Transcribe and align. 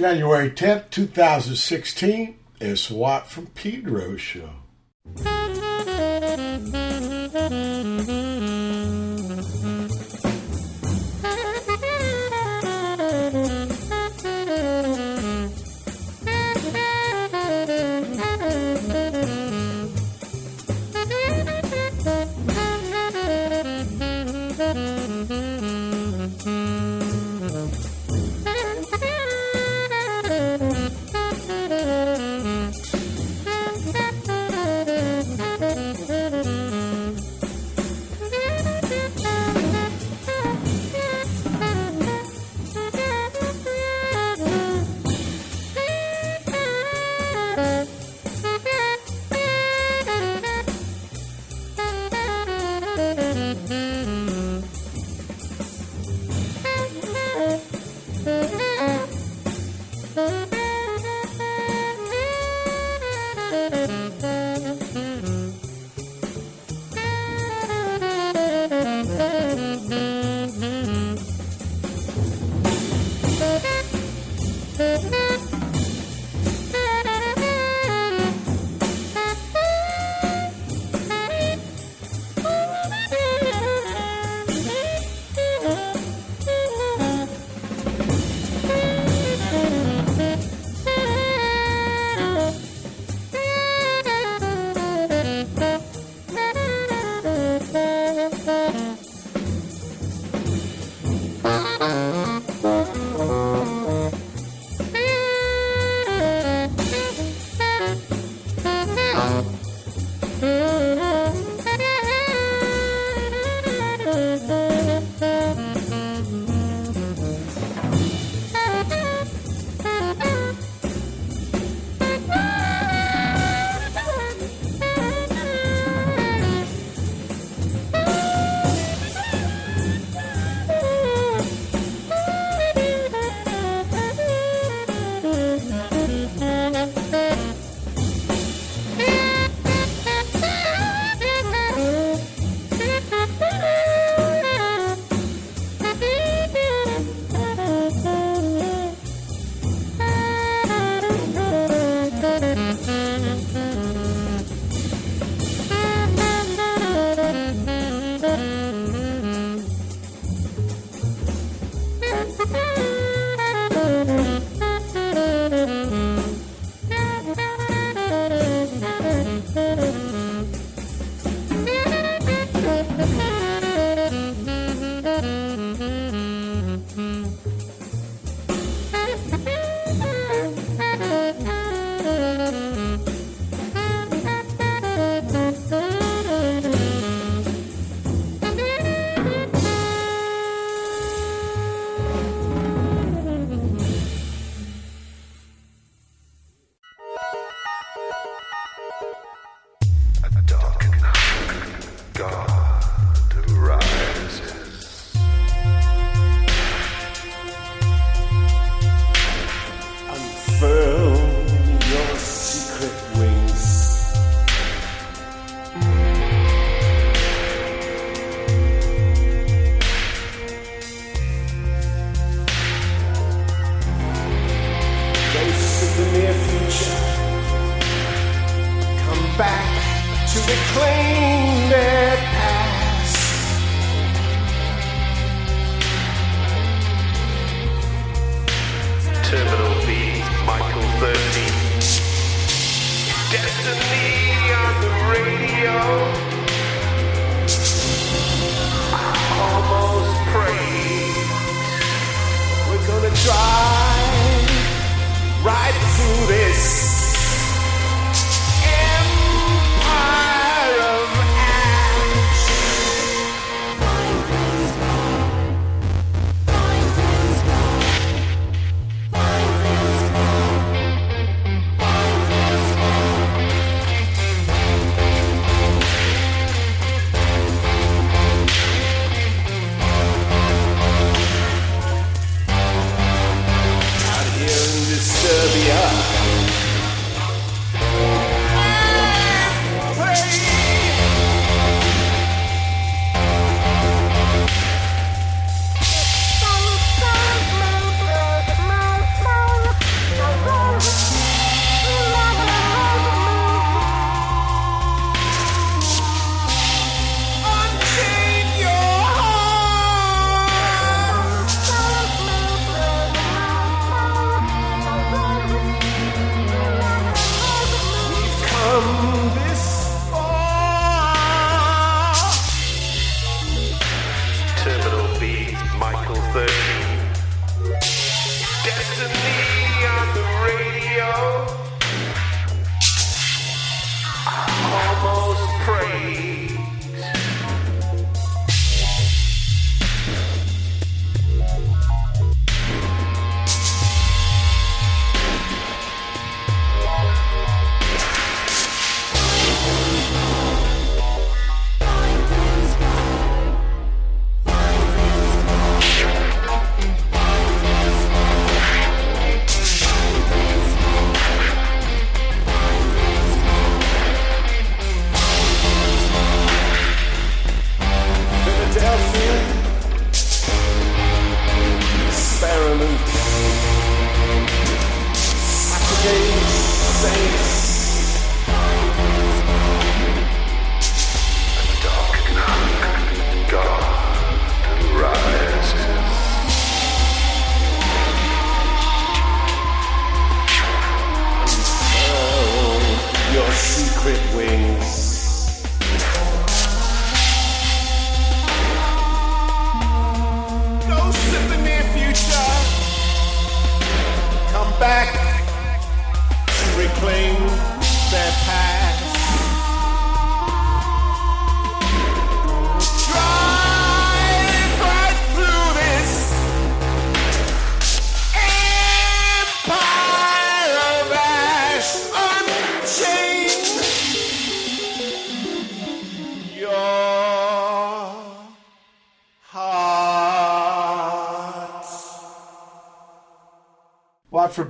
January 0.00 0.50
10th, 0.50 0.88
2016. 0.88 2.38
It's 2.58 2.90
Watt 2.90 3.30
from 3.30 3.48
Pedro 3.48 4.16
Show. 4.16 4.48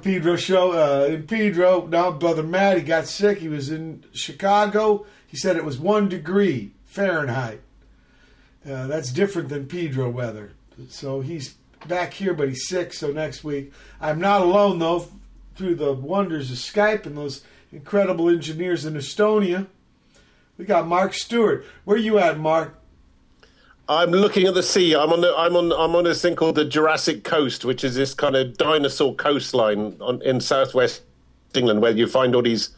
Pedro 0.01 0.37
show. 0.37 0.73
Uh, 0.73 1.07
in 1.07 1.27
Pedro, 1.27 1.87
now 1.87 2.11
brother 2.11 2.43
Matt, 2.43 2.79
he 2.79 2.83
got 2.83 3.07
sick. 3.07 3.39
He 3.39 3.49
was 3.49 3.71
in 3.71 4.05
Chicago. 4.13 5.07
He 5.27 5.37
said 5.37 5.57
it 5.57 5.65
was 5.65 5.79
one 5.79 6.09
degree 6.09 6.73
Fahrenheit. 6.87 7.61
Uh, 8.65 8.87
that's 8.87 9.13
different 9.13 9.49
than 9.49 9.67
Pedro 9.67 10.11
weather. 10.11 10.53
So 10.89 11.21
he's 11.21 11.55
back 11.87 12.15
here, 12.15 12.35
but 12.35 12.49
he's 12.49 12.67
sick. 12.69 12.93
So 12.93 13.11
next 13.13 13.45
week, 13.45 13.73
I'm 14.01 14.21
not 14.21 14.43
alone 14.43 14.79
though. 14.79 15.09
Through 15.57 15.75
the 15.75 15.93
wonders 15.93 16.51
of 16.51 16.57
Skype 16.57 17.05
and 17.05 17.19
those 17.19 17.45
incredible 17.71 18.31
engineers 18.31 18.87
in 18.87 18.95
Estonia, 18.95 19.67
we 20.57 20.65
got 20.65 20.87
Mark 20.87 21.13
Stewart. 21.13 21.67
Where 21.85 21.99
you 21.99 22.19
at, 22.19 22.39
Mark? 22.39 22.80
I'm 23.91 24.13
looking 24.13 24.47
at 24.47 24.55
the 24.55 24.63
sea. 24.63 24.95
I'm 24.95 25.13
on 25.13 25.21
the, 25.21 25.35
I'm 25.37 25.57
on 25.57 25.73
I'm 25.73 25.97
on 25.97 26.05
this 26.05 26.23
thing 26.23 26.37
called 26.37 26.55
the 26.55 26.65
Jurassic 26.65 27.25
Coast, 27.25 27.65
which 27.65 27.83
is 27.83 27.97
this 27.97 28.15
kind 28.15 28.37
of 28.37 28.57
dinosaur 28.57 29.17
coastline 29.17 29.97
on, 30.01 30.23
in 30.23 30.41
southwest 30.41 31.03
England, 31.55 31.83
where 31.83 31.91
you 31.91 32.07
find 32.07 32.37
all 32.37 32.43
these 32.43 32.71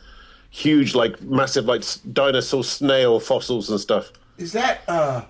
huge, 0.49 0.95
like 0.95 1.21
massive, 1.21 1.67
like 1.67 1.85
dinosaur 2.15 2.65
snail 2.65 3.21
fossils 3.21 3.69
and 3.69 3.79
stuff. 3.79 4.11
Is 4.39 4.53
that 4.53 4.81
uh, 4.89 5.23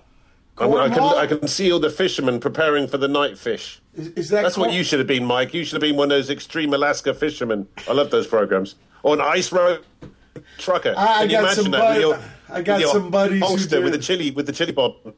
I, 0.57 0.87
can 0.87 0.99
I 1.03 1.27
can 1.27 1.49
see 1.49 1.69
all 1.69 1.79
the 1.79 1.89
fishermen 1.89 2.39
preparing 2.39 2.87
for 2.87 2.97
the 2.97 3.09
night 3.09 3.37
fish. 3.37 3.81
Is, 3.93 4.07
is 4.09 4.29
that 4.29 4.43
That's 4.43 4.57
what 4.57 4.71
you 4.71 4.85
should 4.85 4.99
have 4.99 5.07
been, 5.07 5.25
Mike. 5.25 5.53
You 5.53 5.65
should 5.65 5.73
have 5.73 5.81
been 5.81 5.97
one 5.97 6.05
of 6.05 6.17
those 6.17 6.29
extreme 6.29 6.73
Alaska 6.73 7.13
fishermen. 7.13 7.67
I 7.89 7.91
love 7.91 8.09
those 8.09 8.25
programs. 8.25 8.75
Or 9.03 9.15
an 9.15 9.21
ice 9.21 9.51
road 9.51 9.83
trucker. 10.57 10.93
I- 10.95 11.03
I 11.03 11.21
Can 11.23 11.29
you 11.29 11.35
got 11.35 11.39
imagine 11.43 11.63
some 11.63 11.71
that 11.73 12.01
bud- 12.01 12.21
I 12.49 12.61
got 12.61 12.81
some 12.89 13.11
buddies 13.11 13.41
who 13.41 13.45
holster 13.47 13.81
with 13.81 13.91
the 13.91 13.99
chili 13.99 14.31
with 14.31 14.45
the 14.45 14.53
chili 14.53 14.71
bottom. 14.71 15.13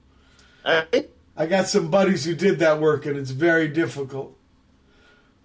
I 0.66 1.46
got 1.48 1.68
some 1.68 1.90
buddies 1.92 2.26
who 2.26 2.34
did 2.36 2.60
that 2.60 2.80
work, 2.80 3.06
and 3.06 3.18
it's 3.18 3.32
very 3.32 3.68
difficult. 3.68 4.38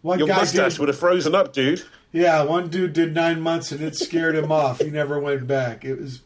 One 0.02 0.18
Your 0.18 0.28
mustache 0.28 0.72
did, 0.74 0.78
would 0.80 0.88
have 0.88 0.98
frozen 0.98 1.34
up, 1.34 1.52
dude. 1.52 1.82
yeah, 2.12 2.42
one 2.42 2.68
dude 2.68 2.92
did 2.94 3.14
nine 3.14 3.40
months, 3.40 3.70
and 3.70 3.82
it 3.82 3.96
scared 3.96 4.34
him 4.34 4.50
off. 4.50 4.78
He 4.80 4.90
never 4.90 5.18
went 5.18 5.46
back. 5.46 5.84
It 5.84 6.00
was, 6.00 6.22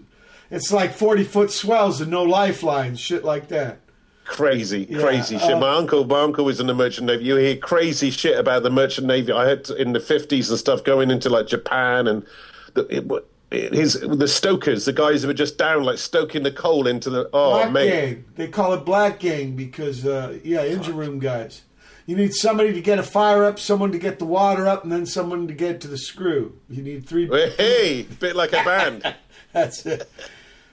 it's 0.51 0.71
like 0.71 0.95
forty 0.95 1.25
foot 1.25 1.51
swells 1.51 2.01
and 2.01 2.11
no 2.11 2.23
lifelines, 2.23 3.01
shit 3.01 3.25
like 3.25 3.49
that. 3.49 3.81
Crazy, 4.25 4.87
Yeah, 4.89 5.01
crazy 5.01 5.39
shit. 5.39 5.53
uh, 5.53 5.59
my 5.59 5.75
uncle, 5.75 6.05
my 6.05 6.21
uncle 6.21 6.45
was 6.47 6.59
in 6.61 6.67
the 6.67 6.73
merchant 6.75 7.09
navy. 7.09 7.25
You 7.25 7.37
hear 7.37 7.57
crazy 7.57 8.11
shit 8.11 8.39
about 8.39 8.63
the 8.63 8.71
merchant 8.71 9.07
navy. 9.07 9.33
I 9.33 9.45
heard 9.45 9.69
in 9.71 9.93
the 9.93 10.01
fifties 10.01 10.49
and 10.51 10.59
stuff 10.59 10.83
going 10.85 11.11
into 11.11 11.29
like 11.29 11.47
Japan 11.47 12.07
and 12.07 12.25
the, 12.75 12.87
it, 12.89 13.07
his 13.55 13.95
the 14.01 14.29
stokers, 14.29 14.85
the 14.85 14.93
guys 14.93 15.23
who 15.23 15.29
were 15.29 15.35
just 15.35 15.59
down 15.59 15.85
like 15.85 15.99
stoking 15.99 16.43
the 16.43 16.53
coal 16.53 16.87
into 16.87 17.11
the. 17.11 17.29
Oh 17.33 17.53
Black 17.55 17.73
mate, 17.73 17.91
gang. 17.91 18.25
They 18.37 18.49
call 18.49 18.73
it 18.75 18.85
black 18.85 19.21
gang 19.21 19.57
because, 19.57 20.05
uh, 20.05 20.39
yeah, 20.45 20.63
engine 20.63 20.97
room 20.97 21.19
guys. 21.19 21.63
You 22.07 22.17
need 22.17 22.35
somebody 22.35 22.73
to 22.75 22.83
get 22.83 22.99
a 22.99 23.03
fire 23.03 23.45
up, 23.45 23.59
someone 23.59 23.91
to 23.93 23.99
get 23.99 24.19
the 24.19 24.27
water 24.27 24.67
up, 24.69 24.83
and 24.83 24.93
then 24.93 25.07
someone 25.07 25.49
to 25.49 25.55
get 25.55 25.81
to 25.83 25.89
the 25.89 25.97
screw. 25.97 26.59
You 26.69 26.83
need 26.83 27.09
three. 27.09 27.27
hey, 27.57 28.03
bit 28.21 28.37
like 28.37 28.53
a 28.53 28.63
band. 28.63 29.15
That's 29.53 29.87
it. 29.87 30.11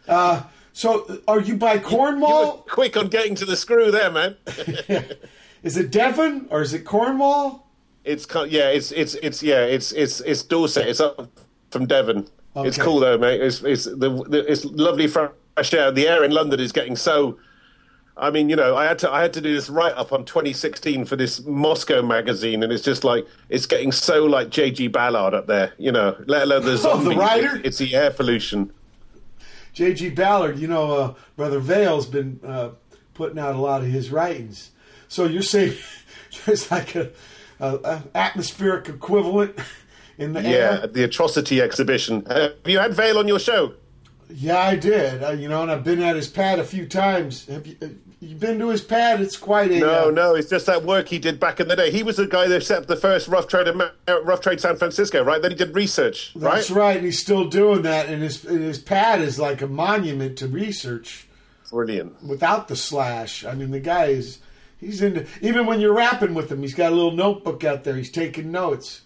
Uh, 0.07 0.43
so, 0.73 1.21
are 1.27 1.39
you 1.39 1.55
by 1.55 1.75
You 1.75 1.81
Cornwall? 1.81 2.65
quick 2.69 2.97
on 2.97 3.07
getting 3.07 3.35
to 3.35 3.45
the 3.45 3.55
screw 3.55 3.91
there, 3.91 4.11
man. 4.11 4.35
Is 5.63 5.77
it 5.77 5.91
Devon 5.91 6.47
or 6.50 6.61
is 6.61 6.73
it 6.73 6.85
Cornwall? 6.85 7.67
It's 8.03 8.25
yeah, 8.50 8.69
it's 8.69 8.91
it's 8.91 9.13
it's 9.15 9.43
yeah, 9.43 9.63
it's 9.63 9.91
it's 9.91 10.19
it's 10.21 10.41
Dorset. 10.41 10.88
It's 10.88 11.00
up 11.00 11.29
from 11.69 11.85
Devon. 11.85 12.27
It's 12.55 12.77
cool 12.77 13.00
though, 13.00 13.17
mate. 13.17 13.41
It's 13.41 13.63
it's 13.63 13.86
the, 13.86 14.25
the 14.27 14.46
it's 14.50 14.65
lovely 14.65 15.08
fresh 15.08 15.74
air. 15.74 15.91
The 15.91 16.08
air 16.08 16.24
in 16.24 16.31
London 16.31 16.60
is 16.60 16.72
getting 16.72 16.96
so. 16.96 17.38
I 18.17 18.29
mean, 18.29 18.50
you 18.50 18.58
know, 18.58 18.75
I 18.75 18.86
had 18.86 19.00
to 19.00 19.12
I 19.12 19.22
had 19.22 19.34
to 19.34 19.41
do 19.41 19.53
this 19.53 19.70
write 19.70 19.93
up 19.93 20.12
on 20.12 20.25
2016 20.25 21.05
for 21.05 21.15
this 21.15 21.43
Moscow 21.46 22.01
magazine, 22.01 22.62
and 22.62 22.72
it's 22.72 22.84
just 22.84 23.03
like 23.03 23.25
it's 23.50 23.65
getting 23.65 23.91
so 23.91 24.25
like 24.25 24.50
JG 24.50 24.91
Ballard 24.91 25.34
up 25.34 25.48
there, 25.48 25.74
you 25.77 25.91
know. 25.91 26.15
Let 26.27 26.43
alone 26.43 26.65
the 26.65 26.81
Oh, 26.84 26.98
the 27.03 27.15
writer? 27.15 27.62
It's 27.63 27.77
the 27.77 27.96
air 27.96 28.12
pollution. 28.12 28.72
J.G. 29.74 30.10
Ballard, 30.10 30.60
you 30.60 30.67
know, 30.67 30.91
uh, 30.91 31.13
Brother 31.36 31.60
Vale's 31.60 32.05
been 32.05 32.39
uh, 32.46 32.72
putting 33.13 33.39
out 33.39 33.55
a 33.55 33.58
lot 33.58 33.81
of 33.81 33.88
his 33.88 34.12
writings. 34.12 34.72
So 35.08 35.25
you're 35.25 35.41
saying 35.41 35.75
there's 36.46 36.70
like 36.70 36.96
a, 36.96 37.12
a, 37.60 37.75
a 37.75 38.03
atmospheric 38.13 38.89
equivalent 38.89 39.58
in 40.21 40.33
the 40.33 40.41
Yeah, 40.41 40.49
air? 40.81 40.87
the 40.87 41.03
atrocity 41.03 41.61
exhibition. 41.61 42.25
Have 42.25 42.53
you 42.65 42.79
had 42.79 42.93
Vale 42.93 43.17
on 43.17 43.27
your 43.27 43.39
show? 43.39 43.73
Yeah, 44.29 44.59
I 44.59 44.75
did. 44.77 45.23
Uh, 45.23 45.31
you 45.31 45.49
know, 45.49 45.61
and 45.61 45.71
I've 45.71 45.83
been 45.83 46.01
at 46.01 46.15
his 46.15 46.27
pad 46.29 46.59
a 46.59 46.63
few 46.63 46.85
times. 46.87 47.47
Have 47.47 47.67
you, 47.67 47.75
uh, 47.81 47.87
you 48.21 48.35
been 48.35 48.59
to 48.59 48.69
his 48.69 48.79
pad? 48.81 49.19
It's 49.19 49.35
quite 49.35 49.71
a. 49.71 49.79
No, 49.79 50.07
uh, 50.07 50.11
no, 50.11 50.35
it's 50.35 50.49
just 50.49 50.67
that 50.67 50.83
work 50.83 51.09
he 51.09 51.19
did 51.19 51.37
back 51.39 51.59
in 51.59 51.67
the 51.67 51.75
day. 51.75 51.91
He 51.91 52.01
was 52.03 52.15
the 52.15 52.27
guy 52.27 52.47
that 52.47 52.63
set 52.63 52.77
up 52.83 52.87
the 52.87 52.95
first 52.95 53.27
rough 53.27 53.47
trade, 53.47 53.67
uh, 53.67 54.23
rough 54.23 54.39
trade 54.39 54.61
San 54.61 54.77
Francisco, 54.77 55.21
right? 55.23 55.41
Then 55.41 55.51
he 55.51 55.57
did 55.57 55.75
research, 55.75 56.31
right? 56.35 56.55
That's 56.55 56.71
right. 56.71 56.95
and 56.95 57.05
he's 57.05 57.19
still 57.19 57.49
doing 57.49 57.81
that, 57.81 58.07
and 58.07 58.21
his 58.21 58.45
and 58.45 58.59
his 58.61 58.79
pad 58.79 59.19
is 59.19 59.37
like 59.37 59.61
a 59.61 59.67
monument 59.67 60.37
to 60.37 60.47
research. 60.47 61.27
Brilliant. 61.69 62.21
without 62.23 62.67
the 62.67 62.75
slash. 62.75 63.43
I 63.45 63.53
mean, 63.53 63.71
the 63.71 63.79
guy 63.79 64.05
is 64.07 64.39
he's 64.77 65.01
into 65.01 65.25
even 65.41 65.65
when 65.65 65.79
you're 65.81 65.93
rapping 65.93 66.33
with 66.33 66.51
him, 66.51 66.61
he's 66.61 66.73
got 66.73 66.91
a 66.91 66.95
little 66.95 67.11
notebook 67.11 67.63
out 67.65 67.83
there. 67.85 67.95
He's 67.95 68.11
taking 68.11 68.51
notes. 68.51 69.01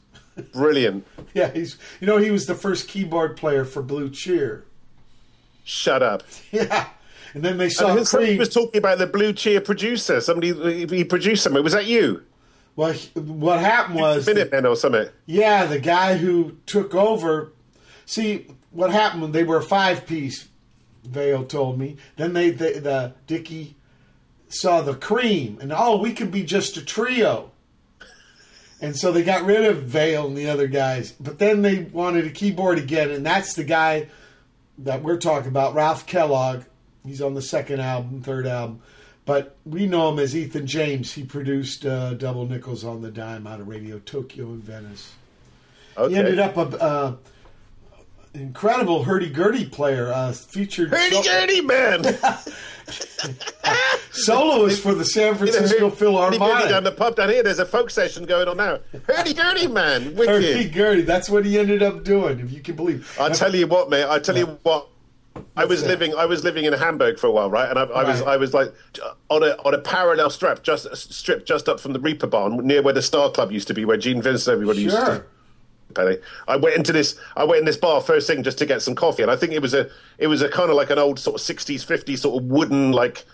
Brilliant. 0.54 1.06
Yeah, 1.34 1.52
he's 1.52 1.78
you 2.00 2.08
know 2.08 2.16
he 2.18 2.32
was 2.32 2.46
the 2.46 2.56
first 2.56 2.88
keyboard 2.88 3.36
player 3.36 3.66
for 3.66 3.82
Blue 3.82 4.10
Cheer. 4.10 4.64
Shut 5.66 6.02
up. 6.02 6.24
Yeah, 6.52 6.88
and 7.34 7.44
then 7.44 7.58
they 7.58 7.68
saw 7.70 7.96
And 7.98 8.08
friend 8.08 8.26
Creed. 8.28 8.40
was 8.40 8.50
talking 8.54 8.78
about 8.78 9.00
the 9.00 9.08
Blue 9.08 9.34
Cheer 9.34 9.60
producer. 9.60 10.22
Somebody 10.22 10.54
he 10.88 11.04
produced 11.04 11.44
something. 11.44 11.62
Was 11.64 11.74
that 11.74 11.86
you? 11.88 12.24
Well, 12.78 12.94
what 13.16 13.60
happened 13.60 14.00
was 14.00 14.26
Minutemen 14.28 14.66
or 14.66 14.76
something? 14.78 15.10
yeah, 15.26 15.66
the 15.66 15.80
guy 15.80 16.16
who 16.18 16.58
took 16.66 16.96
over. 16.96 17.52
See 18.06 18.48
what 18.72 18.92
happened 18.92 19.22
when 19.24 19.32
they 19.34 19.44
were 19.44 19.58
a 19.58 19.64
five 19.64 20.06
piece. 20.06 20.48
Vale 21.04 21.44
told 21.46 21.78
me. 21.78 21.98
Then 22.16 22.32
they 22.34 22.50
the, 22.52 22.80
the 22.80 23.14
Dickie 23.28 23.76
saw 24.48 24.82
the 24.82 24.96
cream, 24.96 25.58
and 25.62 25.74
oh, 25.76 25.98
we 25.98 26.14
could 26.14 26.32
be 26.32 26.44
just 26.44 26.78
a 26.78 26.86
trio. 26.86 27.52
And 28.82 28.96
so 28.96 29.12
they 29.12 29.24
got 29.24 29.46
rid 29.46 29.64
of 29.66 29.84
Vale 29.84 30.28
and 30.28 30.38
the 30.38 30.50
other 30.50 30.68
guys, 30.68 31.14
but 31.14 31.40
then 31.40 31.62
they 31.62 31.80
wanted 31.84 32.26
a 32.26 32.30
keyboard 32.30 32.78
again, 32.78 33.10
and 33.10 33.26
that's 33.26 33.54
the 33.54 33.64
guy 33.64 34.08
that 34.80 35.02
we're 35.02 35.18
talking 35.18 35.48
about, 35.48 35.74
Ralph 35.74 36.06
Kellogg. 36.06 36.64
He's 37.06 37.22
on 37.22 37.36
the 37.36 37.42
second 37.42 37.80
album, 37.80 38.22
third 38.22 38.46
album, 38.46 38.82
but 39.26 39.56
we 39.66 39.86
know 39.88 40.10
him 40.10 40.20
as 40.20 40.36
Ethan 40.36 40.68
James. 40.68 41.14
He 41.14 41.24
produced 41.24 41.86
uh, 41.86 42.16
Double 42.16 42.46
Nickels 42.46 42.84
on 42.84 43.02
the 43.02 43.12
Dime 43.12 43.48
out 43.48 43.62
of 43.62 43.68
Radio 43.68 44.00
Tokyo 44.00 44.46
in 44.48 44.62
Venice. 44.62 45.14
Okay. 45.98 46.14
He 46.14 46.20
ended 46.20 46.40
up 46.40 46.58
a 46.58 46.62
uh, 46.82 47.16
incredible 48.34 49.04
hurdy-gurdy 49.04 49.68
player, 49.70 50.12
uh, 50.12 50.34
featured 50.34 50.90
Hurdy 50.90 51.58
so- 51.58 51.64
man. 51.64 52.04
soloist 54.12 54.82
for 54.82 54.94
the 54.94 55.06
San 55.06 55.36
Francisco 55.36 55.68
gurdy 55.68 55.80
down 55.80 55.92
Philharmonic. 55.92 56.84
the 56.84 56.92
pub 56.92 57.16
down 57.16 57.30
here. 57.30 57.44
There's 57.44 57.60
a 57.60 57.66
folk 57.66 57.90
session 57.90 58.26
going 58.26 58.48
on 58.48 58.58
now. 58.58 58.80
Hurdy 59.08 59.34
gurdy 59.34 59.68
man. 59.68 60.16
Wicked. 60.16 60.44
Hurdy-gurdy, 60.44 61.02
that's 61.02 61.30
what 61.30 61.46
he 61.46 61.60
ended 61.60 61.84
up 61.84 62.04
doing, 62.04 62.40
if 62.40 62.52
you 62.52 62.62
can 62.62 62.76
believe. 62.76 63.18
I 63.20 63.30
tell 63.30 63.54
you 63.56 63.68
what, 63.68 63.90
mate. 63.90 64.06
I 64.08 64.20
tell 64.20 64.38
you 64.38 64.58
what. 64.64 64.88
I 65.58 65.66
was 65.66 65.84
living. 65.84 66.16
I 66.16 66.26
was 66.26 66.46
living 66.46 66.64
in 66.64 66.72
Hamburg 66.72 67.20
for 67.20 67.28
a 67.28 67.32
while, 67.32 67.50
right? 67.50 67.70
And 67.70 67.78
I, 67.78 67.84
I 67.84 68.04
was. 68.04 68.22
I 68.22 68.38
was 68.38 68.54
like 68.54 68.74
on 69.30 69.44
a 69.44 69.58
on 69.66 69.74
a 69.74 69.78
parallel 69.80 70.30
strip, 70.30 70.64
just 70.64 70.96
strip 70.96 71.46
just 71.46 71.68
up 71.68 71.80
from 71.80 71.92
the 71.92 72.00
Reeperbahn, 72.00 72.64
near 72.64 72.82
where 72.82 72.94
the 72.94 73.02
Star 73.02 73.30
Club 73.30 73.52
used 73.52 73.68
to 73.68 73.74
be, 73.74 73.84
where 73.84 73.98
Gene 73.98 74.22
Vincent 74.22 74.54
everybody 74.54 74.84
used 74.84 74.96
to. 74.96 75.26
Penny. 75.96 76.18
I 76.48 76.56
went 76.56 76.76
into 76.76 76.92
this. 76.92 77.20
I 77.36 77.44
went 77.44 77.60
in 77.60 77.66
this 77.66 77.78
bar 77.78 78.02
first 78.02 78.28
thing 78.28 78.44
just 78.44 78.58
to 78.60 78.66
get 78.66 78.82
some 78.82 78.96
coffee, 78.96 79.24
and 79.24 79.32
I 79.32 79.36
think 79.36 79.54
it 79.54 79.62
was 79.62 79.74
a. 79.74 79.90
It 80.18 80.28
was 80.28 80.42
a 80.42 80.50
kind 80.50 80.70
of 80.70 80.76
like 80.76 80.90
an 80.90 81.00
old 81.00 81.20
sort 81.20 81.36
of 81.36 81.42
sixties, 81.42 81.84
fifties 81.84 82.22
sort 82.22 82.42
of 82.42 82.50
wooden 82.50 82.92
like, 82.92 83.26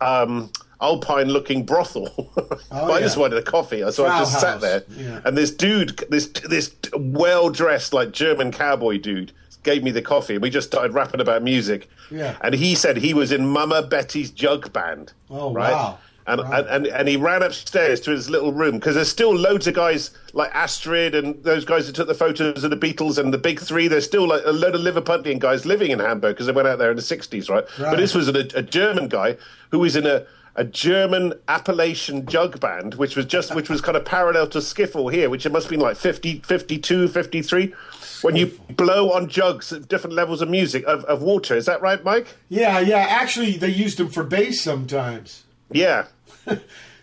um, 0.00 0.50
alpine 0.80 1.28
looking 1.28 1.64
brothel. 1.64 2.32
but 2.34 2.72
I 2.72 3.00
just 3.00 3.16
wanted 3.16 3.38
a 3.38 3.42
coffee, 3.42 3.80
so 3.90 4.06
I 4.06 4.18
just 4.18 4.32
Frau 4.32 4.40
sat 4.40 4.60
there. 4.60 4.84
yeah. 4.96 5.20
And 5.24 5.36
this 5.36 5.50
dude, 5.50 5.98
this 6.10 6.28
this 6.28 6.74
well 6.96 7.50
dressed 7.50 7.92
like 7.92 8.12
German 8.12 8.52
cowboy 8.52 8.98
dude, 8.98 9.32
gave 9.62 9.82
me 9.82 9.90
the 9.90 10.02
coffee, 10.02 10.34
and 10.34 10.42
we 10.42 10.50
just 10.50 10.66
started 10.66 10.94
rapping 10.94 11.20
about 11.20 11.42
music. 11.42 11.88
Yeah. 12.10 12.36
And 12.42 12.54
he 12.54 12.74
said 12.74 12.96
he 12.96 13.14
was 13.14 13.32
in 13.32 13.46
Mama 13.46 13.82
Betty's 13.82 14.30
jug 14.30 14.72
band. 14.72 15.12
Oh, 15.30 15.52
right? 15.52 15.72
wow. 15.72 15.98
And, 16.28 16.40
and, 16.40 16.66
and 16.68 16.86
and 16.86 17.08
he 17.08 17.16
ran 17.16 17.42
upstairs 17.42 18.00
to 18.00 18.10
his 18.10 18.28
little 18.28 18.52
room 18.52 18.72
because 18.72 18.94
there's 18.94 19.08
still 19.08 19.34
loads 19.34 19.66
of 19.66 19.74
guys 19.74 20.10
like 20.34 20.54
Astrid 20.54 21.14
and 21.14 21.42
those 21.42 21.64
guys 21.64 21.86
who 21.86 21.92
took 21.92 22.06
the 22.06 22.14
photos 22.14 22.62
of 22.62 22.70
the 22.70 22.76
Beatles 22.76 23.16
and 23.18 23.32
the 23.32 23.38
Big 23.38 23.58
Three. 23.60 23.88
There's 23.88 24.04
still 24.04 24.28
like 24.28 24.42
a 24.44 24.52
load 24.52 24.74
of 24.74 24.82
Liverpudlian 24.82 25.38
guys 25.38 25.64
living 25.64 25.90
in 25.90 25.98
Hamburg 25.98 26.34
because 26.34 26.46
they 26.46 26.52
went 26.52 26.68
out 26.68 26.78
there 26.78 26.90
in 26.90 26.96
the 26.96 27.02
60s, 27.02 27.48
right? 27.48 27.64
Right. 27.78 27.90
But 27.90 27.96
this 27.96 28.14
was 28.14 28.28
a, 28.28 28.38
a 28.54 28.62
German 28.62 29.08
guy 29.08 29.36
who 29.70 29.78
was 29.78 29.96
in 29.96 30.06
a 30.06 30.26
a 30.58 30.64
German 30.64 31.32
Appalachian 31.46 32.26
jug 32.26 32.58
band, 32.58 32.94
which 32.94 33.16
was 33.16 33.26
just 33.26 33.54
which 33.54 33.70
was 33.70 33.80
kind 33.80 33.96
of 33.96 34.04
parallel 34.04 34.48
to 34.48 34.58
skiffle 34.58 35.10
here, 35.10 35.30
which 35.30 35.46
it 35.46 35.52
must 35.52 35.66
have 35.66 35.70
been 35.70 35.80
like 35.80 35.96
50, 35.96 36.40
52, 36.40 37.08
53. 37.08 37.74
When 38.22 38.34
you 38.34 38.46
blow 38.70 39.12
on 39.12 39.28
jugs 39.28 39.72
at 39.72 39.86
different 39.86 40.16
levels 40.16 40.42
of 40.42 40.50
music 40.50 40.84
of, 40.84 41.04
of 41.04 41.22
water, 41.22 41.56
is 41.56 41.66
that 41.66 41.80
right, 41.80 42.02
Mike? 42.02 42.26
Yeah, 42.48 42.80
yeah. 42.80 43.06
Actually, 43.08 43.56
they 43.56 43.68
used 43.68 43.98
them 43.98 44.08
for 44.08 44.24
bass 44.24 44.60
sometimes. 44.60 45.44
Yeah. 45.70 46.06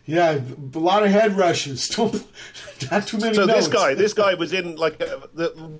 Yeah, 0.07 0.39
a 0.75 0.77
lot 0.79 1.01
of 1.03 1.09
head 1.09 1.35
rushes. 1.35 1.87
Don't- 1.95 2.23
Not 2.91 3.07
too 3.07 3.17
many 3.17 3.33
So 3.33 3.45
notes. 3.45 3.65
this 3.65 3.67
guy, 3.67 3.95
this 3.95 4.13
guy 4.13 4.35
was 4.35 4.53
in 4.53 4.75
like 4.75 5.01
uh, 5.01 5.21
the 5.33 5.79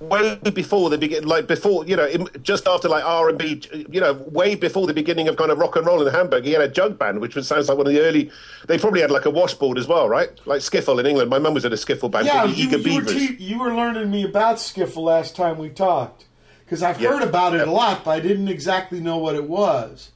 way 0.00 0.36
before 0.36 0.88
the 0.90 0.96
begin, 0.98 1.26
like 1.26 1.48
before 1.48 1.84
you 1.84 1.96
know, 1.96 2.06
in, 2.06 2.28
just 2.42 2.68
after 2.68 2.88
like 2.88 3.02
R 3.04 3.28
and 3.30 3.36
B, 3.38 3.60
you 3.90 4.00
know, 4.00 4.12
way 4.12 4.54
before 4.54 4.86
the 4.86 4.94
beginning 4.94 5.26
of 5.26 5.36
kind 5.36 5.50
of 5.50 5.58
rock 5.58 5.74
and 5.74 5.84
roll 5.84 6.06
in 6.06 6.14
Hamburg. 6.14 6.44
He 6.44 6.52
had 6.52 6.62
a 6.62 6.68
jug 6.68 6.96
band, 6.96 7.20
which 7.20 7.34
was 7.34 7.48
sounds 7.48 7.68
like 7.68 7.76
one 7.76 7.88
of 7.88 7.92
the 7.92 8.00
early. 8.00 8.30
They 8.68 8.78
probably 8.78 9.00
had 9.00 9.10
like 9.10 9.24
a 9.26 9.30
washboard 9.30 9.78
as 9.78 9.88
well, 9.88 10.08
right? 10.08 10.28
Like 10.46 10.60
skiffle 10.60 11.00
in 11.00 11.06
England. 11.06 11.28
My 11.28 11.40
mum 11.40 11.54
was 11.54 11.64
in 11.64 11.72
a 11.72 11.76
skiffle 11.76 12.10
band 12.12 12.26
yeah, 12.26 12.44
you, 12.44 12.68
you, 12.78 12.94
were 12.94 13.02
te- 13.02 13.34
you 13.40 13.58
were 13.58 13.74
learning 13.74 14.12
me 14.12 14.22
about 14.24 14.58
skiffle 14.58 15.02
last 15.02 15.34
time 15.34 15.58
we 15.58 15.70
talked 15.70 16.26
because 16.64 16.84
I've 16.84 17.00
Yeah. 17.00 17.14
heard 17.14 17.22
about 17.24 17.54
it 17.54 17.58
Yeah. 17.66 17.72
a 17.72 17.72
lot, 17.72 18.04
but 18.04 18.12
I 18.12 18.20
didn't 18.20 18.46
exactly 18.46 19.00
know 19.00 19.18
what 19.18 19.34
it 19.34 19.48
was. 19.48 20.12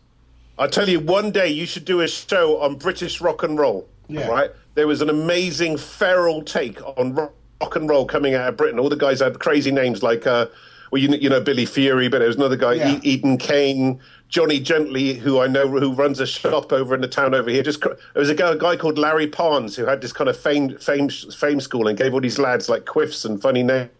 I 0.62 0.68
tell 0.68 0.88
you, 0.88 1.00
one 1.00 1.30
day 1.32 1.48
you 1.48 1.66
should 1.66 1.84
do 1.84 2.00
a 2.02 2.08
show 2.08 2.60
on 2.60 2.76
British 2.76 3.20
rock 3.20 3.42
and 3.42 3.58
roll. 3.58 3.88
Yeah. 4.08 4.28
Right? 4.28 4.50
There 4.74 4.86
was 4.86 5.02
an 5.02 5.10
amazing 5.10 5.76
feral 5.76 6.42
take 6.42 6.80
on 6.96 7.14
rock, 7.14 7.76
and 7.76 7.88
roll 7.88 8.06
coming 8.06 8.34
out 8.34 8.48
of 8.48 8.56
Britain. 8.56 8.78
All 8.78 8.88
the 8.88 8.96
guys 8.96 9.20
had 9.20 9.38
crazy 9.38 9.70
names 9.70 10.02
like, 10.02 10.26
uh, 10.26 10.46
well, 10.90 11.00
you, 11.02 11.08
you 11.16 11.28
know, 11.30 11.40
Billy 11.40 11.64
Fury, 11.66 12.08
but 12.08 12.18
there 12.18 12.28
was 12.28 12.36
another 12.36 12.56
guy, 12.56 12.74
Yeah. 12.74 12.96
e- 12.96 13.00
Eden 13.02 13.38
Kane, 13.38 14.00
Johnny 14.28 14.60
Gentle, 14.60 15.14
who 15.14 15.40
I 15.40 15.46
know 15.46 15.66
who 15.68 15.92
runs 15.94 16.20
a 16.20 16.26
shop 16.26 16.72
over 16.72 16.94
in 16.94 17.00
the 17.00 17.08
town 17.08 17.34
over 17.34 17.50
here. 17.50 17.62
Just 17.62 17.80
there 17.82 17.96
was 18.14 18.30
a 18.30 18.34
guy, 18.34 18.52
a 18.52 18.56
guy 18.56 18.76
called 18.76 18.98
Larry 18.98 19.26
Parnes 19.26 19.74
who 19.76 19.84
had 19.86 20.00
this 20.00 20.12
kind 20.12 20.28
of 20.30 20.36
fame, 20.36 20.76
fame, 20.78 21.08
fame 21.08 21.60
school 21.60 21.88
and 21.88 21.96
gave 21.98 22.14
all 22.14 22.20
these 22.20 22.38
lads 22.38 22.68
like 22.68 22.84
quiffs 22.84 23.24
and 23.24 23.40
funny 23.42 23.62
names. 23.62 23.90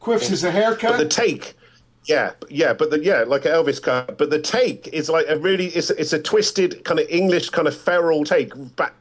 Quiffs 0.00 0.30
is 0.30 0.44
a 0.44 0.50
haircut. 0.50 0.92
But 0.92 0.98
the 0.98 1.08
take, 1.08 1.54
yeah, 2.08 2.32
yeah, 2.48 2.72
but 2.72 2.90
the 2.90 3.04
yeah, 3.04 3.22
like 3.26 3.44
an 3.44 3.52
Elvis 3.52 3.82
cut. 3.82 4.16
But 4.18 4.30
the 4.30 4.40
take 4.40 4.88
is 4.88 5.08
like 5.10 5.26
a 5.28 5.38
really, 5.38 5.66
it's 5.66 5.90
it's 5.90 6.12
a 6.14 6.18
twisted 6.18 6.82
kind 6.84 6.98
of 6.98 7.06
English 7.08 7.50
kind 7.50 7.68
of 7.68 7.76
feral 7.76 8.24
take, 8.24 8.52
back 8.76 8.94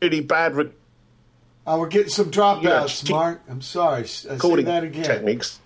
really 0.00 0.20
bad 0.20 0.54
re- 0.54 0.70
oh, 1.66 1.78
we're 1.80 1.88
getting 1.88 2.08
some 2.08 2.30
dropouts, 2.30 3.08
Yeah, 3.08 3.14
Mark. 3.16 3.42
I'm 3.48 3.60
sorry. 3.60 4.04
Uh, 4.04 4.06
Say 4.06 4.30
recording 4.30 4.66
that 4.66 4.84
again. 4.84 5.04
techniques. 5.04 5.58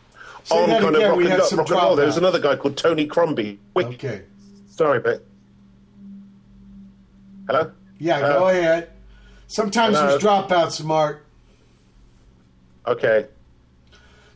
Say 0.44 0.56
on 0.56 0.70
kind 0.80 0.96
again, 0.96 1.02
of 1.04 1.08
rock 1.10 1.16
we 1.18 1.30
and, 1.30 1.38
rock 1.38 1.52
and 1.52 1.70
roll. 1.70 1.96
There 1.96 2.06
was 2.06 2.16
another 2.16 2.40
guy 2.40 2.56
called 2.56 2.76
Tony 2.76 3.06
Crombie. 3.06 3.58
Okay. 3.76 4.22
Sorry, 4.68 5.00
but 5.00 5.22
Hello. 7.46 7.70
Yeah, 7.98 8.16
Uh, 8.18 8.38
go 8.38 8.48
ahead. 8.48 8.90
Sometimes 9.48 9.96
hello? 9.96 10.08
there's 10.18 10.22
dropouts, 10.22 10.82
Mark. 10.82 11.24
Okay. 12.86 13.26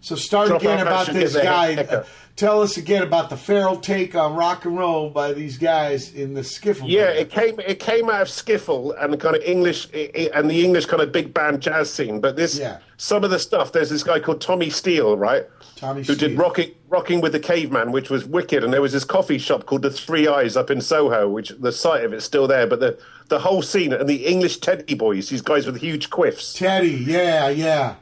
So 0.07 0.15
start 0.15 0.47
Drop 0.47 0.61
again 0.63 0.79
about 0.87 1.09
this 1.09 1.35
guy. 1.35 1.75
Uh, 1.75 2.05
tell 2.37 2.63
us 2.63 2.77
again 2.77 3.03
about 3.03 3.29
the 3.29 3.37
feral 3.37 3.77
take 3.77 4.15
on 4.15 4.37
rock 4.37 4.65
and 4.65 4.79
roll 4.79 5.11
by 5.11 5.33
these 5.33 5.59
guys 5.59 6.15
in 6.15 6.33
the 6.33 6.43
skiffle. 6.43 6.85
Yeah, 6.87 7.07
band. 7.07 7.19
it 7.19 7.31
came 7.33 7.59
it 7.59 7.81
came 7.81 8.09
out 8.09 8.23
of 8.23 8.29
skiffle 8.29 8.95
and 9.03 9.13
the 9.13 9.17
kind 9.17 9.35
of 9.35 9.43
English 9.43 9.87
and 9.93 10.49
the 10.49 10.65
English 10.65 10.87
kind 10.87 11.03
of 11.03 11.11
big 11.11 11.35
band 11.35 11.61
jazz 11.61 11.93
scene. 11.93 12.21
But 12.21 12.37
this, 12.37 12.57
Yeah. 12.57 12.79
some 12.99 13.25
of 13.25 13.31
the 13.31 13.41
stuff. 13.41 13.73
There's 13.73 13.91
this 13.91 14.05
guy 14.05 14.21
called 14.21 14.41
Tommy 14.41 14.71
Steele, 14.71 15.17
right? 15.17 15.45
Tommy 15.75 16.05
who 16.05 16.15
Steele. 16.15 16.29
did 16.29 16.39
rocking 16.39 16.71
rocking 16.89 17.21
with 17.21 17.33
the 17.33 17.41
caveman, 17.41 17.91
which 17.91 18.09
was 18.09 18.25
wicked. 18.27 18.63
And 18.63 18.73
there 18.73 18.83
was 18.83 18.93
this 18.93 19.03
coffee 19.05 19.39
shop 19.39 19.67
called 19.67 19.83
the 19.83 19.91
Three 19.91 20.29
Eyes 20.29 20.57
up 20.57 20.71
in 20.71 20.81
Soho, 20.81 21.29
which 21.29 21.49
the 21.59 21.73
site 21.73 22.05
of 22.05 22.13
it's 22.13 22.25
still 22.25 22.47
there. 22.47 22.69
But 22.69 22.79
the 22.79 22.97
the 23.27 23.41
whole 23.41 23.61
scene 23.61 23.93
and 23.93 24.09
the 24.09 24.25
English 24.25 24.59
Teddy 24.59 24.95
boys, 24.95 25.31
these 25.31 25.43
guys 25.43 25.67
with 25.67 25.81
huge 25.81 26.11
quiffs, 26.11 26.55
Teddy. 26.57 26.91
Yeah, 27.09 27.49
yeah. 27.49 27.97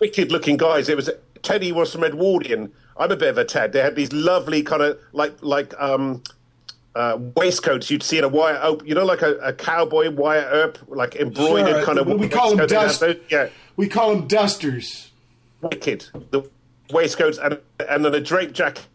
wicked 0.00 0.32
looking 0.32 0.56
guys. 0.56 0.88
It 0.88 0.96
was 0.96 1.10
Teddy 1.42 1.72
was 1.72 1.92
from 1.92 2.04
Edwardian. 2.04 2.72
I'm 2.96 3.10
a 3.10 3.16
bit 3.16 3.28
of 3.28 3.38
a 3.38 3.44
Ted. 3.44 3.72
They 3.72 3.80
had 3.80 3.96
these 3.96 4.12
lovely 4.12 4.62
kind 4.62 4.82
of 4.82 4.98
like 5.12 5.34
like 5.42 5.72
um, 5.80 6.22
uh, 6.94 7.18
waistcoats 7.36 7.90
you'd 7.90 8.02
see 8.02 8.18
in 8.18 8.24
a 8.24 8.28
Wyatt 8.28 8.60
Earp, 8.62 8.86
you 8.86 8.94
know, 8.94 9.04
like 9.04 9.22
a, 9.22 9.36
a 9.38 9.52
cowboy 9.52 10.10
Wyatt 10.10 10.48
Earp, 10.50 10.78
like 10.88 11.16
embroidered 11.16 11.76
Sure, 11.76 11.84
kind 11.84 11.98
of. 11.98 12.06
we 12.08 12.28
call 12.28 12.54
them 12.56 12.66
dust- 12.66 13.02
Yeah, 13.30 13.48
We 13.76 13.88
call 13.88 14.14
them 14.14 14.26
dusters. 14.28 15.10
wicked. 15.62 16.06
The 16.30 16.42
waistcoats 16.92 17.38
and 17.38 17.58
and 17.88 18.04
then 18.04 18.14
a 18.14 18.20
drape 18.20 18.52
jacket. 18.52 18.86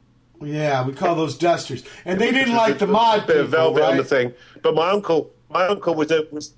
Yeah, 0.42 0.86
we 0.86 0.92
call 0.94 1.16
those 1.16 1.38
dusters. 1.38 1.84
And 2.04 2.20
they 2.20 2.30
didn't 2.32 2.56
like 2.56 2.78
the 2.78 2.88
mod 2.88 3.26
bit 3.26 3.38
of 3.38 3.50
velvet 3.50 3.82
on 3.84 3.96
the 3.98 4.04
thing. 4.04 4.34
But 4.62 4.76
my 4.76 4.90
uncle, 4.90 5.32
my 5.50 5.66
uncle 5.68 5.96
was 5.96 6.12
a 6.12 6.28
was, 6.32 6.54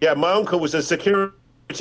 yeah, 0.00 0.14
my 0.14 0.32
uncle 0.32 0.60
was 0.60 0.72
a 0.74 0.82
security 0.82 1.34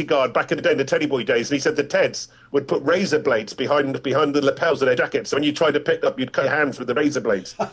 guard 0.08 0.34
back 0.34 0.52
in 0.52 0.58
the 0.58 0.62
day, 0.62 0.72
in 0.72 0.78
the 0.78 0.86
Teddy 0.86 1.06
Boy 1.06 1.24
days, 1.24 1.50
and 1.50 1.56
he 1.56 1.60
said 1.60 1.76
the 1.76 1.84
Teds 1.84 2.28
would 2.52 2.68
put 2.68 2.82
razor 2.84 3.20
blades 3.20 3.54
behind 3.54 4.02
behind 4.04 4.34
the 4.34 4.42
lapels 4.42 4.82
of 4.82 4.88
their 4.88 4.96
jackets. 4.96 5.30
So 5.30 5.38
when 5.38 5.44
you 5.44 5.52
tried 5.52 5.74
to 5.74 5.80
pick 5.80 6.04
up, 6.04 6.20
you'd 6.20 6.34
cut 6.34 6.46
your 6.46 6.56
hands 6.56 6.80
with 6.80 6.88
the 6.88 6.94
razor 6.94 7.22
blades. 7.22 7.56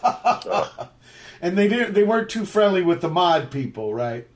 And 1.42 1.56
they 1.56 1.68
didn't. 1.68 1.92
They 1.92 2.02
weren't 2.02 2.30
too 2.30 2.46
friendly 2.46 2.82
with 2.82 3.02
the 3.02 3.10
mod 3.10 3.50
people, 3.50 3.92
right? 3.92 4.26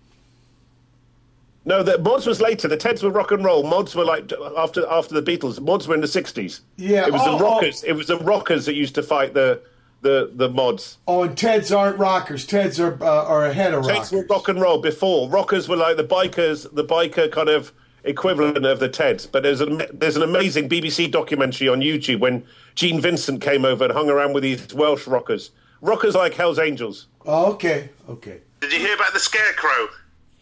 no, 1.65 1.83
the 1.83 1.99
mods 1.99 2.27
was 2.27 2.41
later. 2.41 2.69
The 2.69 2.77
Teds 2.77 3.03
were 3.03 3.11
rock 3.11 3.33
and 3.33 3.45
roll. 3.45 3.63
Mods 3.63 3.95
were 3.95 4.05
like 4.05 4.33
after 4.57 4.87
after 4.89 5.21
the 5.21 5.23
Beatles. 5.23 5.61
Mods 5.61 5.87
were 5.87 5.95
in 5.95 6.01
the 6.01 6.09
sixties. 6.09 6.63
Yeah, 6.77 7.07
it 7.07 7.13
was 7.13 7.23
oh, 7.25 7.39
the 7.39 7.45
oh. 7.45 7.49
rockers. 7.49 7.85
It 7.85 7.93
was 7.93 8.07
the 8.07 8.19
rockers 8.19 8.67
that 8.67 8.75
used 8.75 8.95
to 8.97 9.03
fight 9.03 9.35
the 9.35 9.61
the 10.03 10.31
the 10.35 10.49
mods. 10.49 10.99
Oh, 11.07 11.23
and 11.23 11.37
Teds 11.37 11.77
aren't 11.77 11.99
rockers. 11.99 12.47
Teds 12.47 12.79
are 12.79 13.03
uh, 13.03 13.25
are 13.25 13.45
ahead 13.45 13.75
of 13.75 13.85
Teds 13.85 13.89
rockers. 13.89 14.13
were 14.13 14.27
rock 14.27 14.49
and 14.49 14.61
roll 14.61 14.79
before. 14.79 15.29
Rockers 15.29 15.69
were 15.69 15.77
like 15.77 15.97
the 15.97 16.05
bikers, 16.05 16.73
the 16.75 16.85
biker 16.85 17.31
kind 17.31 17.49
of 17.49 17.73
equivalent 18.05 18.65
of 18.65 18.81
the 18.81 18.89
Teds. 18.89 19.31
But 19.31 19.43
there's 19.43 19.61
an 19.61 19.83
there's 19.93 20.17
an 20.17 20.23
amazing 20.23 20.69
BBC 20.69 21.11
documentary 21.11 21.69
on 21.69 21.81
YouTube 21.81 22.21
when 22.21 22.45
Gene 22.75 23.01
Vincent 23.01 23.41
came 23.43 23.65
over 23.65 23.85
and 23.85 23.93
hung 23.93 24.09
around 24.09 24.33
with 24.33 24.43
these 24.43 24.73
Welsh 24.75 25.07
rockers. 25.07 25.51
Rockers 25.83 26.15
like 26.15 26.35
Hell's 26.35 26.59
Angels. 26.59 27.07
Oh, 27.25 27.53
okay, 27.53 27.89
okay. 28.09 28.41
Did 28.61 28.73
you 28.73 28.79
hear 28.81 28.95
about 28.95 29.15
the 29.15 29.21
Scarecrow 29.21 29.89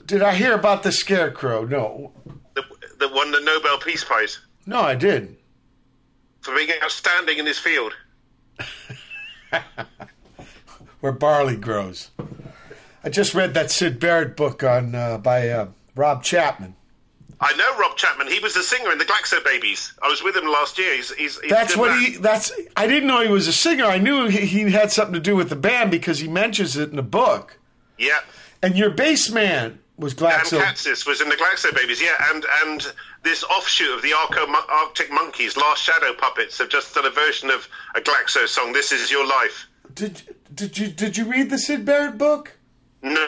Did 0.06 0.22
I 0.22 0.34
hear 0.34 0.54
about 0.54 0.82
the 0.82 0.90
scarecrow? 0.90 1.64
No, 1.64 2.12
that, 2.54 2.64
that 2.98 3.12
won 3.14 3.30
the 3.30 3.40
Nobel 3.40 3.78
Peace 3.78 4.02
Prize 4.02 4.40
no, 4.66 4.80
I 4.80 4.94
didn't. 4.94 5.38
for 6.42 6.54
being 6.54 6.68
outstanding 6.82 7.38
in 7.38 7.46
his 7.46 7.58
field? 7.58 7.94
Where 11.00 11.12
barley 11.12 11.56
grows. 11.56 12.10
I 13.04 13.10
just 13.10 13.34
read 13.34 13.54
that 13.54 13.70
Syd 13.70 14.00
Barrett 14.00 14.36
book 14.36 14.62
on 14.62 14.94
uh, 14.94 15.18
by 15.18 15.48
uh, 15.48 15.68
Rob 15.94 16.22
Chapman. 16.22 16.74
I 17.40 17.54
know 17.54 17.78
Rob 17.78 17.96
Chapman. 17.96 18.26
He 18.26 18.40
was 18.40 18.54
the 18.54 18.64
singer 18.64 18.90
in 18.90 18.98
the 18.98 19.04
Glaxo 19.04 19.42
Babies. 19.44 19.92
I 20.02 20.08
was 20.08 20.22
with 20.24 20.36
him 20.36 20.46
last 20.46 20.76
year. 20.76 20.96
He's, 20.96 21.14
he's, 21.14 21.38
he's 21.40 21.50
That's 21.50 21.76
what 21.76 21.92
man. 21.92 22.00
he. 22.00 22.16
That's. 22.16 22.50
I 22.76 22.88
didn't 22.88 23.06
know 23.06 23.22
he 23.22 23.28
was 23.28 23.46
a 23.46 23.52
singer. 23.52 23.84
I 23.84 23.98
knew 23.98 24.26
he, 24.26 24.44
he 24.44 24.72
had 24.72 24.90
something 24.90 25.14
to 25.14 25.20
do 25.20 25.36
with 25.36 25.48
the 25.48 25.56
band 25.56 25.92
because 25.92 26.18
he 26.18 26.26
mentions 26.26 26.76
it 26.76 26.90
in 26.90 26.96
the 26.96 27.02
book. 27.02 27.58
Yeah. 27.96 28.18
And 28.60 28.76
your 28.76 28.90
bass 28.90 29.30
man 29.30 29.78
was 29.98 30.14
Glaxo. 30.14 30.60
Catsis 30.60 31.06
was 31.06 31.20
in 31.20 31.28
the 31.28 31.34
Glaxo 31.36 31.74
Babies, 31.74 32.00
yeah, 32.00 32.14
and 32.30 32.44
and 32.64 32.92
this 33.24 33.42
offshoot 33.44 33.96
of 33.96 34.02
the 34.02 34.12
Arco, 34.12 34.46
Arctic 34.68 35.10
Monkeys, 35.12 35.56
Last 35.56 35.82
Shadow 35.82 36.14
Puppets, 36.14 36.56
have 36.58 36.68
just 36.68 36.94
done 36.94 37.04
a 37.06 37.10
version 37.10 37.50
of 37.50 37.68
a 37.94 38.00
Glaxo 38.00 38.46
song. 38.46 38.72
This 38.72 38.92
is 38.92 39.10
your 39.10 39.26
life. 39.26 39.66
Did 39.94 40.22
did 40.54 40.78
you 40.78 40.88
did 40.88 41.16
you 41.16 41.24
read 41.24 41.50
the 41.50 41.58
Syd 41.58 41.84
Barrett 41.84 42.16
book? 42.18 42.52
No, 43.02 43.26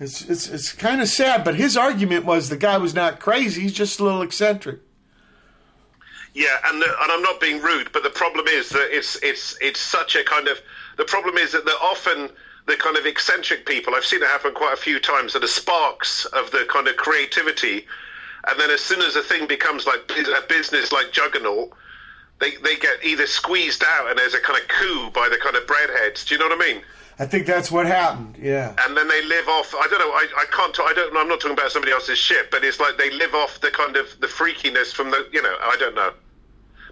It's 0.00 0.22
it's 0.22 0.48
it's 0.48 0.72
kind 0.72 1.00
of 1.00 1.08
sad, 1.08 1.44
but 1.44 1.54
his 1.54 1.76
argument 1.76 2.24
was 2.24 2.48
the 2.48 2.56
guy 2.56 2.78
was 2.78 2.94
not 2.94 3.20
crazy. 3.20 3.62
He's 3.62 3.72
just 3.72 4.00
a 4.00 4.04
little 4.04 4.22
eccentric. 4.22 4.80
yeah, 6.34 6.56
and 6.66 6.80
the, 6.80 6.86
and 6.86 7.12
I'm 7.12 7.22
not 7.22 7.40
being 7.40 7.60
rude, 7.60 7.90
but 7.92 8.02
the 8.02 8.10
problem 8.10 8.46
is 8.48 8.70
that 8.70 8.88
it's 8.90 9.16
it's 9.22 9.56
it's 9.60 9.80
such 9.80 10.16
a 10.16 10.24
kind 10.24 10.48
of 10.48 10.58
the 10.96 11.04
problem 11.04 11.36
is 11.36 11.52
that 11.52 11.64
they're 11.64 11.74
often 11.82 12.30
the 12.66 12.76
kind 12.76 12.96
of 12.96 13.06
eccentric 13.06 13.66
people. 13.66 13.94
I've 13.94 14.04
seen 14.04 14.22
it 14.22 14.28
happen 14.28 14.54
quite 14.54 14.74
a 14.74 14.76
few 14.76 15.00
times. 15.00 15.32
That 15.32 15.44
are 15.44 15.48
sparks 15.48 16.24
of 16.26 16.50
the 16.50 16.66
kind 16.68 16.88
of 16.88 16.96
creativity, 16.96 17.86
and 18.48 18.60
then 18.60 18.70
as 18.70 18.80
soon 18.80 19.02
as 19.02 19.16
a 19.16 19.22
thing 19.22 19.46
becomes 19.46 19.86
like 19.86 20.00
a 20.10 20.46
business 20.48 20.92
like 20.92 21.12
Juggernaut, 21.12 21.72
they 22.40 22.52
they 22.62 22.76
get 22.76 23.04
either 23.04 23.26
squeezed 23.26 23.84
out 23.84 24.10
and 24.10 24.18
there's 24.18 24.34
a 24.34 24.40
kind 24.40 24.60
of 24.60 24.68
coup 24.68 25.10
by 25.10 25.28
the 25.28 25.38
kind 25.38 25.56
of 25.56 25.66
breadheads. 25.66 26.26
Do 26.26 26.34
you 26.34 26.38
know 26.38 26.48
what 26.48 26.62
I 26.62 26.72
mean? 26.72 26.82
I 27.18 27.26
think 27.26 27.46
that's 27.46 27.70
what 27.70 27.86
happened. 27.86 28.36
Yeah. 28.40 28.74
and 28.80 28.96
then 28.96 29.06
they 29.06 29.24
live 29.24 29.46
off. 29.48 29.74
I 29.74 29.86
don't 29.88 29.98
know. 29.98 30.10
I, 30.12 30.26
I 30.38 30.44
can't. 30.50 30.74
Talk, 30.74 30.90
I 30.90 30.94
don't. 30.94 31.12
know. 31.12 31.20
I'm 31.20 31.28
not 31.28 31.40
talking 31.40 31.56
about 31.56 31.70
somebody 31.70 31.92
else's 31.92 32.18
shit, 32.18 32.50
but 32.50 32.64
it's 32.64 32.80
like 32.80 32.96
they 32.96 33.10
live 33.10 33.34
off 33.34 33.60
the 33.60 33.70
kind 33.70 33.96
of 33.96 34.18
the 34.20 34.26
freakiness 34.26 34.92
from 34.92 35.10
the. 35.10 35.28
You 35.32 35.42
know. 35.42 35.54
I 35.60 35.76
don't 35.78 35.94
know. 35.94 36.12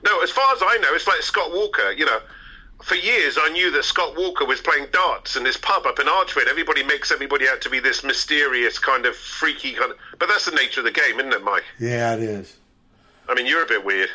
No, 0.04 0.22
as 0.22 0.30
far 0.30 0.52
as 0.54 0.62
I 0.62 0.78
know, 0.82 0.94
it's 0.94 1.06
like 1.06 1.22
Scott 1.22 1.52
Walker. 1.52 1.92
You 1.92 2.06
know, 2.06 2.20
for 2.82 2.94
years 2.94 3.38
I 3.40 3.50
knew 3.50 3.70
that 3.72 3.84
Scott 3.84 4.16
Walker 4.16 4.44
was 4.44 4.60
playing 4.60 4.86
darts 4.92 5.36
in 5.36 5.44
this 5.44 5.56
pub 5.56 5.86
up 5.86 5.98
in 5.98 6.08
Archway. 6.08 6.42
and 6.42 6.50
Everybody 6.50 6.82
makes 6.82 7.10
everybody 7.10 7.48
out 7.48 7.60
to 7.62 7.70
be 7.70 7.80
this 7.80 8.02
mysterious 8.04 8.78
kind 8.78 9.06
of 9.06 9.16
freaky 9.16 9.72
kind 9.72 9.92
of. 9.92 9.98
But 10.18 10.28
that's 10.28 10.46
the 10.46 10.56
nature 10.56 10.80
of 10.80 10.84
the 10.84 10.92
game, 10.92 11.18
isn't 11.18 11.32
it, 11.32 11.42
Mike? 11.44 11.64
Yeah, 11.78 12.14
it 12.14 12.20
is. 12.20 12.56
I 13.28 13.34
mean, 13.34 13.46
you're 13.46 13.62
a 13.62 13.66
bit 13.66 13.84
weird. 13.84 14.08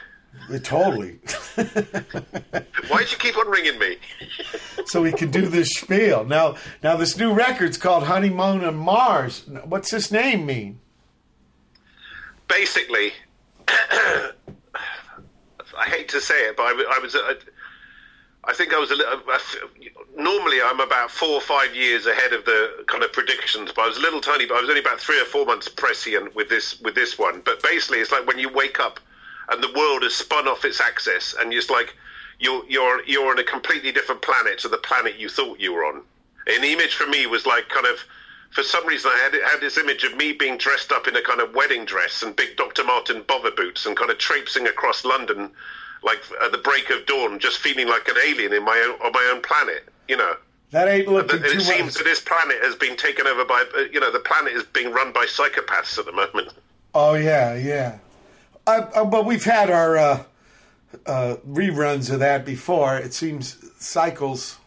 It, 0.50 0.63
totally. 0.63 1.13
Why'd 1.55 3.12
you 3.12 3.17
keep 3.17 3.38
on 3.38 3.48
ringing 3.50 3.79
me? 3.79 3.98
so 4.86 5.01
we 5.01 5.12
can 5.12 5.31
do 5.31 5.48
this 5.48 5.69
spiel 5.69 6.25
now. 6.25 6.55
Now 6.84 6.98
this 6.98 7.17
new 7.17 7.34
record's 7.34 7.77
called 7.77 8.03
Honeymoon 8.03 8.63
on 8.63 8.75
Mars. 8.75 9.43
What's 9.63 9.91
this 9.91 10.12
name 10.12 10.45
mean? 10.45 10.79
Basically, 12.48 13.13
I 13.68 14.31
hate 15.87 16.09
to 16.09 16.22
say 16.22 16.48
it, 16.48 16.57
but 16.57 16.63
I 16.63 17.00
was. 17.01 17.16
I, 17.16 17.35
I 18.48 18.53
think 18.53 18.74
I 18.74 18.79
was 18.79 18.92
a 18.92 18.96
little. 18.96 19.22
Normally, 20.16 20.62
I'm 20.62 20.79
about 20.79 21.10
four 21.10 21.29
or 21.29 21.42
five 21.42 21.75
years 21.75 22.05
ahead 22.05 22.31
of 22.31 22.46
the 22.46 22.86
kind 22.88 23.03
of 23.03 23.12
predictions, 23.12 23.72
but 23.75 23.84
I 23.84 23.88
was 23.88 23.98
a 23.98 24.01
little 24.01 24.22
tiny. 24.22 24.46
But 24.46 24.58
I 24.58 24.62
was 24.62 24.70
only 24.70 24.81
about 24.81 25.00
three 25.00 25.20
or 25.20 25.25
four 25.25 25.46
months 25.46 25.68
prescient 25.68 26.36
with 26.36 26.50
this 26.50 26.79
with 26.81 26.94
this 26.94 27.18
one. 27.18 27.42
But 27.44 27.64
basically, 27.64 28.00
it's 28.00 28.12
like 28.12 28.27
when 28.27 28.38
you 28.38 28.50
wake 28.50 28.79
up 28.79 29.00
and 29.50 29.64
the 29.64 29.74
world 29.75 30.03
has 30.03 30.14
spun 30.14 30.48
off 30.48 30.64
its 30.64 30.79
axis, 30.79 31.34
and 31.40 31.51
it's 31.53 31.70
like 31.70 31.96
you're 32.40 32.64
you're 32.68 33.03
you're 33.05 33.31
on 33.31 33.40
a 33.40 33.44
completely 33.44 33.92
different 33.92 34.22
planet 34.22 34.60
to 34.60 34.68
the 34.68 34.77
planet 34.77 35.18
you 35.18 35.27
thought 35.27 35.60
you 35.60 35.74
were 35.74 35.86
on. 35.86 36.01
And 36.48 36.64
the 36.64 36.72
image 36.72 36.94
for 36.94 37.08
me 37.08 37.25
was 37.25 37.46
like 37.46 37.70
kind 37.70 37.88
of. 37.88 38.00
For 38.51 38.64
some 38.64 38.88
reason, 38.88 39.12
I 39.14 39.18
had 39.18 39.34
had 39.51 39.60
this 39.60 39.77
image 39.77 40.05
of 40.05 40.16
me 40.16 40.31
being 40.31 40.58
dressed 40.58 40.94
up 40.94 41.10
in 41.10 41.16
a 41.18 41.22
kind 41.22 41.42
of 41.42 41.53
wedding 41.53 41.84
dress 41.84 42.24
and 42.24 42.34
big 42.34 42.55
Dr. 42.55 42.86
Martin 42.86 43.22
bother 43.27 43.51
boots 43.51 43.86
and 43.86 43.98
kind 43.98 44.10
of 44.10 44.18
traipsing 44.18 44.66
across 44.66 45.03
London 45.03 45.51
like 46.05 46.22
at 46.44 46.51
the 46.51 46.57
break 46.59 46.89
of 46.91 47.05
dawn, 47.05 47.39
just 47.39 47.57
feeling 47.57 47.87
like 47.87 48.07
an 48.07 48.15
alien 48.25 48.53
in 48.53 48.63
my 48.63 48.77
own 48.87 49.05
on 49.05 49.11
my 49.11 49.31
own 49.33 49.41
planet. 49.41 49.89
You 50.07 50.18
know, 50.18 50.35
That 50.72 50.87
ain't 50.87 51.07
looking 51.07 51.37
and 51.41 51.46
too 51.46 51.57
it 51.57 51.61
seems 51.61 51.85
much. 51.85 51.94
that 51.96 52.03
this 52.03 52.20
planet 52.20 52.57
has 52.61 52.75
been 52.75 52.96
taken 52.96 53.25
over 53.27 53.44
by, 53.44 53.65
uh, 53.75 53.81
you 53.91 54.00
know, 54.00 54.11
the 54.11 54.20
planet 54.20 54.53
is 54.53 54.63
being 54.63 54.91
run 54.94 55.11
by 55.11 55.25
psychopaths 55.25 55.98
at 55.98 56.05
the 56.05 56.11
moment. 56.11 56.50
Oh 56.94 57.15
yeah, 57.15 57.55
yeah. 57.55 57.98
Uh, 58.68 58.85
uh, 58.94 59.05
but 59.05 59.25
we've 59.25 59.44
had 59.44 59.70
our 59.70 59.98
uh, 59.98 60.24
uh, 61.05 61.35
reruns 61.48 62.11
of 62.11 62.20
that 62.20 62.46
before. 62.46 62.98
It 62.98 63.13
seems 63.13 63.57
cycles 63.83 64.57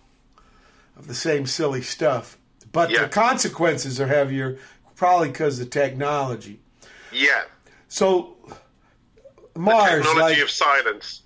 of 0.96 1.06
the 1.06 1.14
same 1.14 1.46
silly 1.46 1.82
stuff. 1.82 2.36
But 2.72 2.90
Yeah. 2.90 3.02
the 3.02 3.08
consequences 3.08 4.00
are 4.00 4.08
heavier, 4.08 4.58
probably 4.96 5.28
because 5.28 5.58
of 5.60 5.70
technology. 5.70 6.60
Yeah, 7.12 7.44
So 7.88 8.36
Mars, 9.56 10.04
technology 10.04 10.20
like 10.34 10.42
of 10.42 10.50
silence. 10.50 11.22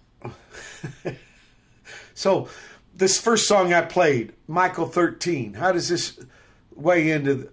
So, 2.14 2.49
this 2.95 3.21
first 3.21 3.49
song 3.49 3.73
I 3.73 3.83
played, 3.83 4.33
Michael 4.47 4.87
Thirteen. 4.87 5.55
How 5.55 5.73
does 5.73 5.88
this 5.88 6.18
weigh 6.75 7.11
into? 7.11 7.35
The, 7.35 7.49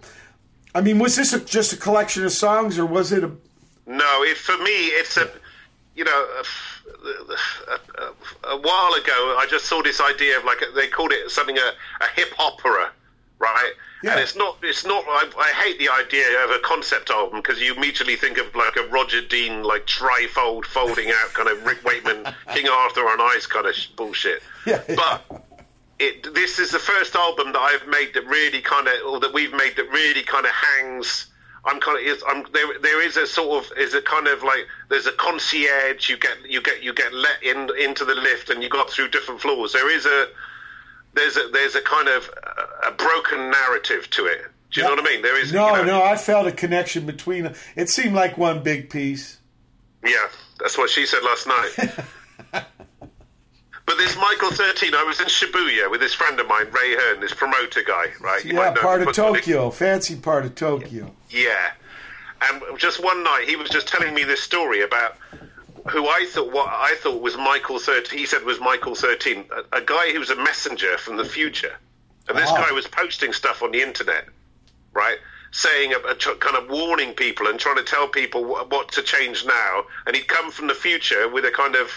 I 0.75 0.81
mean, 0.81 0.99
was 0.99 1.15
this 1.15 1.33
a, 1.33 1.39
just 1.39 1.73
a 1.73 1.77
collection 1.77 2.23
of 2.25 2.31
songs, 2.31 2.77
or 2.77 2.85
was 2.85 3.11
it 3.11 3.23
a? 3.23 3.31
No, 3.85 4.23
it, 4.23 4.37
for 4.37 4.57
me, 4.59 4.69
it's 4.69 5.17
a, 5.17 5.29
you 5.95 6.03
know, 6.03 6.11
a, 6.11 6.43
a, 7.71 8.49
a 8.51 8.57
while 8.57 8.93
ago, 8.93 9.35
I 9.39 9.47
just 9.49 9.65
saw 9.65 9.81
this 9.81 9.99
idea 9.99 10.37
of 10.37 10.45
like 10.45 10.59
they 10.75 10.87
called 10.87 11.11
it 11.11 11.29
something 11.31 11.57
a, 11.57 11.71
a 12.01 12.07
hip 12.15 12.33
opera, 12.39 12.91
right? 13.39 13.73
Yeah. 14.01 14.11
And 14.11 14.19
it's 14.21 14.35
not. 14.35 14.57
It's 14.63 14.85
not. 14.85 15.03
I, 15.07 15.29
I 15.37 15.49
hate 15.63 15.77
the 15.77 15.89
idea 15.89 16.43
of 16.45 16.51
a 16.51 16.59
concept 16.59 17.09
album 17.09 17.41
because 17.41 17.59
you 17.59 17.73
immediately 17.73 18.15
think 18.15 18.37
of 18.37 18.53
like 18.55 18.77
a 18.77 18.87
Roger 18.87 19.21
Dean, 19.21 19.63
like 19.63 19.85
trifold, 19.87 20.65
folding 20.65 21.09
out 21.09 21.33
kind 21.33 21.49
of 21.49 21.65
Rick 21.65 21.83
Wakeman, 21.83 22.33
King 22.53 22.69
Arthur 22.69 23.01
on 23.01 23.19
Ice 23.35 23.45
kind 23.45 23.65
of 23.67 23.75
sh- 23.75 23.87
bullshit. 23.87 24.41
Yeah. 24.65 24.81
But 24.87 25.43
it, 25.99 26.33
this 26.33 26.59
is 26.59 26.71
the 26.71 26.79
first 26.79 27.13
album 27.15 27.51
that 27.51 27.59
I've 27.59 27.87
made 27.87 28.13
that 28.13 28.25
really 28.25 28.61
kind 28.61 28.87
of, 28.87 28.93
or 29.05 29.19
that 29.19 29.33
we've 29.33 29.53
made 29.53 29.75
that 29.75 29.89
really 29.89 30.23
kind 30.23 30.45
of 30.45 30.51
hangs. 30.51 31.27
I'm 31.65 31.81
kind 31.81 32.07
of, 32.07 32.23
I'm, 32.25 32.45
there, 32.53 32.79
there 32.79 33.01
is 33.05 33.17
a 33.17 33.27
sort 33.27 33.65
of, 33.65 33.77
is 33.77 33.93
a 33.93 34.01
kind 34.01 34.27
of 34.27 34.41
like, 34.43 34.65
there's 34.87 35.07
a 35.07 35.11
concierge. 35.11 36.09
You 36.09 36.17
get, 36.17 36.37
you 36.49 36.61
get, 36.61 36.81
you 36.81 36.93
get 36.93 37.13
let 37.13 37.43
in 37.43 37.69
into 37.77 38.05
the 38.05 38.15
lift, 38.15 38.49
and 38.49 38.63
you 38.63 38.69
got 38.69 38.89
through 38.89 39.09
different 39.09 39.41
floors. 39.41 39.73
There 39.73 39.93
is 39.93 40.05
a, 40.05 40.27
there's 41.13 41.37
a, 41.37 41.49
there's 41.51 41.75
a 41.75 41.81
kind 41.81 42.07
of 42.07 42.29
a, 42.83 42.89
a 42.89 42.91
broken 42.91 43.51
narrative 43.51 44.09
to 44.11 44.25
it. 44.25 44.41
Do 44.71 44.81
you 44.81 44.87
know 44.87 44.93
what 44.93 44.99
I 44.99 45.13
mean? 45.13 45.21
There 45.23 45.41
is, 45.41 45.51
No, 45.51 45.69
you 45.69 45.77
know, 45.77 45.99
no. 45.99 46.03
I 46.03 46.15
felt 46.15 46.45
a 46.45 46.51
connection 46.51 47.05
between. 47.05 47.53
It 47.75 47.89
seemed 47.89 48.13
like 48.13 48.37
one 48.37 48.61
big 48.61 48.89
piece. 48.89 49.39
Yeah, 50.05 50.27
that's 50.59 50.77
what 50.77 50.89
she 50.89 51.05
said 51.05 51.23
last 51.23 51.47
night. 51.47 52.05
but 52.51 53.97
this 53.97 54.15
Michael 54.15 54.51
13, 54.51 54.93
I 54.93 55.03
was 55.03 55.19
in 55.19 55.25
Shibuya 55.25 55.89
with 55.89 56.01
this 56.01 56.13
friend 56.13 56.39
of 56.39 56.47
mine, 56.47 56.67
Ray 56.67 56.95
Hearn, 56.95 57.19
this 57.19 57.33
promoter 57.33 57.81
guy, 57.83 58.05
right? 58.21 58.45
You 58.45 58.53
Yeah, 58.53 58.73
part 58.73 59.01
of 59.01 59.13
Tokyo, 59.13 59.71
fancy 59.71 60.15
part 60.15 60.45
of 60.45 60.53
Tokyo. 60.53 61.15
Yeah. 61.29 61.71
And 62.41 62.61
just 62.77 63.03
one 63.03 63.23
night, 63.23 63.45
he 63.47 63.55
was 63.55 63.69
just 63.69 63.87
telling 63.87 64.13
me 64.13 64.23
this 64.23 64.41
story 64.41 64.83
about 64.83 65.17
who 65.89 66.07
I 66.07 66.25
thought 66.25 66.51
what 66.51 66.67
I 66.69 66.95
thought 67.01 67.21
was 67.21 67.35
Michael 67.37 67.79
13. 67.79 68.17
He 68.17 68.25
said 68.25 68.43
was 68.43 68.59
Michael 68.59 68.95
13, 68.95 69.45
a, 69.71 69.77
a 69.77 69.81
guy 69.81 70.11
who 70.11 70.19
was 70.19 70.29
a 70.29 70.35
messenger 70.35 70.97
from 70.97 71.17
the 71.17 71.25
future. 71.25 71.75
And 72.27 72.37
this 72.37 72.49
Wow. 72.51 72.65
guy 72.67 72.71
was 72.71 72.87
posting 72.87 73.33
stuff 73.33 73.63
on 73.63 73.71
the 73.71 73.81
internet, 73.81 74.25
right? 74.93 75.17
Saying, 75.51 75.93
a, 75.93 75.97
a 76.09 76.15
tr- 76.15 76.31
kind 76.33 76.55
of 76.55 76.69
warning 76.69 77.13
people 77.13 77.47
and 77.47 77.59
trying 77.59 77.77
to 77.77 77.83
tell 77.83 78.07
people 78.07 78.45
what, 78.45 78.69
what 78.71 78.91
to 78.93 79.01
change 79.01 79.45
now. 79.45 79.83
And 80.05 80.15
he'd 80.15 80.27
come 80.27 80.51
from 80.51 80.67
the 80.67 80.75
future 80.75 81.27
with 81.27 81.43
a 81.45 81.51
kind 81.51 81.75
of 81.75 81.91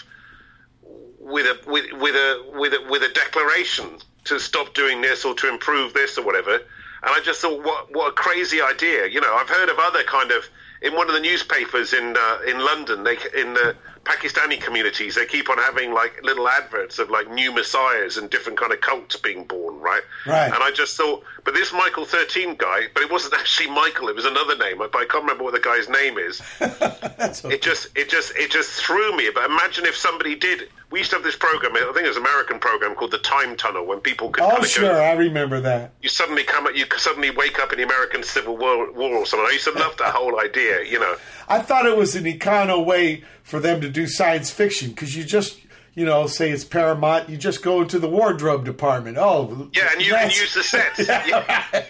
with 1.19 1.47
a 1.47 1.71
with, 1.71 1.93
with 1.93 2.15
a 2.15 2.45
with 2.55 2.73
a 2.73 2.81
with 2.91 3.03
a 3.03 3.09
declaration 3.13 3.99
to 4.25 4.41
stop 4.41 4.75
doing 4.75 5.01
this 5.01 5.25
or 5.25 5.35
to 5.35 5.49
improve 5.49 5.93
this 5.95 6.17
or 6.19 6.25
whatever. 6.25 6.55
And 6.55 7.11
I 7.11 7.21
just 7.21 7.41
thought, 7.41 7.63
what 7.63 7.95
what 7.95 8.09
a 8.09 8.13
crazy 8.13 8.61
idea! 8.63 9.07
You 9.09 9.21
know, 9.21 9.35
I've 9.35 9.49
heard 9.49 9.69
of 9.69 9.79
other 9.79 10.03
kind 10.05 10.31
of 10.31 10.45
in 10.83 10.95
one 10.95 11.09
of 11.09 11.15
the 11.15 11.21
newspapers 11.21 11.93
in 11.93 12.17
uh, 12.17 12.39
in 12.47 12.59
London, 12.59 13.05
they 13.05 13.17
in 13.35 13.55
the 13.55 13.77
Pakistani 14.05 14.61
communities, 14.61 15.15
they 15.15 15.27
keep 15.27 15.49
on 15.49 15.59
having 15.59 15.93
like 15.93 16.23
little 16.25 16.49
adverts 16.49 16.99
of 16.99 17.09
like 17.09 17.31
new 17.31 17.53
messiahs 17.53 18.17
and 18.17 18.29
different 18.31 18.59
kind 18.59 18.73
of 18.73 18.81
cults 18.81 19.17
being 19.17 19.45
born, 19.45 19.79
right? 19.79 20.03
Right. 20.27 20.53
And 20.53 20.63
I 20.63 20.73
just 20.73 20.97
thought, 20.97 21.23
but 21.45 21.55
this 21.55 21.73
Michael 21.73 22.05
thirteen 22.05 22.57
guy, 22.57 22.89
but 22.95 23.03
it 23.03 23.13
wasn't 23.13 23.35
actually 23.39 23.71
Michael; 23.71 24.09
it 24.09 24.17
was 24.17 24.25
another 24.25 24.57
name. 24.57 24.79
But 24.79 24.97
I 24.97 25.05
can't 25.05 25.23
remember 25.23 25.45
what 25.45 25.55
the 25.55 25.61
guy's 25.61 25.89
name 25.89 26.19
is 26.19 26.43
okay. 26.61 27.55
it 27.55 27.63
just 27.63 27.97
it 27.97 28.09
just 28.11 28.37
it 28.37 28.51
just 28.51 28.71
threw 28.71 29.17
me. 29.17 29.31
But 29.33 29.49
imagine 29.49 29.87
if 29.87 29.97
somebody 29.97 30.35
did. 30.35 30.69
We 30.93 30.99
used 30.99 31.11
to 31.11 31.17
have 31.17 31.25
this 31.25 31.37
program. 31.37 31.75
I 31.75 31.81
think 31.95 32.05
it 32.05 32.09
was 32.09 32.19
an 32.19 32.23
American 32.23 32.59
program 32.59 32.95
called 32.95 33.11
the 33.13 33.19
Time 33.19 33.57
Tunnel, 33.57 33.87
when 33.87 34.01
people 34.01 34.29
could. 34.31 34.45
Oh, 34.45 34.63
sure, 34.63 34.91
Go, 34.93 35.01
I 35.01 35.13
remember 35.13 35.59
that. 35.61 35.95
you 36.03 36.11
suddenly 36.11 36.45
come. 36.45 36.69
You 36.75 36.85
suddenly 36.99 37.31
wake 37.31 37.59
up 37.59 37.73
in 37.73 37.79
the 37.79 37.85
American 37.85 38.23
Civil 38.23 38.59
War, 38.59 38.93
War 38.93 39.17
or 39.17 39.27
something. 39.27 39.49
I 39.49 39.53
used 39.53 39.65
to 39.65 39.73
love 39.73 39.97
that 39.97 40.15
whole 40.15 40.39
idea. 40.39 40.85
You 40.85 41.01
know. 41.01 41.17
I 41.49 41.61
thought 41.61 41.87
it 41.87 41.97
was 41.97 42.15
an 42.15 42.25
econo 42.25 42.85
way 42.85 43.25
for 43.43 43.59
them 43.59 43.81
to 43.81 43.89
do 43.89 44.07
science 44.07 44.51
fiction 44.51 44.91
because 44.91 45.17
you 45.17 45.25
just, 45.25 45.59
you 45.95 46.05
know, 46.05 46.27
say 46.27 46.51
it's 46.51 46.65
Paramount, 46.65 47.29
you 47.29 47.37
just 47.37 47.63
go 47.63 47.83
into 47.83 47.99
the 47.99 48.09
wardrobe 48.09 48.65
department. 48.65 49.19
Oh, 49.19 49.69
Yeah, 49.75 49.89
and 49.93 50.01
you 50.01 50.13
can 50.13 50.25
Nazi- 50.29 50.41
use 50.41 50.55
the 50.55 50.63
sets. 50.63 50.99
Yeah. 51.09 51.87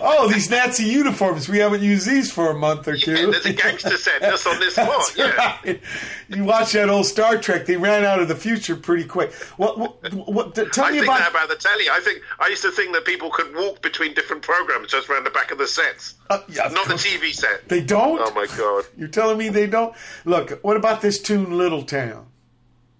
Oh, 0.00 0.28
these 0.28 0.50
Nazi 0.50 0.84
uniforms, 0.84 1.48
we 1.48 1.58
haven't 1.58 1.82
used 1.82 2.08
these 2.08 2.32
for 2.32 2.50
a 2.50 2.54
month 2.54 2.88
or 2.88 2.96
two. 2.96 3.30
There's 3.30 3.46
a 3.46 3.52
gangster 3.52 3.96
set 3.96 4.20
just 4.20 4.46
on 4.48 4.58
this 4.58 4.74
spot. 4.76 5.12
Yeah. 5.16 5.58
Right. 5.64 5.80
You 6.28 6.44
watch 6.44 6.72
that 6.72 6.88
old 6.88 7.06
Star 7.06 7.38
Trek, 7.38 7.66
they 7.66 7.76
ran 7.76 8.04
out 8.04 8.18
of 8.20 8.26
the 8.26 8.34
future 8.34 8.74
pretty 8.74 9.04
quick. 9.04 9.32
What, 9.58 9.78
what, 9.78 10.12
what 10.12 10.54
tell 10.72 10.84
I 10.86 10.90
me 10.90 10.98
about. 11.00 11.30
about 11.30 11.48
the 11.48 11.54
telly. 11.56 11.84
I 11.90 12.00
think 12.00 12.20
I 12.40 12.48
used 12.48 12.62
to 12.62 12.72
think 12.72 12.92
that 12.94 13.04
people 13.04 13.30
could 13.30 13.54
walk 13.54 13.80
between 13.82 14.12
different 14.14 14.42
programs 14.42 14.88
just 14.90 15.08
around 15.08 15.24
the 15.24 15.30
back 15.30 15.52
of 15.52 15.58
the 15.58 15.68
sets, 15.68 16.14
Uh, 16.30 16.40
yeah, 16.48 16.66
not 16.68 16.88
the. 16.88 16.94
TV 16.94 17.32
set. 17.32 17.68
They 17.68 17.80
don't? 17.82 18.20
Oh 18.22 18.32
my 18.34 18.46
god. 18.56 18.84
You're 18.96 19.08
telling 19.08 19.38
me 19.38 19.48
they 19.50 19.66
don't? 19.66 19.94
Look, 20.24 20.58
what 20.62 20.76
about 20.76 21.00
this 21.00 21.20
tune, 21.20 21.56
Little 21.56 21.82
Town? 21.84 22.26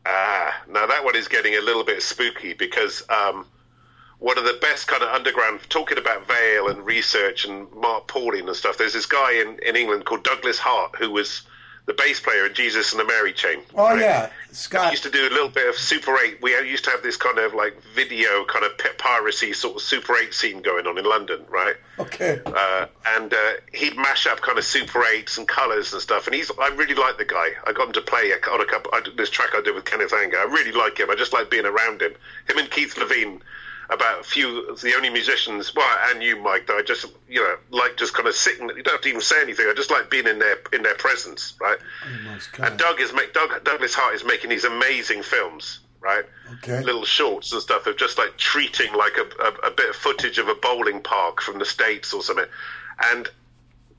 Ah, 0.05 0.63
now 0.69 0.87
that 0.87 1.05
one 1.05 1.17
is 1.17 1.29
getting 1.29 1.55
a 1.55 1.61
little 1.61 1.85
bit 1.85 2.03
spooky 2.03 2.55
because 2.55 3.03
um, 3.09 3.47
one 4.19 4.39
of 4.39 4.45
the 4.45 4.59
best 4.61 4.89
kind 4.89 5.03
of 5.03 5.09
underground, 5.09 5.61
talking 5.69 5.99
about 5.99 6.27
Vale 6.27 6.69
and 6.69 6.85
research 6.85 7.45
and 7.45 7.71
Mark 7.73 8.09
Pauline 8.09 8.49
and 8.49 8.57
stuff, 8.57 8.79
there's 8.79 8.93
this 8.93 9.07
guy 9.07 9.33
in, 9.33 9.59
in 9.61 9.77
England 9.77 10.05
called 10.05 10.25
Douglas 10.25 10.59
Hart 10.59 10.97
who 10.97 11.11
was 11.11 11.43
the 11.87 11.95
bass 11.95 12.21
player 12.21 12.47
in 12.47 12.55
Jesus 12.55 12.93
and 12.93 13.01
the 13.01 13.05
Mary 13.05 13.33
Chain. 13.33 13.61
Oh, 13.75 13.87
right? 13.89 14.01
yeah. 14.01 14.31
Scott. 14.53 14.93
used 14.93 15.03
to 15.03 15.11
do 15.11 15.27
a 15.27 15.31
little 15.31 15.49
bit 15.49 15.69
of 15.69 15.75
Super 15.75 16.17
8. 16.17 16.41
We 16.41 16.53
used 16.69 16.85
to 16.85 16.91
have 16.91 17.03
this 17.03 17.17
kind 17.17 17.39
of 17.39 17.55
like 17.55 17.77
video 17.95 18.45
kind 18.45 18.65
of 18.65 18.73
piracy 18.99 19.53
sort 19.53 19.77
of 19.77 19.83
Super 19.83 20.17
8 20.17 20.33
scene 20.33 20.63
going 20.63 20.87
on 20.87 20.97
in 20.99 21.05
London, 21.05 21.45
right? 21.49 21.75
Okay. 21.99 22.41
uh, 22.47 22.87
and 23.17 23.35
uh, 23.35 23.53
he'd 23.73 23.97
mash 23.97 24.27
up 24.27 24.41
kind 24.43 24.59
of 24.59 24.65
Super 24.65 25.05
Eights 25.05 25.39
and 25.39 25.49
colours 25.49 25.93
and 25.93 26.01
stuff. 26.01 26.27
And 26.27 26.35
he's 26.35 26.51
I 26.61 26.69
really 26.69 26.95
like 26.95 27.19
the 27.19 27.25
guy. 27.25 27.49
I 27.67 27.73
got 27.73 27.89
him 27.89 27.93
to 27.95 28.03
play 28.03 28.31
a, 28.31 28.51
on 28.51 28.61
a 28.61 28.67
couple. 28.67 28.93
I, 28.95 29.03
this 29.17 29.31
track 29.31 29.51
I 29.55 29.63
did 29.63 29.75
with 29.75 29.85
Kenneth 29.85 30.13
Anger. 30.13 30.39
I 30.39 30.45
really 30.45 30.73
like 30.73 30.99
him. 30.99 31.11
I 31.11 31.17
just 31.17 31.33
like 31.33 31.51
being 31.51 31.67
around 31.67 32.03
him. 32.03 32.13
Him 32.49 32.59
and 32.59 32.71
Keith 32.71 32.95
Levene, 32.95 33.41
about 33.93 34.21
a 34.21 34.25
few 34.25 34.69
of 34.69 34.81
the 34.81 34.95
only 34.97 35.11
musicians. 35.11 35.75
Well, 35.75 35.99
and 36.11 36.23
you, 36.23 36.37
Mike. 36.41 36.67
That 36.67 36.77
I 36.77 36.83
just 36.83 37.07
you 37.29 37.41
know 37.41 37.57
like 37.71 37.97
just 37.97 38.15
kind 38.15 38.29
of 38.29 38.35
sitting. 38.35 38.69
You 38.69 38.83
don't 38.83 38.93
have 38.95 39.01
to 39.03 39.09
even 39.09 39.21
say 39.21 39.41
anything. 39.41 39.67
I 39.69 39.75
just 39.75 39.91
like 39.91 40.11
being 40.11 40.27
in 40.27 40.39
their 40.39 40.59
in 40.73 40.83
their 40.83 40.95
presence, 40.95 41.55
right? 41.61 41.79
Oh 42.05 42.31
most 42.31 42.53
And. 42.59 42.79
Doug 42.79 43.01
is 43.01 43.13
make 43.13 43.33
Doug 43.33 43.65
Douglas 43.65 43.95
Hart 43.95 44.15
is 44.15 44.25
making 44.25 44.51
these 44.51 44.65
amazing 44.65 45.23
films. 45.23 45.81
right? 46.01 46.25
Okay. 46.55 46.83
Little 46.83 47.05
shorts 47.05 47.53
and 47.53 47.63
stuff 47.63 47.87
of 47.87 47.97
just 47.97 48.19
like 48.19 48.37
treating 48.37 48.93
like 48.95 49.17
a, 49.17 49.43
a, 49.43 49.69
a 49.69 49.71
bit 49.71 49.91
of 49.91 49.97
footage 49.97 50.39
of 50.39 50.49
a 50.49 50.55
bowling 50.55 51.01
park 51.01 51.41
from 51.41 51.59
the 51.59 51.65
States 51.65 52.13
or 52.13 52.23
something. 52.23 52.47
And 53.05 53.29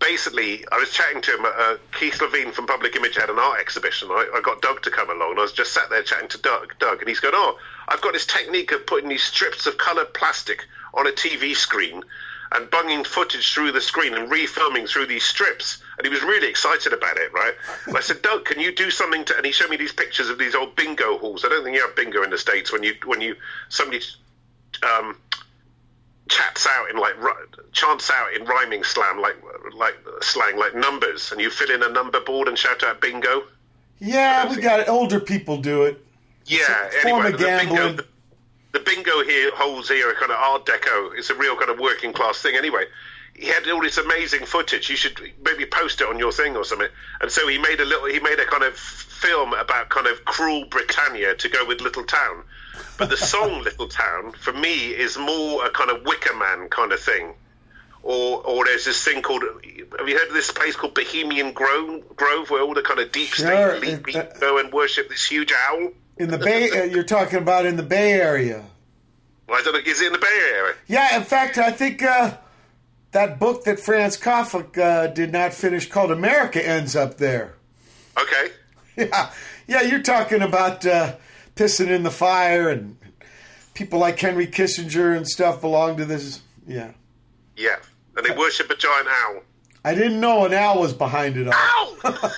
basically, 0.04 0.66
I 0.72 0.78
was 0.78 0.92
chatting 0.92 1.22
to 1.22 1.32
him. 1.32 1.46
Uh, 1.46 1.76
Keith 1.98 2.20
Levene 2.20 2.52
from 2.52 2.68
Public 2.68 2.96
Image 2.96 3.16
had 3.16 3.30
an 3.30 3.40
art 3.40 3.60
exhibition. 3.60 4.10
I, 4.12 4.30
I 4.36 4.42
got 4.42 4.62
Doug 4.62 4.82
to 4.84 4.92
come 4.92 5.10
along, 5.10 5.32
and 5.32 5.40
I 5.40 5.44
was 5.44 5.54
just 5.54 5.74
sat 5.74 5.90
there 5.90 6.04
chatting 6.04 6.28
to 6.30 6.38
Doug, 6.40 6.76
Doug, 6.80 7.00
and 7.00 7.08
he's 7.08 7.20
going, 7.20 7.34
"Oh, 7.36 7.58
I've 7.88 8.02
got 8.02 8.14
this 8.14 8.26
technique 8.26 8.72
of 8.72 8.86
putting 8.86 9.10
these 9.10 9.24
strips 9.24 9.66
of 9.66 9.78
coloured 9.78 10.14
plastic 10.14 10.66
on 10.94 11.08
a 11.08 11.12
TV 11.12 11.56
screen." 11.56 12.04
And 12.52 12.70
bunging 12.70 13.04
footage 13.04 13.52
through 13.52 13.72
the 13.72 13.82
screen 13.82 14.14
and 14.14 14.30
refilming 14.32 14.88
through 14.88 15.08
these 15.08 15.24
strips, 15.24 15.82
and 15.98 16.06
he 16.06 16.14
was 16.14 16.22
really 16.22 16.48
excited 16.48 16.94
about 16.94 17.18
it, 17.18 17.34
right? 17.34 17.56
And 17.88 17.98
I 17.98 18.02
said, 18.02 18.22
"Doug, 18.22 18.46
can 18.46 18.60
you 18.60 18.72
do 18.72 18.92
something?" 18.92 19.26
to 19.26 19.38
And 19.38 19.46
he 19.46 19.52
showed 19.52 19.72
me 19.72 19.78
these 19.78 19.94
pictures 19.94 20.30
of 20.30 20.38
these 20.38 20.54
old 20.54 20.76
bingo 20.76 21.18
halls. 21.18 21.46
I 21.46 21.50
don't 21.50 21.64
think 21.64 21.76
you 21.76 21.82
have 21.82 21.96
bingo 21.96 22.22
in 22.22 22.30
the 22.30 22.38
states 22.38 22.72
when 22.72 22.84
you 22.84 22.94
when 23.06 23.22
you 23.22 23.36
somebody 23.70 24.04
um, 24.84 25.18
chats 26.30 26.66
out 26.68 26.90
in 26.90 26.98
like 26.98 27.16
chants 27.74 28.10
out 28.10 28.34
in 28.34 28.46
rhyming 28.46 28.84
slam 28.84 29.20
like 29.20 29.36
like 29.76 29.96
slang 30.22 30.58
like 30.58 30.74
numbers 30.76 31.32
and 31.32 31.42
you 31.42 31.50
fill 31.50 31.70
in 31.70 31.84
a 31.84 31.90
number 31.90 32.20
board 32.22 32.48
and 32.48 32.58
shout 32.58 32.82
out 32.84 33.02
bingo 33.02 33.44
Yeah, 34.00 34.50
we 34.50 34.62
got 34.62 34.80
it. 34.80 34.88
Older 34.90 35.20
people 35.20 35.58
do 35.58 35.84
it. 35.84 36.04
yeah 36.46 36.90
form 37.02 37.26
anyway 37.26 37.32
the 37.32 37.38
bingo 37.38 37.76
gambling. 37.76 37.96
the, 37.98 38.06
the 38.72 38.80
bingo 38.80 39.24
here 39.24 39.52
holes 39.56 39.90
here 39.90 40.10
are 40.10 40.14
kind 40.16 40.32
of 40.32 40.38
art 40.38 40.66
deco 40.66 41.12
it's 41.18 41.30
a 41.30 41.36
real 41.36 41.56
kind 41.58 41.70
of 41.70 41.80
working 41.80 42.14
class 42.14 42.42
thing 42.42 42.56
anyway 42.56 42.86
he 43.44 43.50
had 43.50 43.68
all 43.70 43.82
this 43.82 43.98
amazing 43.98 44.46
footage 44.46 44.90
you 44.90 44.96
should 44.96 45.20
maybe 45.44 45.66
post 45.66 46.00
it 46.00 46.08
on 46.08 46.18
your 46.18 46.32
thing 46.32 46.56
or 46.56 46.64
something 46.64 46.88
and 47.20 47.30
so 47.30 47.48
he 47.48 47.58
made 47.58 47.80
a 47.82 47.86
little 47.86 48.08
he 48.08 48.20
made 48.20 48.40
a 48.40 48.46
kind 48.46 48.64
of 48.64 48.74
film 48.76 49.54
about 49.54 49.90
kind 49.90 50.08
of 50.08 50.24
cruel 50.24 50.66
britannia 50.66 51.36
to 51.36 51.50
go 51.50 51.66
with 51.66 51.82
little 51.82 52.06
town 52.06 52.44
but 52.98 53.10
the 53.10 53.18
song 53.18 53.62
little 53.64 53.88
town 53.88 54.32
for 54.32 54.54
me 54.54 54.90
is 54.90 55.18
more 55.18 55.66
a 55.66 55.70
kind 55.70 55.90
of 55.90 56.04
wicker 56.06 56.36
man 56.36 56.70
kind 56.70 56.94
of 56.94 57.00
thing 57.00 57.34
or 58.02 58.42
or 58.46 58.66
there's 58.66 58.86
this 58.86 59.04
thing 59.04 59.22
called 59.22 59.44
have 59.98 60.08
you 60.08 60.18
heard 60.18 60.28
of 60.30 60.34
this 60.34 60.52
place 60.52 60.76
called 60.76 60.94
Bohemian 60.94 61.54
Grove, 61.54 62.04
Grove 62.16 62.50
where 62.50 62.62
all 62.62 62.74
the 62.74 62.82
kind 62.82 63.00
of 63.00 63.12
deep 63.12 63.30
Sure, 63.30 63.48
state 63.48 63.84
elite 63.84 64.04
people 64.04 64.22
uh, 64.22 64.40
go 64.40 64.58
and 64.58 64.72
worship 64.74 65.08
this 65.10 65.26
huge 65.26 65.54
owl? 65.70 65.90
In 66.18 66.32
the 66.32 66.38
Bay, 66.38 66.70
uh, 66.70 66.84
you're 66.84 67.04
talking 67.04 67.38
about 67.38 67.66
in 67.66 67.76
the 67.78 67.84
Bay 67.84 68.14
Area. 68.14 68.66
Well, 69.48 69.60
I 69.60 69.64
don't 69.64 69.74
know, 69.74 69.80
is 69.80 70.02
it 70.02 70.08
in 70.08 70.14
the 70.14 70.20
Bay 70.20 70.52
Area? 70.56 70.76
Yeah, 70.88 71.18
in 71.18 71.24
fact, 71.24 71.58
I 71.58 71.72
think 71.72 72.02
uh, 72.02 72.38
that 73.14 73.40
book 73.40 73.64
that 73.64 73.80
Franz 73.80 74.18
Kafka 74.18 74.78
uh, 74.78 75.08
did 75.08 75.32
not 75.32 75.54
finish 75.54 75.90
called 75.90 76.12
America 76.12 76.66
ends 76.66 76.96
up 76.96 77.18
there. 77.18 77.56
Okay. 78.20 78.52
Yeah, 78.96 79.32
yeah, 79.66 79.82
you're 79.82 80.04
talking 80.04 80.44
about 80.44 80.86
uh, 80.86 81.16
pissing 81.56 81.88
in 81.88 82.04
the 82.04 82.12
fire 82.12 82.70
and 82.70 82.96
people 83.74 83.98
like 83.98 84.20
Henry 84.20 84.46
Kissinger 84.46 85.18
and 85.18 85.28
stuff 85.28 85.62
belong 85.62 85.98
to 85.98 86.06
this. 86.06 86.42
Yeah. 86.68 86.92
Yeah. 87.58 87.78
And 88.16 88.24
they 88.24 88.38
worship 88.38 88.70
a 88.70 88.76
giant 88.76 89.08
owl. 89.08 89.42
I 89.84 89.96
didn't 89.96 90.20
know 90.20 90.46
an 90.46 90.54
owl 90.54 90.80
was 90.80 90.94
behind 90.94 91.38
it 91.38 91.48
all. 91.48 91.54
Ow! 91.54 91.98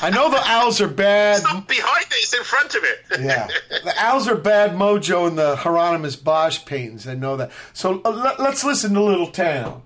I 0.00 0.10
know 0.10 0.30
the 0.30 0.42
owls 0.44 0.80
are 0.80 0.88
bad. 0.88 1.38
it's 1.38 1.44
not 1.44 1.66
behind 1.68 2.06
it, 2.06 2.14
it's 2.14 2.34
in 2.34 2.42
front 2.42 2.74
of 2.74 2.84
it. 2.84 3.04
Yeah, 3.20 3.48
the 3.84 3.94
owls 3.98 4.28
are 4.28 4.36
bad 4.36 4.72
mojo 4.72 5.28
in 5.28 5.36
the 5.36 5.56
Hieronymus 5.56 6.16
Bosch 6.16 6.64
paintings. 6.66 7.06
I 7.06 7.14
know 7.14 7.36
that. 7.36 7.52
So 7.72 8.02
uh, 8.04 8.10
let, 8.10 8.40
let's 8.40 8.64
listen 8.64 8.92
to 8.94 9.02
Little 9.02 9.28
Town. 9.28 9.82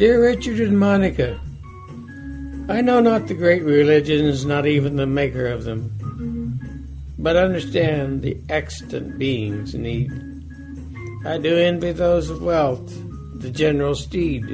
Dear 0.00 0.22
Richard 0.22 0.60
and 0.60 0.80
Monica, 0.80 1.38
I 2.70 2.80
know 2.80 3.00
not 3.00 3.28
the 3.28 3.34
great 3.34 3.62
religions, 3.62 4.46
not 4.46 4.64
even 4.64 4.96
the 4.96 5.06
maker 5.06 5.44
of 5.44 5.64
them, 5.64 6.58
but 7.18 7.36
understand 7.36 8.22
the 8.22 8.38
extant 8.48 9.18
beings 9.18 9.74
need. 9.74 10.10
I 11.26 11.36
do 11.36 11.54
envy 11.54 11.92
those 11.92 12.30
of 12.30 12.40
wealth, 12.40 12.90
the 13.42 13.50
general 13.50 13.94
steed, 13.94 14.46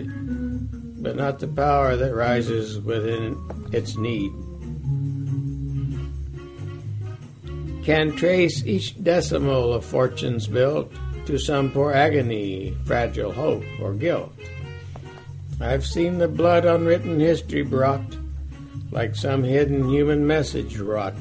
but 1.01 1.15
not 1.15 1.39
the 1.39 1.47
power 1.47 1.95
that 1.95 2.13
rises 2.13 2.81
within 2.81 3.39
its 3.71 3.97
need. 3.97 4.33
Can 7.85 8.17
trace 8.17 8.67
each 8.67 9.01
decimal 9.01 9.75
of 9.75 9.85
fortunes 9.85 10.49
built 10.49 10.93
to 11.27 11.39
some 11.39 11.71
poor 11.71 11.93
agony, 11.93 12.77
fragile 12.85 13.31
hope, 13.31 13.63
or 13.81 13.95
guilt. 13.95 14.33
I've 15.59 15.87
seen 15.87 16.19
the 16.19 16.29
blood 16.29 16.67
unwritten 16.67 17.19
history 17.19 17.63
brought, 17.63 18.05
like 18.91 19.17
some 19.17 19.43
hidden 19.43 19.89
human 19.89 20.27
message 20.27 20.77
wrought, 20.77 21.15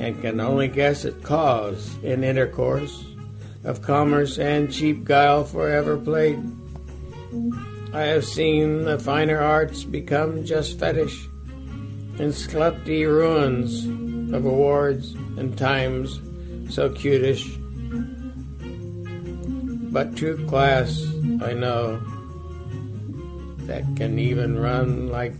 and 0.00 0.18
can 0.22 0.40
only 0.40 0.68
guess 0.68 1.04
at 1.04 1.22
cause 1.22 1.94
in 2.02 2.24
intercourse 2.24 3.04
of 3.64 3.82
commerce 3.82 4.38
and 4.38 4.72
cheap 4.72 5.04
guile 5.04 5.44
forever 5.44 5.98
played. 5.98 6.42
I 7.92 8.02
have 8.02 8.24
seen 8.24 8.84
the 8.84 8.98
finer 8.98 9.38
arts 9.38 9.84
become 9.84 10.46
just 10.46 10.78
fetish, 10.78 11.28
and 12.18 12.32
slutty 12.32 13.04
ruins 13.04 13.84
of 14.32 14.46
awards 14.46 15.12
and 15.36 15.56
times 15.58 16.18
so 16.74 16.88
cutish. 16.88 17.56
But 19.92 20.16
true 20.16 20.46
class, 20.46 21.04
I 21.42 21.52
know, 21.52 22.00
that 23.70 23.84
can 23.94 24.18
even 24.18 24.58
run 24.58 25.06
like 25.06 25.32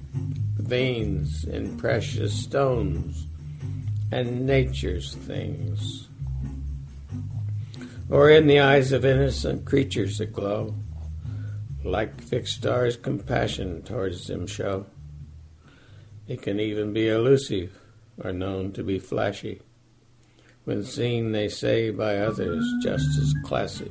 veins 0.57 1.43
in 1.43 1.77
precious 1.77 2.33
stones 2.33 3.27
and 4.13 4.47
nature's 4.47 5.17
things. 5.17 6.07
Or 8.09 8.31
in 8.31 8.47
the 8.47 8.61
eyes 8.61 8.93
of 8.93 9.05
innocent 9.05 9.65
creatures 9.65 10.19
that 10.19 10.33
glow, 10.33 10.77
like 11.83 12.23
fixed 12.23 12.59
stars 12.59 12.97
compassion 12.97 13.83
towards 13.83 14.29
them 14.29 14.47
show. 14.47 14.87
It 16.29 16.41
can 16.41 16.61
even 16.61 16.93
be 16.93 17.09
elusive 17.09 17.81
or 18.23 18.33
known 18.33 18.71
to 18.75 18.85
be 18.85 19.01
flashy. 19.01 19.61
When 20.65 20.85
seen, 20.85 21.33
they 21.33 21.49
say 21.49 21.91
by 21.91 22.19
others, 22.19 22.65
just 22.81 23.19
as 23.19 23.35
classic. 23.45 23.91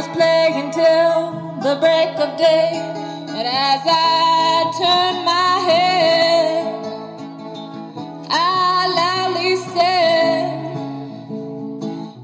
Pianos 0.00 0.16
playing 0.16 0.70
till 0.70 1.32
the 1.62 1.76
break 1.78 2.16
of 2.18 2.38
day, 2.38 2.70
and 3.28 3.46
as 3.46 3.80
I 3.84 4.72
turn 4.78 5.24
my 5.26 5.58
head, 5.68 6.64
I 8.30 8.86
loudly 8.96 9.56
said, 9.74 10.48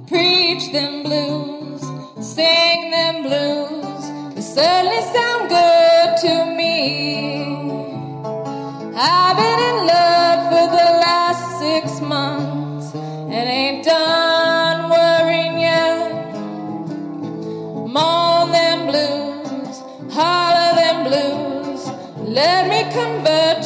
Preach 0.09 0.73
them 0.73 1.03
blues, 1.03 1.83
sing 2.25 2.91
them 2.91 3.23
blues. 3.25 4.35
They 4.35 4.41
certainly 4.41 5.03
sound 5.12 5.49
good 5.51 6.17
to 6.25 6.47
me. 6.57 6.75
I've 8.97 9.37
been 9.37 9.61
in 9.69 9.87
love 9.87 10.15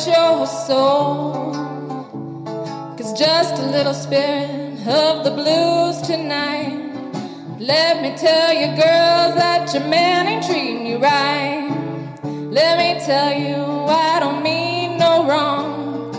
your 0.07 0.47
soul. 0.47 1.53
Cause 2.97 3.13
just 3.19 3.55
a 3.63 3.67
little 3.67 3.95
spirit 3.95 4.87
of 4.87 5.25
the 5.25 5.31
blues 5.31 6.01
tonight. 6.03 6.77
Let 7.59 8.03
me 8.03 8.17
tell 8.17 8.53
you, 8.53 8.69
girls, 8.69 9.35
that 9.35 9.71
your 9.75 9.87
man 9.87 10.27
ain't 10.29 10.45
treating 10.45 10.87
you 10.87 10.99
right. 10.99 11.69
Let 12.23 12.79
me 12.79 13.05
tell 13.05 13.33
you, 13.39 13.57
I 13.57 14.21
don't 14.21 14.43
mean 14.43 14.99
no 14.99 15.27
wrong. 15.29 16.15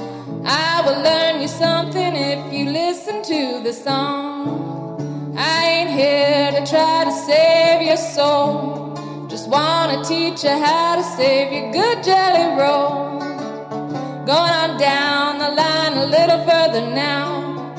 I 0.45 0.81
will 0.85 1.01
learn 1.01 1.41
you 1.41 1.47
something 1.47 2.15
if 2.15 2.53
you 2.53 2.69
listen 2.69 3.23
to 3.23 3.63
the 3.63 3.73
song. 3.73 5.35
I 5.37 5.65
ain't 5.65 5.89
here 5.89 6.51
to 6.51 6.65
try 6.69 7.05
to 7.05 7.11
save 7.11 7.81
your 7.81 7.97
soul. 7.97 8.95
Just 9.27 9.49
wanna 9.49 10.03
teach 10.03 10.43
you 10.43 10.49
how 10.49 10.97
to 10.97 11.03
save 11.03 11.51
your 11.51 11.71
good 11.71 12.03
jelly 12.03 12.59
roll. 12.61 13.30
Going 14.25 14.53
on 14.53 14.77
down 14.77 15.39
the 15.39 15.49
line 15.49 15.93
a 15.97 16.05
little 16.05 16.45
further 16.45 16.81
now. 16.93 17.73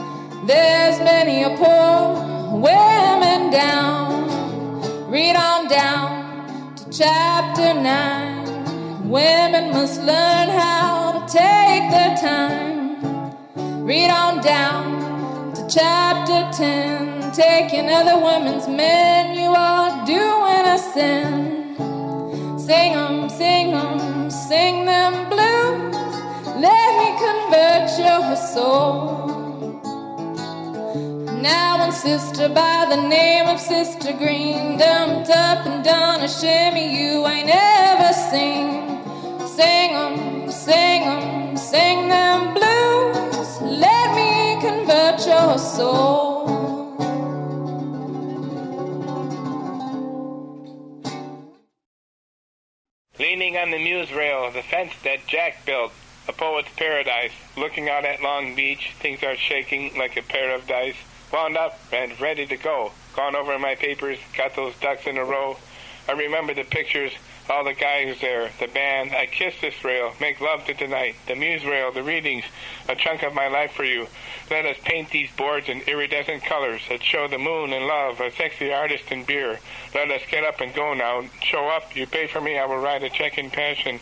There's 0.44 0.98
many 0.98 1.44
a 1.44 1.50
poor 1.50 2.58
women 2.58 3.50
down. 3.52 5.08
Read 5.08 5.36
on 5.36 5.68
down 5.68 6.74
to 6.74 6.90
chapter 6.90 7.74
9. 7.74 9.08
Women 9.08 9.70
must 9.72 10.00
learn 10.02 10.48
how 10.48 11.12
to 11.12 11.32
take 11.32 11.90
their 11.92 12.16
time. 12.16 13.86
Read 13.86 14.10
on 14.10 14.42
down 14.42 15.54
to 15.54 15.68
chapter 15.68 16.50
10. 16.56 17.30
Take 17.32 17.72
another 17.72 18.18
woman's 18.18 18.66
men, 18.66 19.38
you 19.38 19.50
are 19.50 20.04
doing 20.04 20.66
a 20.66 20.78
sin. 20.92 22.58
Sing 22.58 22.94
'em, 22.94 23.28
sing 23.30 23.71
Let 26.62 26.90
me 27.00 27.08
convert 27.26 27.88
your 27.98 28.36
soul. 28.36 28.94
Now 31.42 31.80
one 31.80 31.90
sister 31.90 32.48
by 32.48 32.86
the 32.88 33.02
name 33.08 33.48
of 33.48 33.58
Sister 33.58 34.12
Green 34.12 34.78
dumped 34.78 35.30
up 35.30 35.66
and 35.66 35.82
done 35.82 36.20
a 36.22 36.28
shimmy 36.28 36.86
you 37.02 37.26
ain't 37.26 37.50
ever 37.52 38.12
seen. 38.30 39.02
Sing 39.44 39.90
'em, 39.90 40.52
sing 40.52 41.02
'em, 41.02 41.56
sing 41.56 42.08
them 42.08 42.54
blues. 42.54 43.60
Let 43.60 44.14
me 44.14 44.60
convert 44.60 45.26
your 45.26 45.58
soul. 45.58 46.46
Leaning 53.18 53.56
on 53.56 53.72
the 53.72 53.78
muse 53.78 54.12
rail 54.12 54.48
the 54.52 54.62
fence 54.62 54.92
that 55.02 55.26
Jack 55.26 55.66
built, 55.66 55.92
a 56.28 56.32
poet's 56.32 56.68
paradise, 56.76 57.32
looking 57.56 57.88
out 57.88 58.04
at 58.04 58.22
Long 58.22 58.54
Beach, 58.54 58.92
things 59.00 59.22
are 59.22 59.36
shaking 59.36 59.96
like 59.96 60.16
a 60.16 60.22
pair 60.22 60.54
of 60.54 60.66
dice. 60.66 60.96
Wound 61.32 61.56
up 61.56 61.80
and 61.92 62.20
ready 62.20 62.46
to 62.46 62.56
go. 62.56 62.92
Gone 63.14 63.34
over 63.34 63.58
my 63.58 63.74
papers, 63.74 64.18
got 64.36 64.54
those 64.54 64.74
ducks 64.80 65.06
in 65.06 65.16
a 65.16 65.24
row. 65.24 65.56
I 66.08 66.12
remember 66.12 66.52
the 66.52 66.64
pictures, 66.64 67.12
all 67.48 67.64
the 67.64 67.74
guys 67.74 68.20
there, 68.20 68.50
the 68.60 68.68
band. 68.68 69.12
I 69.12 69.26
kiss 69.26 69.54
this 69.60 69.84
rail, 69.84 70.12
make 70.20 70.40
love 70.40 70.64
to 70.66 70.74
tonight, 70.74 71.16
the 71.26 71.34
muse 71.34 71.64
rail, 71.64 71.92
the 71.92 72.02
readings, 72.02 72.44
a 72.88 72.94
chunk 72.94 73.22
of 73.22 73.34
my 73.34 73.48
life 73.48 73.72
for 73.72 73.84
you. 73.84 74.06
Let 74.50 74.66
us 74.66 74.76
paint 74.84 75.10
these 75.10 75.30
boards 75.36 75.68
in 75.68 75.80
iridescent 75.82 76.44
colors 76.44 76.82
that 76.88 77.02
show 77.02 77.28
the 77.28 77.38
moon 77.38 77.72
and 77.72 77.86
love, 77.86 78.20
a 78.20 78.30
sexy 78.32 78.72
artist 78.72 79.04
and 79.10 79.26
beer. 79.26 79.58
Let 79.94 80.10
us 80.10 80.22
get 80.30 80.44
up 80.44 80.60
and 80.60 80.74
go 80.74 80.94
now. 80.94 81.24
Show 81.42 81.68
up, 81.68 81.96
you 81.96 82.06
pay 82.06 82.26
for 82.26 82.40
me, 82.40 82.58
I 82.58 82.66
will 82.66 82.78
write 82.78 83.02
a 83.02 83.10
check 83.10 83.38
in 83.38 83.50
passion. 83.50 84.00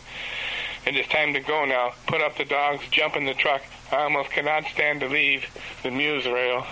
It 0.85 0.95
is 0.95 1.05
time 1.07 1.33
to 1.33 1.39
go 1.39 1.65
now. 1.65 1.93
Put 2.07 2.21
up 2.21 2.37
the 2.37 2.45
dogs, 2.45 2.83
jump 2.89 3.15
in 3.15 3.25
the 3.25 3.35
truck. 3.35 3.61
I 3.91 4.03
almost 4.03 4.31
cannot 4.31 4.65
stand 4.65 5.01
to 5.01 5.07
leave 5.07 5.45
the 5.83 5.91
muse 5.91 6.25
rail. 6.25 6.65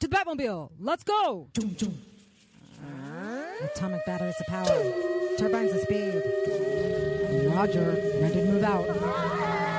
To 0.00 0.08
the 0.08 0.16
Batmobile. 0.16 0.70
Let's 0.80 1.04
go. 1.04 1.48
Atomic 3.62 4.04
batteries 4.06 4.34
of 4.40 4.46
power. 4.46 4.92
Turbines 5.38 5.72
of 5.72 5.80
speed. 5.80 6.22
Roger. 7.54 7.96
Ready 8.20 8.34
to 8.34 8.44
move 8.46 8.64
out. 8.64 9.73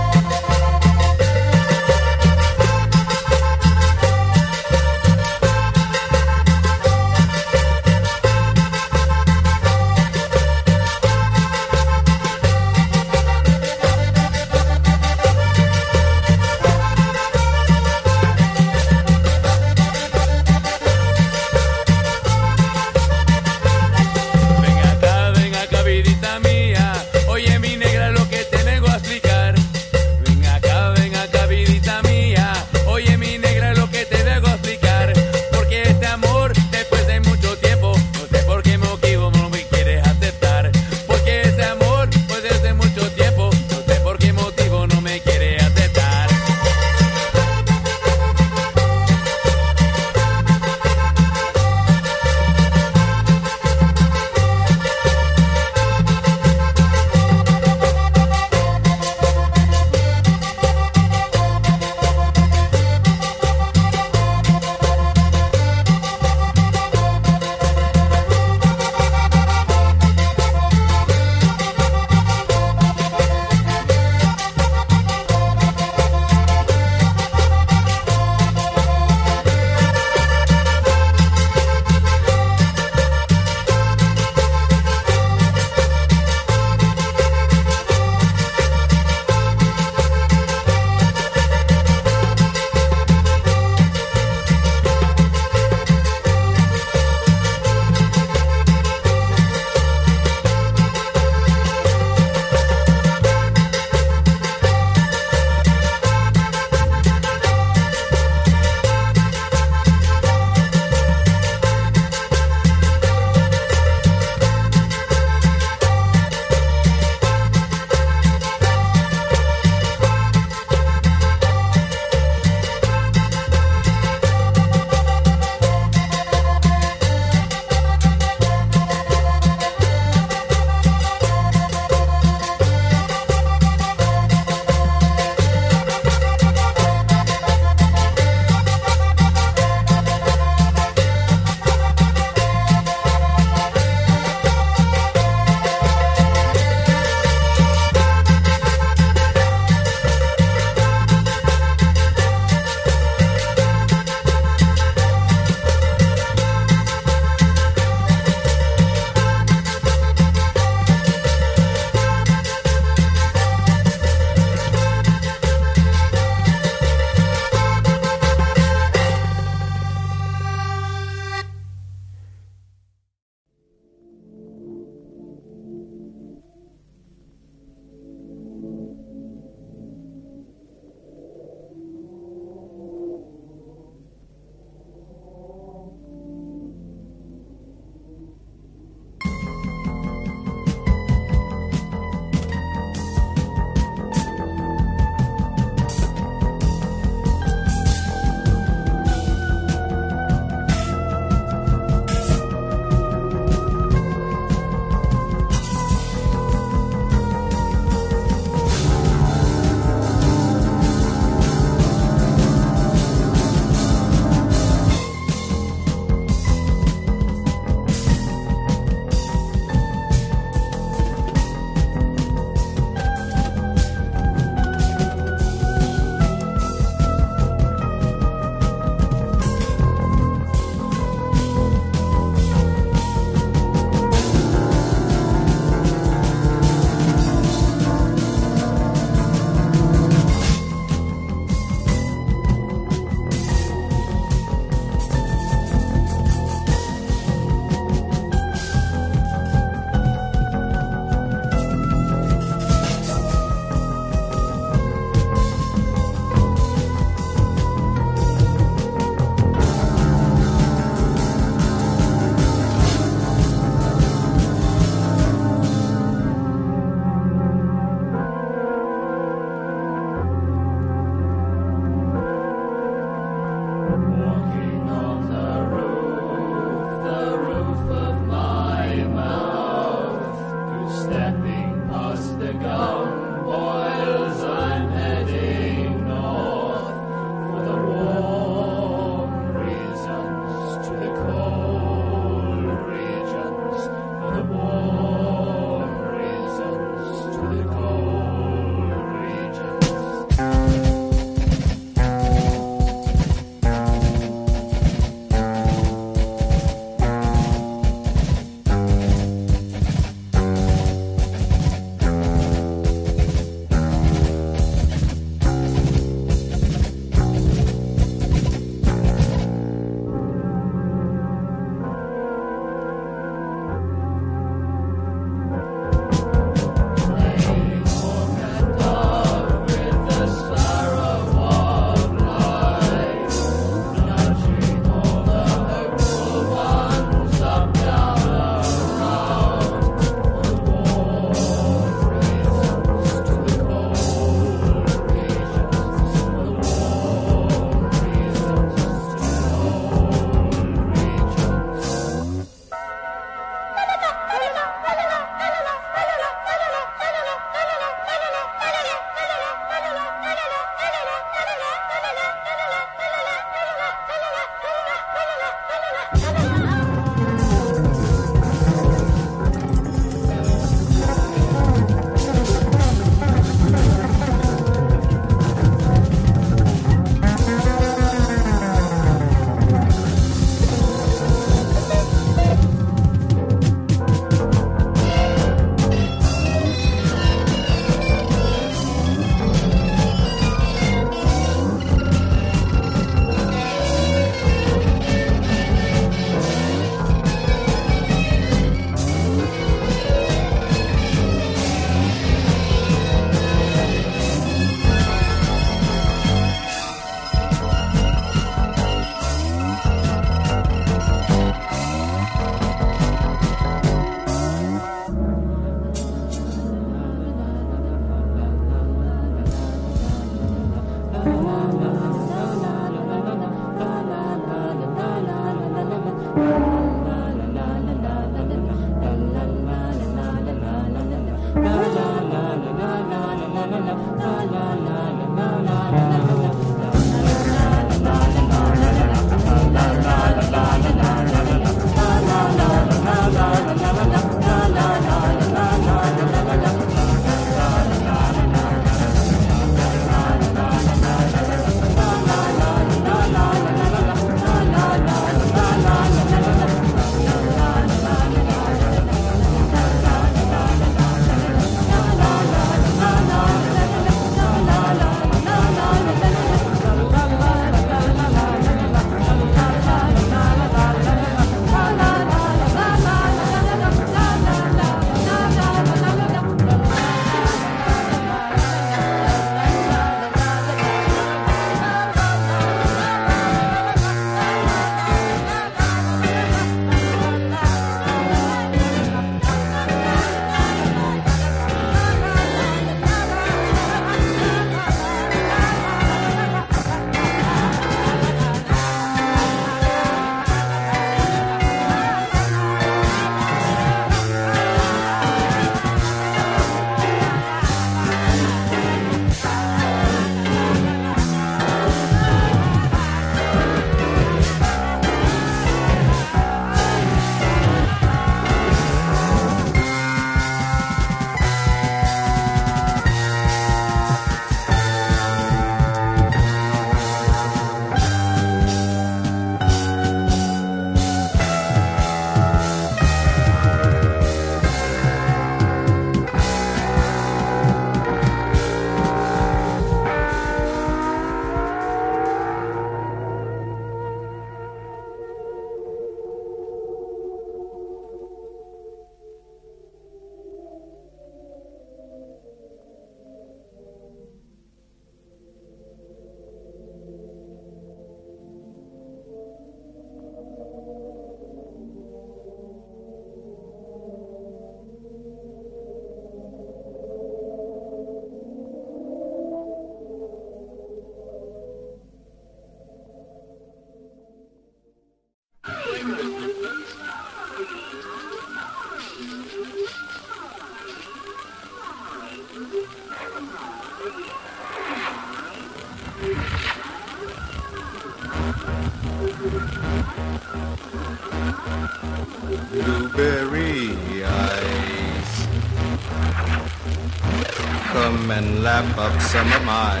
Some 599.20 599.52
of 599.52 599.62
my 599.64 600.00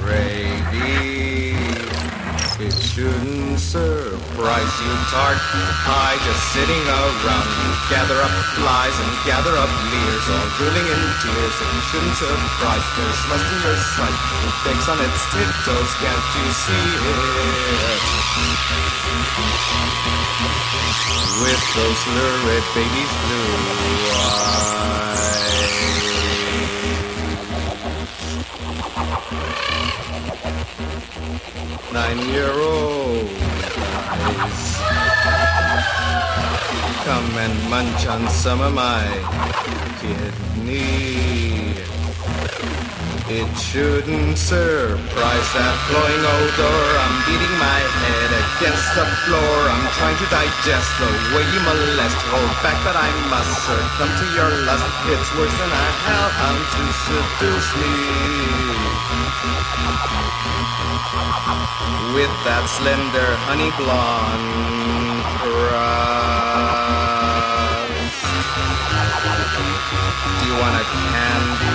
gravy. 0.00 1.52
It 2.64 2.72
shouldn't 2.72 3.58
surprise 3.58 4.80
you, 4.80 4.94
tart 5.10 5.36
pie, 5.84 6.16
just 6.24 6.52
sitting 6.54 6.86
around. 6.86 7.48
Gather 7.90 8.22
up 8.22 8.30
flies 8.56 8.94
and 8.94 9.10
gather 9.26 9.58
up 9.58 9.68
leers, 9.90 10.28
all 10.30 10.46
drooling 10.56 10.86
in 10.86 11.02
tears. 11.20 11.56
It 11.60 11.82
shouldn't 11.90 12.16
surprise, 12.16 12.84
there's 12.96 13.20
lust 13.28 13.52
in 13.52 13.58
your 13.62 13.76
sight. 13.98 14.18
It 14.46 14.54
begs 14.64 14.88
on 14.88 15.00
its 15.02 15.20
tiptoes, 15.34 15.90
can't 16.00 16.24
you 16.38 16.46
see 16.54 16.86
it? 17.02 18.14
with 21.40 21.74
those 21.74 22.06
lurid 22.06 22.62
babies 22.74 23.12
blue 23.26 23.56
eyes. 24.14 26.13
Nine-year-old. 31.92 33.28
Come 37.04 37.38
and 37.38 37.70
munch 37.70 38.06
on 38.06 38.28
some 38.28 38.60
of 38.60 38.74
my 38.74 39.04
kidney. 40.00 41.73
It 43.24 43.48
shouldn't 43.56 44.36
surprise 44.36 45.48
that 45.56 45.76
glowing 45.88 46.24
odor. 46.28 46.76
I'm 47.00 47.16
beating 47.24 47.56
my 47.56 47.80
head 48.04 48.30
against 48.36 48.84
the 48.92 49.08
floor. 49.24 49.56
I'm 49.64 49.88
trying 49.96 50.20
to 50.20 50.28
digest 50.28 50.84
the 51.00 51.08
way 51.32 51.40
you 51.48 51.60
molest. 51.64 52.20
Hold 52.28 52.52
back, 52.60 52.76
but 52.84 52.92
I 52.92 53.08
must 53.32 53.64
succumb 53.64 54.12
to 54.12 54.26
your 54.36 54.52
lust. 54.68 54.84
It's 55.08 55.30
worse 55.40 55.56
than 55.56 55.72
a 55.72 55.84
hellhound 56.04 56.68
to 56.68 56.84
seduce 57.08 57.70
me. 57.80 57.96
With 62.12 62.34
that 62.44 62.68
slender 62.68 63.40
honey 63.48 63.72
blonde. 63.80 64.44
Do 69.24 69.30
you 70.46 70.52
want 70.60 70.76
a 70.76 70.84
candy? 70.84 71.74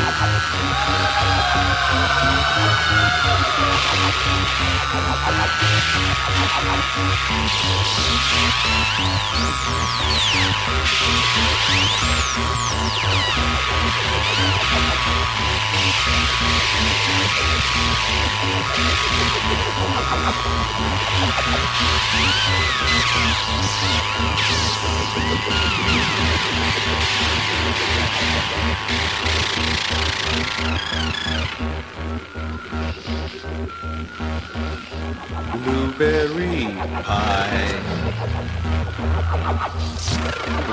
Blueberry 35.63 36.65
pie. 37.03 37.79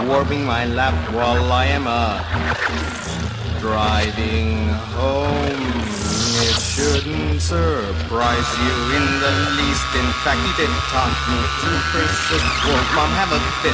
Warming 0.06 0.44
my 0.44 0.66
lap 0.66 0.94
while 1.12 1.52
I 1.52 1.66
am 1.66 1.86
a 1.86 2.24
driving 3.60 4.68
home. 4.94 5.75
Shouldn't 6.76 7.40
surprise 7.40 8.50
you 8.60 8.74
in 8.92 9.06
the 9.16 9.32
least. 9.56 9.88
In 9.96 10.04
fact, 10.20 10.36
he 10.44 10.52
did 10.60 10.68
taunt 10.92 11.16
me 11.24 11.40
to 11.40 11.68
persist. 11.88 12.44
Won't 12.68 12.84
mom 12.92 13.08
have 13.16 13.32
a 13.32 13.40
fit? 13.64 13.72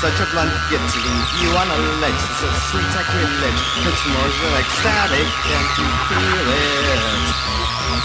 Such 0.00 0.16
a 0.16 0.24
blunt 0.32 0.56
git 0.72 0.80
to 0.80 0.98
leave 1.04 1.28
you 1.44 1.50
on 1.52 1.68
a 1.68 1.76
ledge. 2.00 2.16
It's 2.16 2.40
a 2.40 2.50
sweet 2.72 2.88
sacrilege. 2.96 3.60
It's 3.84 4.04
more 4.08 4.32
than 4.32 4.64
ecstatic. 4.64 5.28
Can't 5.44 5.72
you 5.76 5.88
feel 6.08 6.48
it? 6.48 7.77
With 7.88 8.04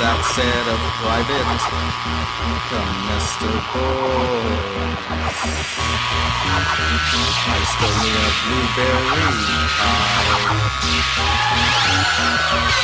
that 0.00 0.24
said, 0.32 0.64
a 0.72 0.76
private 1.04 1.44
comestible. 2.72 3.92
I 7.44 7.60
stole 7.68 7.92
me 8.00 8.08
a 8.08 8.28
blueberry 8.40 9.20
pie. 9.76 10.32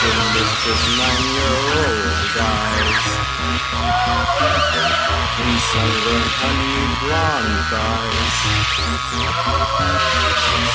Delicious 0.04 0.84
nine-year-old 1.00 2.28
guys. 2.36 3.08
In 5.38 5.56
sunburned 5.72 6.32
honey 6.44 6.92
blonde 7.00 7.72
eyes. 7.72 8.36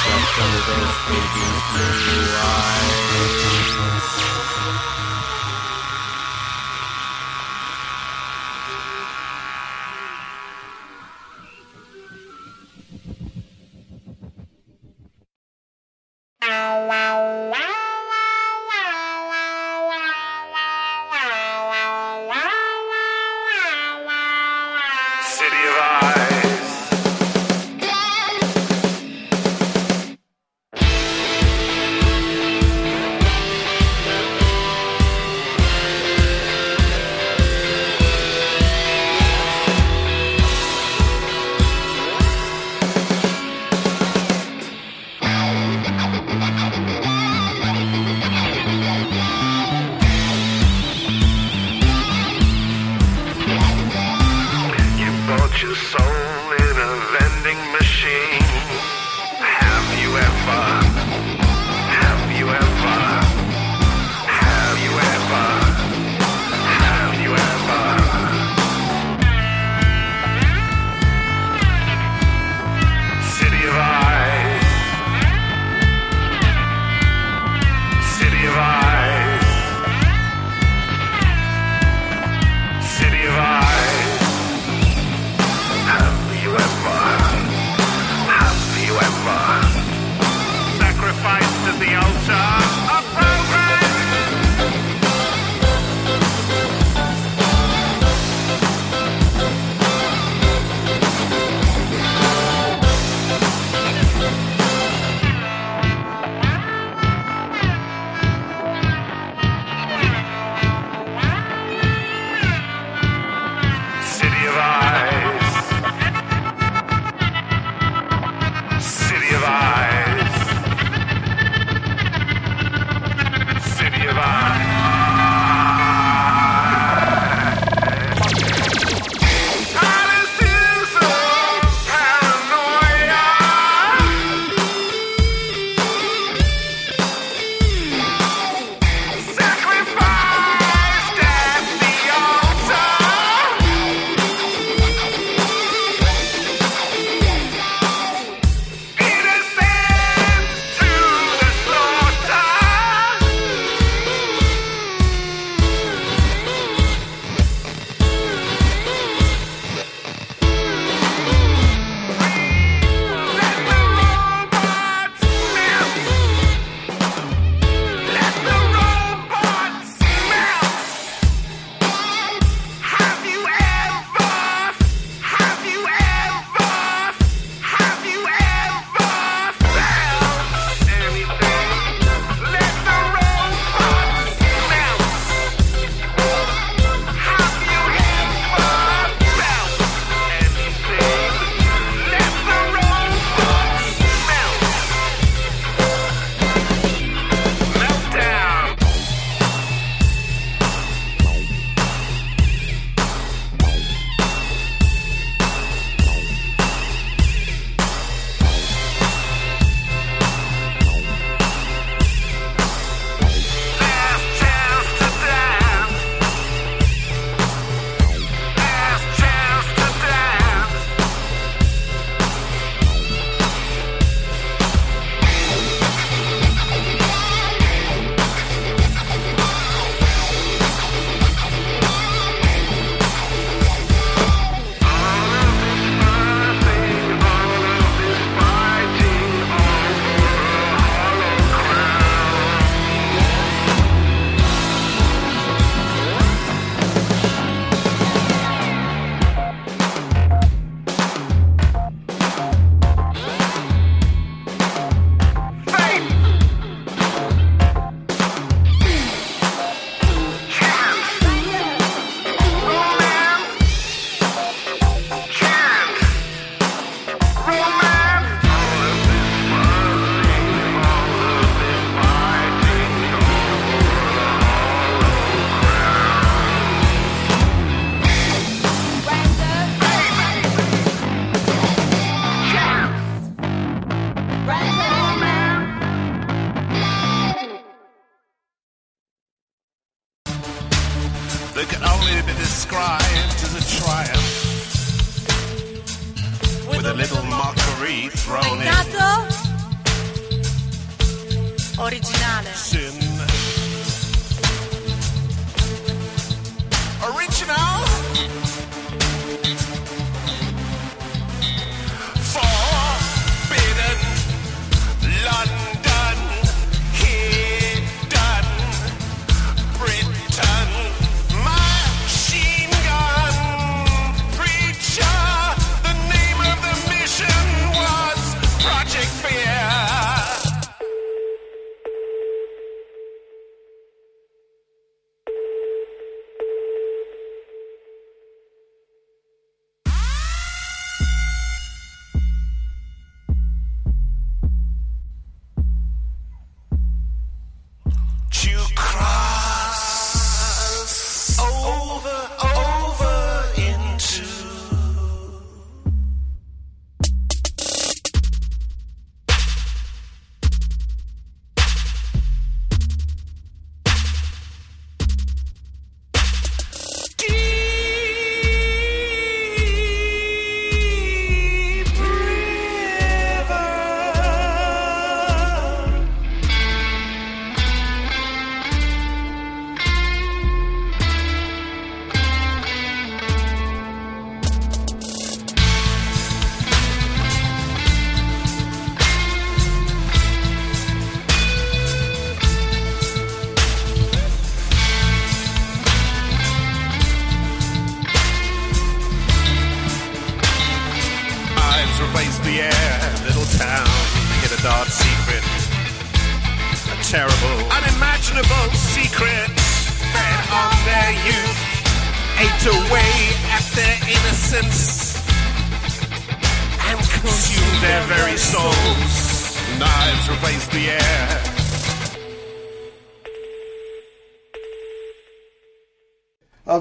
Slept 0.02 0.38
under 0.42 0.62
those 0.66 0.98
baby's 1.06 1.62
blue 1.70 2.42
eyes. 2.42 3.03
City 3.04 3.44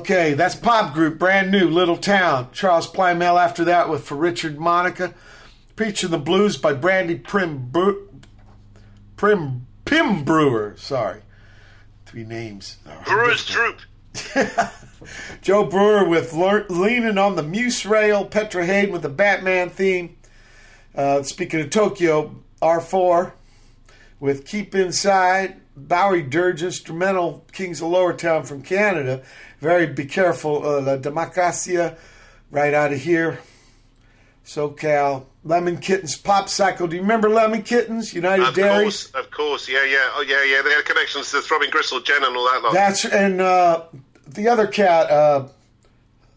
Okay, 0.02 0.34
that's 0.34 0.56
pop 0.56 0.94
group, 0.94 1.16
brand 1.16 1.52
new, 1.52 1.70
Little 1.70 1.96
Town. 1.96 2.48
Charles 2.50 2.90
Plymell 2.90 3.40
after 3.40 3.62
that 3.66 3.88
with 3.88 4.02
For 4.02 4.16
Richard 4.16 4.58
Monica. 4.58 5.14
Preaching 5.76 6.10
the 6.10 6.18
Blues 6.18 6.56
by 6.56 6.74
Brandi 6.74 7.22
Prim, 7.22 7.68
Bre- 7.70 8.08
Prim 9.14 9.64
Pim 9.84 10.24
Brewer. 10.24 10.74
Sorry. 10.76 11.20
Three 12.04 12.24
names. 12.24 12.78
Brewer's 13.06 13.46
Troop. 13.46 13.78
Joe 15.40 15.66
Brewer 15.66 16.08
with 16.08 16.32
Leaning 16.32 17.16
on 17.16 17.36
the 17.36 17.44
Muse 17.44 17.86
Rail. 17.86 18.24
Petra 18.24 18.66
Haden 18.66 18.90
with 18.90 19.02
the 19.02 19.08
Batman 19.08 19.70
theme. 19.70 20.16
Uh, 20.96 21.22
speaking 21.22 21.60
of 21.60 21.70
Tokyo, 21.70 22.42
R4 22.60 23.34
with 24.18 24.46
Keep 24.46 24.74
Inside. 24.74 25.60
Bowery 25.74 26.22
Dirge 26.22 26.62
instrumental, 26.62 27.46
Kings 27.52 27.80
of 27.80 27.88
Lowertown 27.88 28.44
from 28.44 28.62
Canada. 28.62 29.22
Very 29.62 29.86
be 29.86 30.06
careful, 30.06 30.66
uh, 30.66 30.80
La 30.80 30.96
Democracia, 30.96 31.96
right 32.50 32.74
out 32.74 32.92
of 32.92 32.98
here. 33.00 33.38
SoCal. 34.44 35.26
Lemon 35.44 35.78
Kittens, 35.78 36.20
Popsyckle. 36.20 36.88
Do 36.90 36.96
you 36.96 37.02
remember 37.02 37.28
Lemon 37.28 37.62
Kittens? 37.62 38.12
United 38.12 38.48
Of 38.48 38.54
Dairy. 38.56 38.78
Of 38.78 38.82
course, 38.82 39.10
of 39.14 39.30
course, 39.30 39.68
yeah, 39.68 39.84
yeah, 39.84 40.08
oh 40.16 40.24
yeah, 40.26 40.42
yeah. 40.44 40.62
They 40.62 40.70
had 40.70 40.84
connections 40.84 41.30
to 41.30 41.40
Throbbing 41.42 41.70
Gristle, 41.70 42.00
Jen, 42.00 42.24
and 42.24 42.36
all 42.36 42.44
that. 42.52 42.62
Lot. 42.64 42.72
That's 42.74 43.04
and 43.04 43.40
uh, 43.40 43.84
the 44.26 44.48
other 44.48 44.66
cat, 44.66 45.08
uh, 45.10 45.48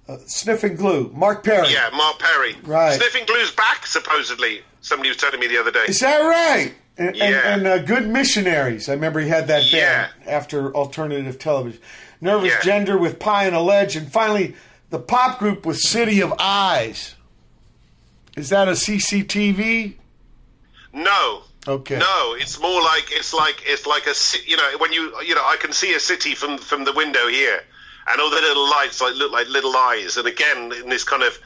uh, 0.08 0.18
Sniffin' 0.28 0.76
Glue, 0.76 1.12
Mark 1.14 1.44
Perry. 1.44 1.70
yeah, 1.72 1.90
Mark 1.94 2.20
Perry. 2.20 2.56
Right. 2.64 2.94
Sniffin' 2.94 3.26
Glue's 3.26 3.52
back, 3.52 3.88
supposedly. 3.88 4.62
Somebody 4.82 5.10
was 5.10 5.18
telling 5.18 5.40
me 5.40 5.48
the 5.48 5.60
other 5.60 5.72
day. 5.72 5.86
Is 5.88 6.00
that 6.02 6.20
right? 6.20 6.74
And, 6.98 7.08
and, 7.10 7.18
Yeah. 7.18 7.54
and 7.56 7.68
uh, 7.68 7.78
Good 7.80 8.08
Missionaries. 8.08 8.88
I 8.88 8.94
remember 8.94 9.20
he 9.20 9.30
had 9.30 9.48
that 9.48 9.64
band 9.72 10.12
Yeah. 10.26 10.32
after 10.32 10.72
alternative 10.76 11.40
television. 11.40 11.82
Nervous 12.22 12.52
Yeah. 12.54 12.62
Gender 12.62 12.98
with 12.98 13.20
Pie 13.20 13.48
on 13.48 13.54
a 13.54 13.62
Ledge. 13.62 13.96
And 13.96 14.12
finally, 14.12 14.56
the 14.90 15.00
pop 15.00 15.40
group 15.40 15.66
with 15.66 15.78
City 15.78 16.22
of 16.22 16.34
Eyes. 16.40 17.16
Is 18.36 18.50
that 18.50 18.68
a 18.68 18.72
CCTV? 18.76 19.96
No. 20.94 21.44
Okay. 21.68 21.98
No, 21.98 22.36
it's 22.40 22.60
more 22.62 22.82
like 22.82 23.06
it's 23.12 23.34
like 23.34 23.64
it's 23.66 23.86
like 23.88 24.06
a 24.06 24.14
you 24.48 24.56
know 24.56 24.78
when 24.78 24.94
you 24.94 25.20
you 25.24 25.34
know 25.34 25.42
I 25.44 25.58
can 25.60 25.74
see 25.74 25.94
a 25.96 26.00
city 26.00 26.36
from 26.36 26.58
from 26.60 26.84
the 26.86 26.94
window 26.94 27.28
here, 27.28 27.60
and 28.08 28.22
all 28.22 28.30
the 28.30 28.36
little 28.36 28.70
lights 28.70 29.02
like 29.02 29.16
look 29.16 29.32
like 29.32 29.48
little 29.48 29.76
eyes, 29.76 30.16
and 30.18 30.28
again 30.28 30.72
in 30.74 30.90
this 30.90 31.04
kind 31.04 31.24
of 31.24 31.40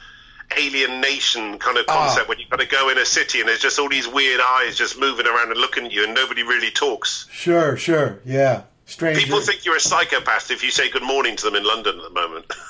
alien 0.58 1.00
nation 1.00 1.58
kind 1.58 1.78
of 1.78 1.86
Ah. 1.88 1.94
concept 2.06 2.28
when 2.28 2.38
you 2.38 2.44
kind 2.50 2.60
of 2.60 2.68
go 2.68 2.90
in 2.90 2.98
a 2.98 3.06
city 3.06 3.38
and 3.40 3.48
there's 3.48 3.60
just 3.60 3.78
all 3.78 3.88
these 3.88 4.08
weird 4.08 4.40
eyes 4.44 4.76
just 4.76 4.98
moving 4.98 5.26
around 5.26 5.52
and 5.52 5.60
looking 5.60 5.86
at 5.86 5.92
you, 5.92 6.04
and 6.04 6.12
nobody 6.14 6.42
really 6.42 6.70
talks. 6.70 7.26
Sure, 7.32 7.76
sure. 7.78 8.18
Yeah. 8.26 8.62
Stranger. 8.90 9.20
People 9.20 9.40
think 9.40 9.64
you're 9.64 9.76
a 9.76 9.80
psychopath 9.80 10.50
if 10.50 10.62
you 10.62 10.70
say 10.70 10.90
good 10.90 11.02
morning 11.02 11.36
to 11.36 11.44
them 11.44 11.54
in 11.56 11.64
London 11.64 11.96
at 11.98 12.02
the 12.02 12.10
moment. 12.10 12.46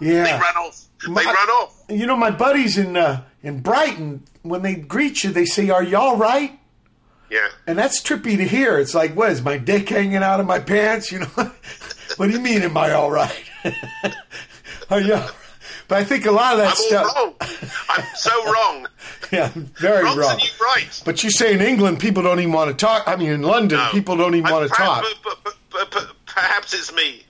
Yeah, 0.00 0.22
they 0.22 0.30
run 0.32 0.56
off. 0.58 0.84
They 1.04 1.10
My- 1.12 1.24
run 1.24 1.48
off. 1.48 1.82
You 1.88 2.06
know, 2.06 2.16
my 2.16 2.30
buddies 2.30 2.78
in 2.78 2.96
uh, 2.96 3.24
in 3.42 3.62
Brighton, 3.62 4.22
when 4.42 4.62
they 4.62 4.76
greet 4.76 5.24
you, 5.24 5.30
they 5.32 5.44
say, 5.44 5.70
"Are 5.70 5.82
y'all 5.82 6.16
right?" 6.16 6.56
Yeah. 7.28 7.48
And 7.66 7.76
that's 7.76 8.00
trippy 8.00 8.36
to 8.36 8.44
hear. 8.44 8.78
It's 8.78 8.94
like, 8.94 9.16
what 9.16 9.30
is 9.30 9.42
my 9.42 9.58
dick 9.58 9.88
hanging 9.88 10.22
out 10.22 10.38
of 10.38 10.46
my 10.46 10.60
pants? 10.60 11.10
You 11.10 11.18
know, 11.18 11.26
what 12.16 12.26
do 12.26 12.30
you 12.30 12.38
mean? 12.38 12.62
Am 12.62 12.76
I 12.76 12.92
all 12.92 13.10
right? 13.10 13.42
Are 14.90 15.00
you? 15.00 15.20
But 15.88 15.98
I 15.98 16.04
think 16.04 16.26
a 16.26 16.30
lot 16.30 16.52
of 16.52 16.58
that 16.58 16.68
I'm 16.70 16.76
stuff. 16.76 17.16
all 17.16 17.24
wrong. 17.24 17.34
I'm 17.88 18.04
so 18.14 18.44
wrong. 18.52 18.86
Yeah, 19.32 19.50
very 19.54 20.04
Wrong's 20.04 20.18
wrong. 20.18 20.36
new 20.36 20.44
right. 20.64 21.02
But 21.04 21.24
you 21.24 21.30
say 21.30 21.54
in 21.54 21.60
England, 21.62 21.98
people 21.98 22.22
don't 22.22 22.38
even 22.40 22.52
want 22.52 22.70
to 22.70 22.76
talk. 22.76 23.04
I 23.08 23.16
mean, 23.16 23.30
in 23.30 23.42
London, 23.42 23.78
No. 23.78 23.88
people 23.90 24.16
don't 24.16 24.34
even 24.34 24.46
I- 24.48 24.52
want 24.52 24.70
to 24.70 24.74
talk. 24.76 25.02
perhaps- 25.02 25.20
But, 25.24 25.38
but, 25.44 25.54
but, 25.70 25.90
but 25.90 26.08
perhaps 26.26 26.74
it's 26.74 26.92
me. 26.92 27.24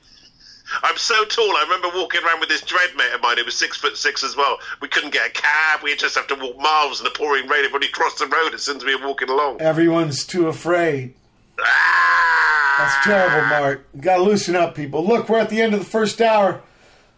I'm 0.83 0.97
so 0.99 1.25
tall. 1.25 1.45
I 1.57 1.63
remember 1.63 1.89
walking 1.99 2.21
around 2.23 2.41
with 2.41 2.51
this 2.51 2.61
dread 2.61 2.91
mate 2.97 3.13
of 3.15 3.23
mine 3.23 3.39
who 3.39 3.45
was 3.45 3.55
six 3.55 3.77
foot 3.79 3.97
six 3.97 4.23
as 4.23 4.37
well. 4.37 4.59
We 4.83 4.89
couldn't 4.89 5.15
get 5.15 5.27
a 5.29 5.31
cab. 5.31 5.81
We'd 5.83 5.99
just 5.99 6.15
have 6.17 6.27
to 6.27 6.35
walk 6.35 6.59
miles 6.59 7.01
in 7.01 7.05
the 7.05 7.11
pouring 7.11 7.47
rain. 7.49 7.61
Everybody 7.65 7.89
crossed 7.89 8.19
the 8.19 8.27
road 8.27 8.53
as 8.53 8.65
soon 8.65 8.77
as 8.77 8.85
we 8.85 8.95
were 8.97 9.07
walking 9.07 9.31
along. 9.31 9.63
Everyone's 9.63 10.25
too 10.27 10.47
afraid. 10.49 11.15
Ah! 11.61 12.75
That's 12.79 13.05
terrible, 13.07 13.47
Mark. 13.49 13.87
You 13.95 14.01
got 14.03 14.17
to 14.19 14.23
loosen 14.23 14.55
up, 14.57 14.75
people. 14.75 15.05
Look, 15.07 15.29
we're 15.29 15.39
at 15.39 15.49
the 15.49 15.61
end 15.63 15.73
of 15.75 15.81
the 15.81 15.87
first 15.87 16.21
hour. 16.21 16.61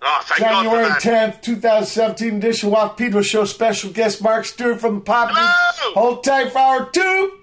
Oh, 0.03 0.25
January 0.39 0.89
God 0.89 1.03
for 1.03 1.11
that. 1.11 1.35
10th, 1.35 1.43
2017 1.43 2.37
edition 2.37 2.71
Walk 2.71 2.97
Pedro 2.97 3.21
Show 3.23 3.45
special 3.45 3.91
guest 3.91 4.23
Mark 4.23 4.45
Stewart 4.47 4.81
from 4.81 4.97
the 4.97 5.01
Pop. 5.03 5.31
Hello! 5.33 5.95
Hold 5.95 6.25
tight 6.25 6.53
for 6.53 6.59
hour 6.59 6.89
two. 6.91 7.39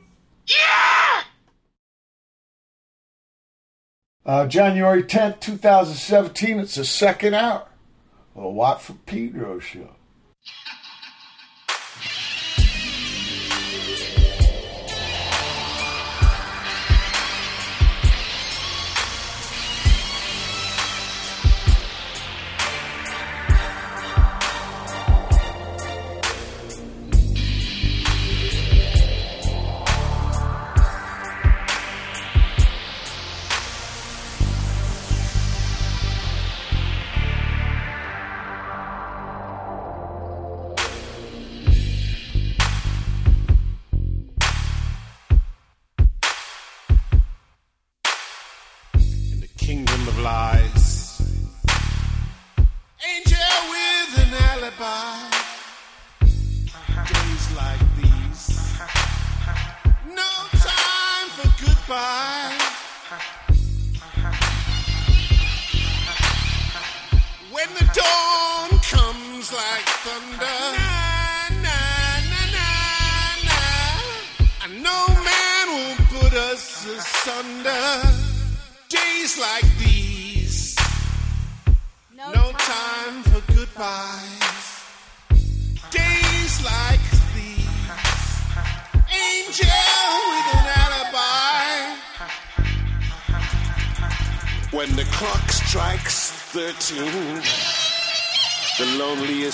Yeah! 0.47 1.23
Uh, 4.25 4.45
January 4.45 5.03
10th, 5.03 5.39
2017. 5.39 6.59
It's 6.59 6.75
the 6.75 6.83
second 6.83 7.33
hour. 7.33 7.67
of 8.35 8.43
The 8.43 8.49
Watt 8.49 8.81
from 8.81 8.97
Pedro 9.05 9.59
Show. 9.59 9.89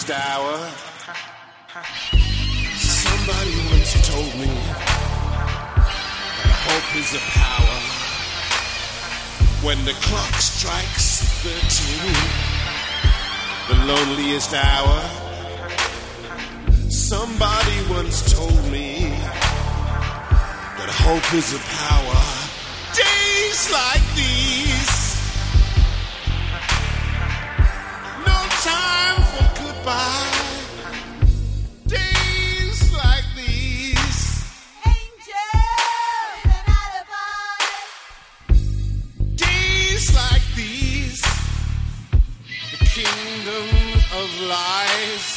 first 0.04 0.12
hour. 0.12 0.56
Somebody 2.76 3.56
once 3.72 3.94
told 4.08 4.34
me 4.36 4.52
that 6.40 6.54
hope 6.68 6.96
is 6.98 7.14
a 7.14 7.20
power. 7.32 7.80
When 9.66 9.80
the 9.86 9.94
clock 9.94 10.36
strikes 10.36 11.24
13, 11.44 12.14
the 13.70 13.76
loneliest 13.86 14.54
hour. 14.54 15.02
Somebody 16.90 17.82
once 17.90 18.34
told 18.34 18.64
me 18.72 19.10
that 20.80 20.90
hope 21.06 21.34
is 21.34 21.54
a 21.54 21.60
power. 21.60 22.24
Days 22.94 23.72
like 23.72 24.04
these. 24.16 24.73
time 28.64 29.22
for 29.34 29.48
goodbye. 29.62 30.32
Days 31.86 32.94
like 32.94 33.28
these. 33.36 34.22
Angels 34.86 36.46
and 36.46 36.68
alibis. 36.82 37.76
Days 39.36 40.16
like 40.16 40.46
these. 40.56 41.22
The 42.72 42.80
kingdom 42.86 43.68
of 44.20 44.30
lies. 44.48 45.33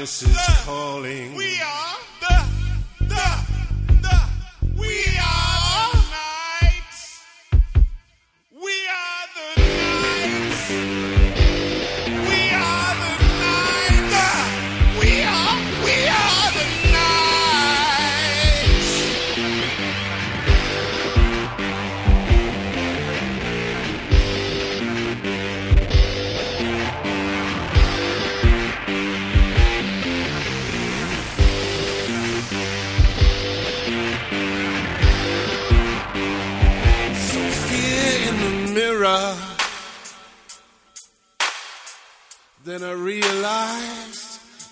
This 0.00 0.22
is 0.22 0.46
calling. 0.64 1.49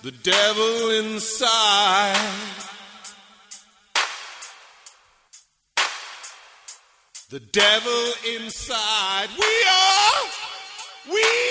the 0.09 0.17
devil 0.23 0.91
inside. 0.91 2.17
The 7.29 7.41
devil 7.41 8.05
inside. 8.35 9.29
We 9.39 9.55
are. 9.69 11.13
We 11.13 11.48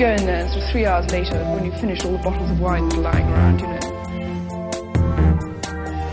go 0.00 0.08
in 0.14 0.24
there, 0.24 0.40
and 0.40 0.48
sort 0.50 0.64
of 0.64 0.70
three 0.70 0.86
hours 0.86 1.10
later, 1.12 1.36
when 1.52 1.62
you 1.62 1.72
finish 1.72 2.02
all 2.06 2.12
the 2.12 2.18
bottles 2.24 2.50
of 2.50 2.58
wine 2.58 2.88
that 2.88 2.96
are 2.96 3.02
lying 3.02 3.26
around, 3.28 3.60
you 3.60 3.66
know. 3.66 3.78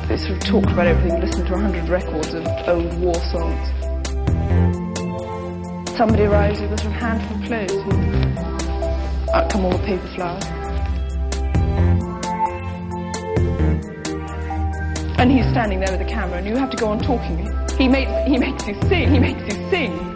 They 0.10 0.18
sort 0.18 0.32
of 0.32 0.40
talked 0.42 0.72
about 0.74 0.88
everything, 0.88 1.22
listened 1.22 1.48
to 1.48 1.54
100 1.54 1.88
records 1.88 2.34
of 2.34 2.46
old 2.68 3.00
war 3.00 3.16
songs. 3.32 3.70
Somebody 5.96 6.24
arrives 6.24 6.60
with 6.60 6.74
a 6.74 6.78
sort 6.80 6.94
of 6.94 7.00
handful 7.00 7.38
of 7.38 7.44
clothes, 7.46 7.72
and 7.72 8.38
out 9.30 9.50
come 9.50 9.64
all 9.64 9.72
the 9.72 9.78
paper 9.86 10.08
flowers. 10.16 10.44
And 15.18 15.32
he's 15.32 15.48
standing 15.52 15.80
there 15.80 15.94
with 15.94 16.02
a 16.02 16.04
the 16.04 16.10
camera, 16.10 16.40
and 16.40 16.48
you 16.48 16.58
have 16.58 16.72
to 16.72 16.78
go 16.78 16.90
on 16.90 17.00
talking. 17.00 17.38
He 17.78 17.88
makes, 17.88 18.12
he 18.26 18.38
makes 18.38 18.68
you 18.68 18.76
sing, 18.90 19.14
he 19.14 19.20
makes 19.20 19.42
you 19.44 19.70
sing. 19.70 20.07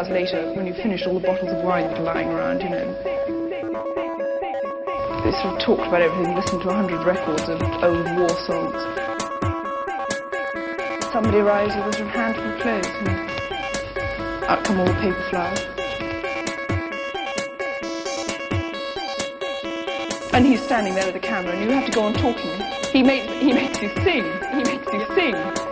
Hours 0.00 0.08
later, 0.08 0.52
when 0.54 0.66
you've 0.66 0.76
finished 0.76 1.06
all 1.06 1.12
the 1.12 1.20
bottles 1.20 1.52
of 1.52 1.62
wine 1.62 1.84
that 1.84 1.98
are 1.98 2.02
lying 2.02 2.28
around, 2.28 2.62
you 2.62 2.70
know. 2.70 2.86
They 5.24 5.32
sort 5.42 5.54
of 5.56 5.60
talked 5.60 5.86
about 5.88 6.00
everything, 6.00 6.34
listened 6.34 6.62
to 6.62 6.70
a 6.70 6.74
hundred 6.74 7.04
records 7.04 7.42
of 7.50 7.60
old 7.84 8.06
war 8.16 8.30
songs. 8.48 8.80
Somebody 11.12 11.38
arrives 11.38 11.76
with 11.76 11.84
a 11.84 11.92
sort 11.92 12.08
of 12.08 12.14
handful 12.16 12.48
of 12.48 12.60
clothes, 12.62 12.86
and 13.04 13.08
out 14.48 14.64
come 14.64 14.80
all 14.80 14.86
the 14.86 14.94
paper 15.04 15.22
flowers. 15.28 15.60
And 20.32 20.46
he's 20.46 20.62
standing 20.62 20.94
there 20.94 21.04
with 21.04 21.16
a 21.16 21.20
camera, 21.20 21.52
and 21.52 21.60
you 21.62 21.76
have 21.76 21.84
to 21.84 21.92
go 21.92 22.04
on 22.04 22.14
talking. 22.14 22.58
He 22.90 23.02
makes, 23.02 23.26
he 23.34 23.52
makes 23.52 23.82
you 23.82 23.90
sing. 23.96 24.24
He 24.56 24.64
makes 24.64 24.90
you 24.94 25.04
sing. 25.14 25.69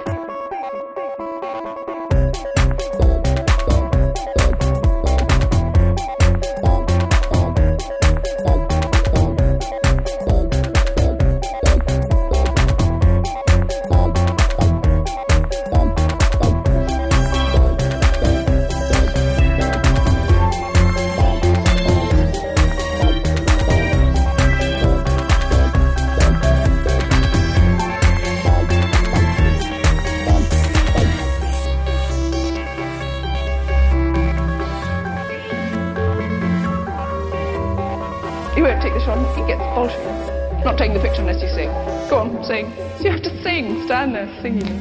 Stand 44.40 44.77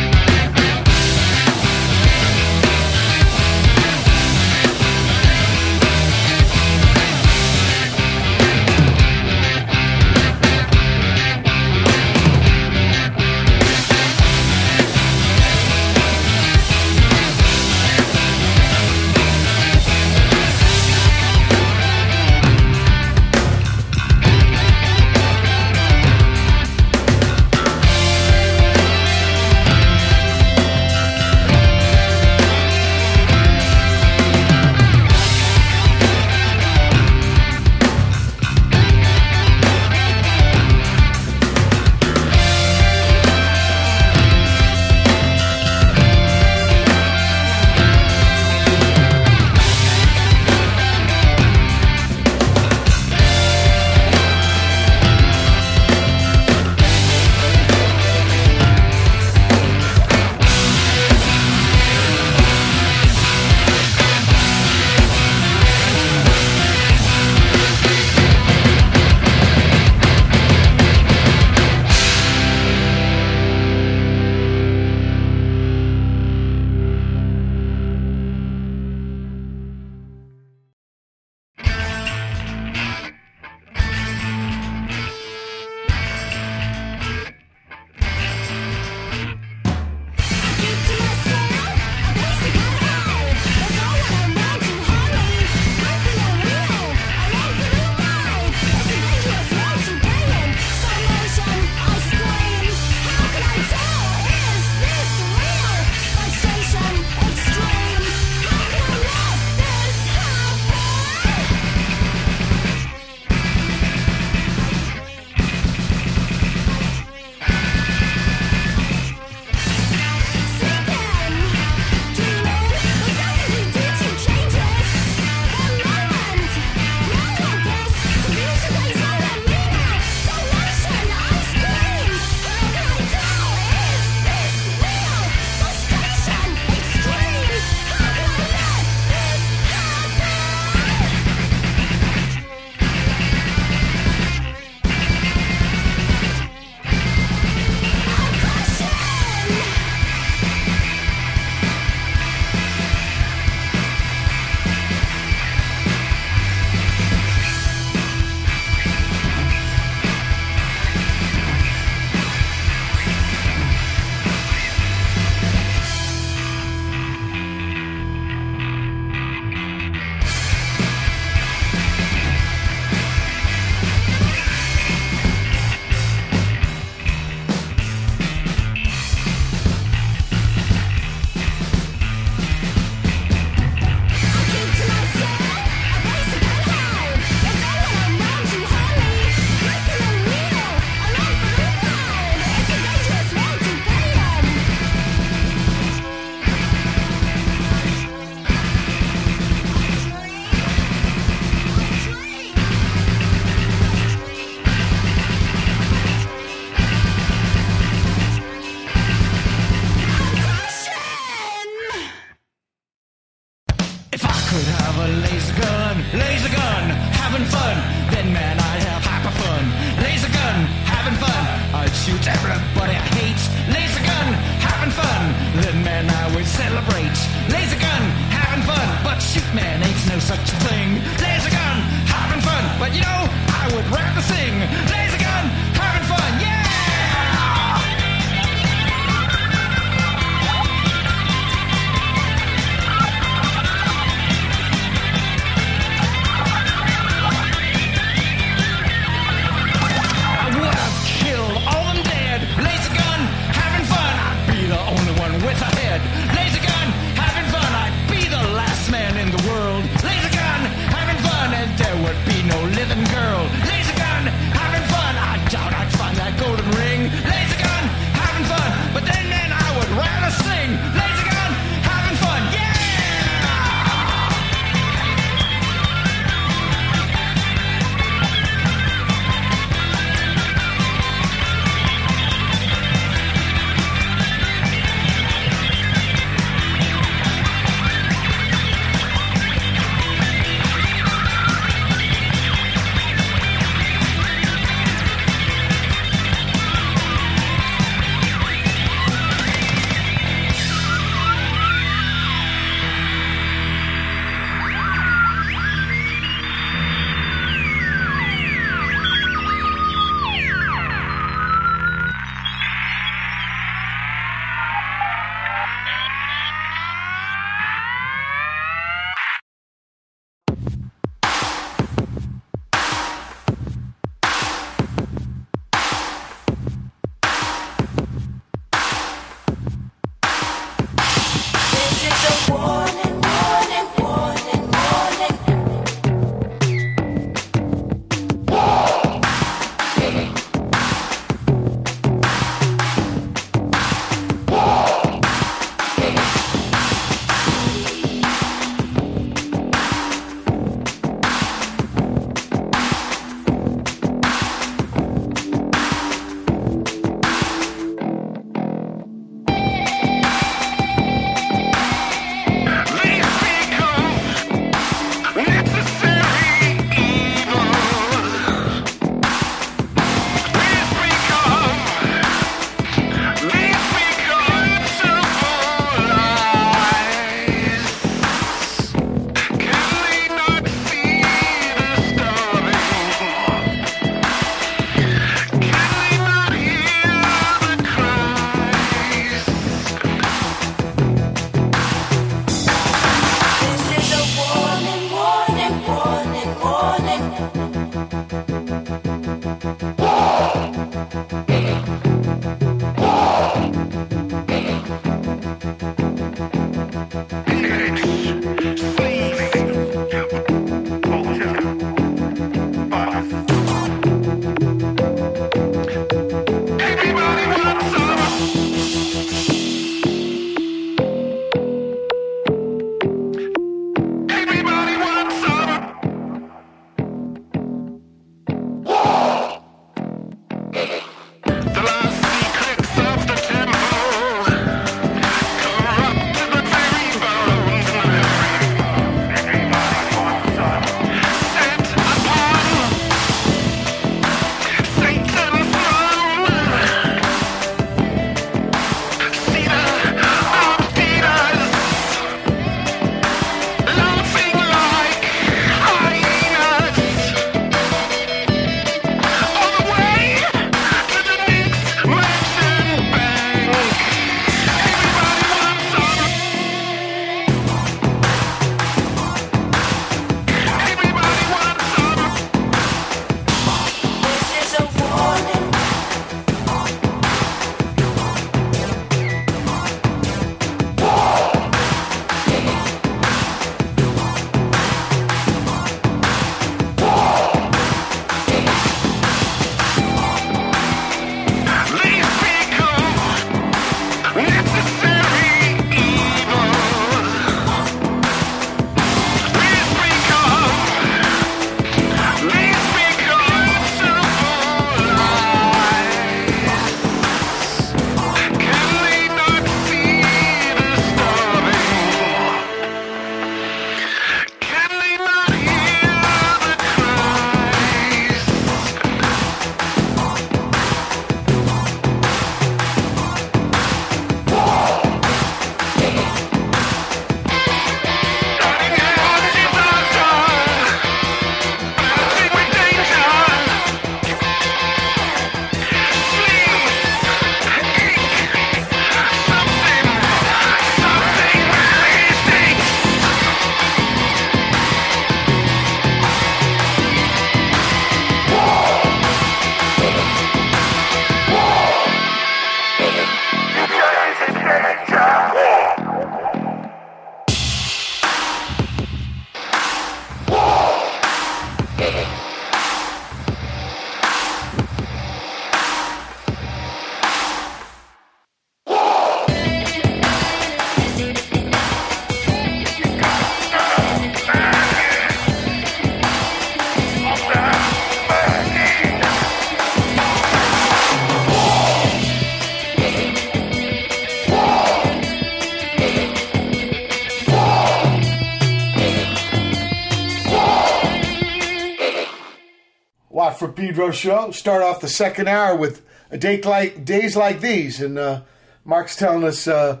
Pedro 593.94 594.10
show. 594.10 594.50
Start 594.50 594.82
off 594.82 595.00
the 595.00 595.08
second 595.08 595.46
hour 595.46 595.76
with 595.76 596.04
a 596.28 596.36
day 596.36 596.60
like 596.60 597.04
days 597.04 597.36
like 597.36 597.60
these, 597.60 598.00
and 598.00 598.18
uh, 598.18 598.40
Mark's 598.84 599.14
telling 599.14 599.44
us 599.44 599.68
uh, 599.68 600.00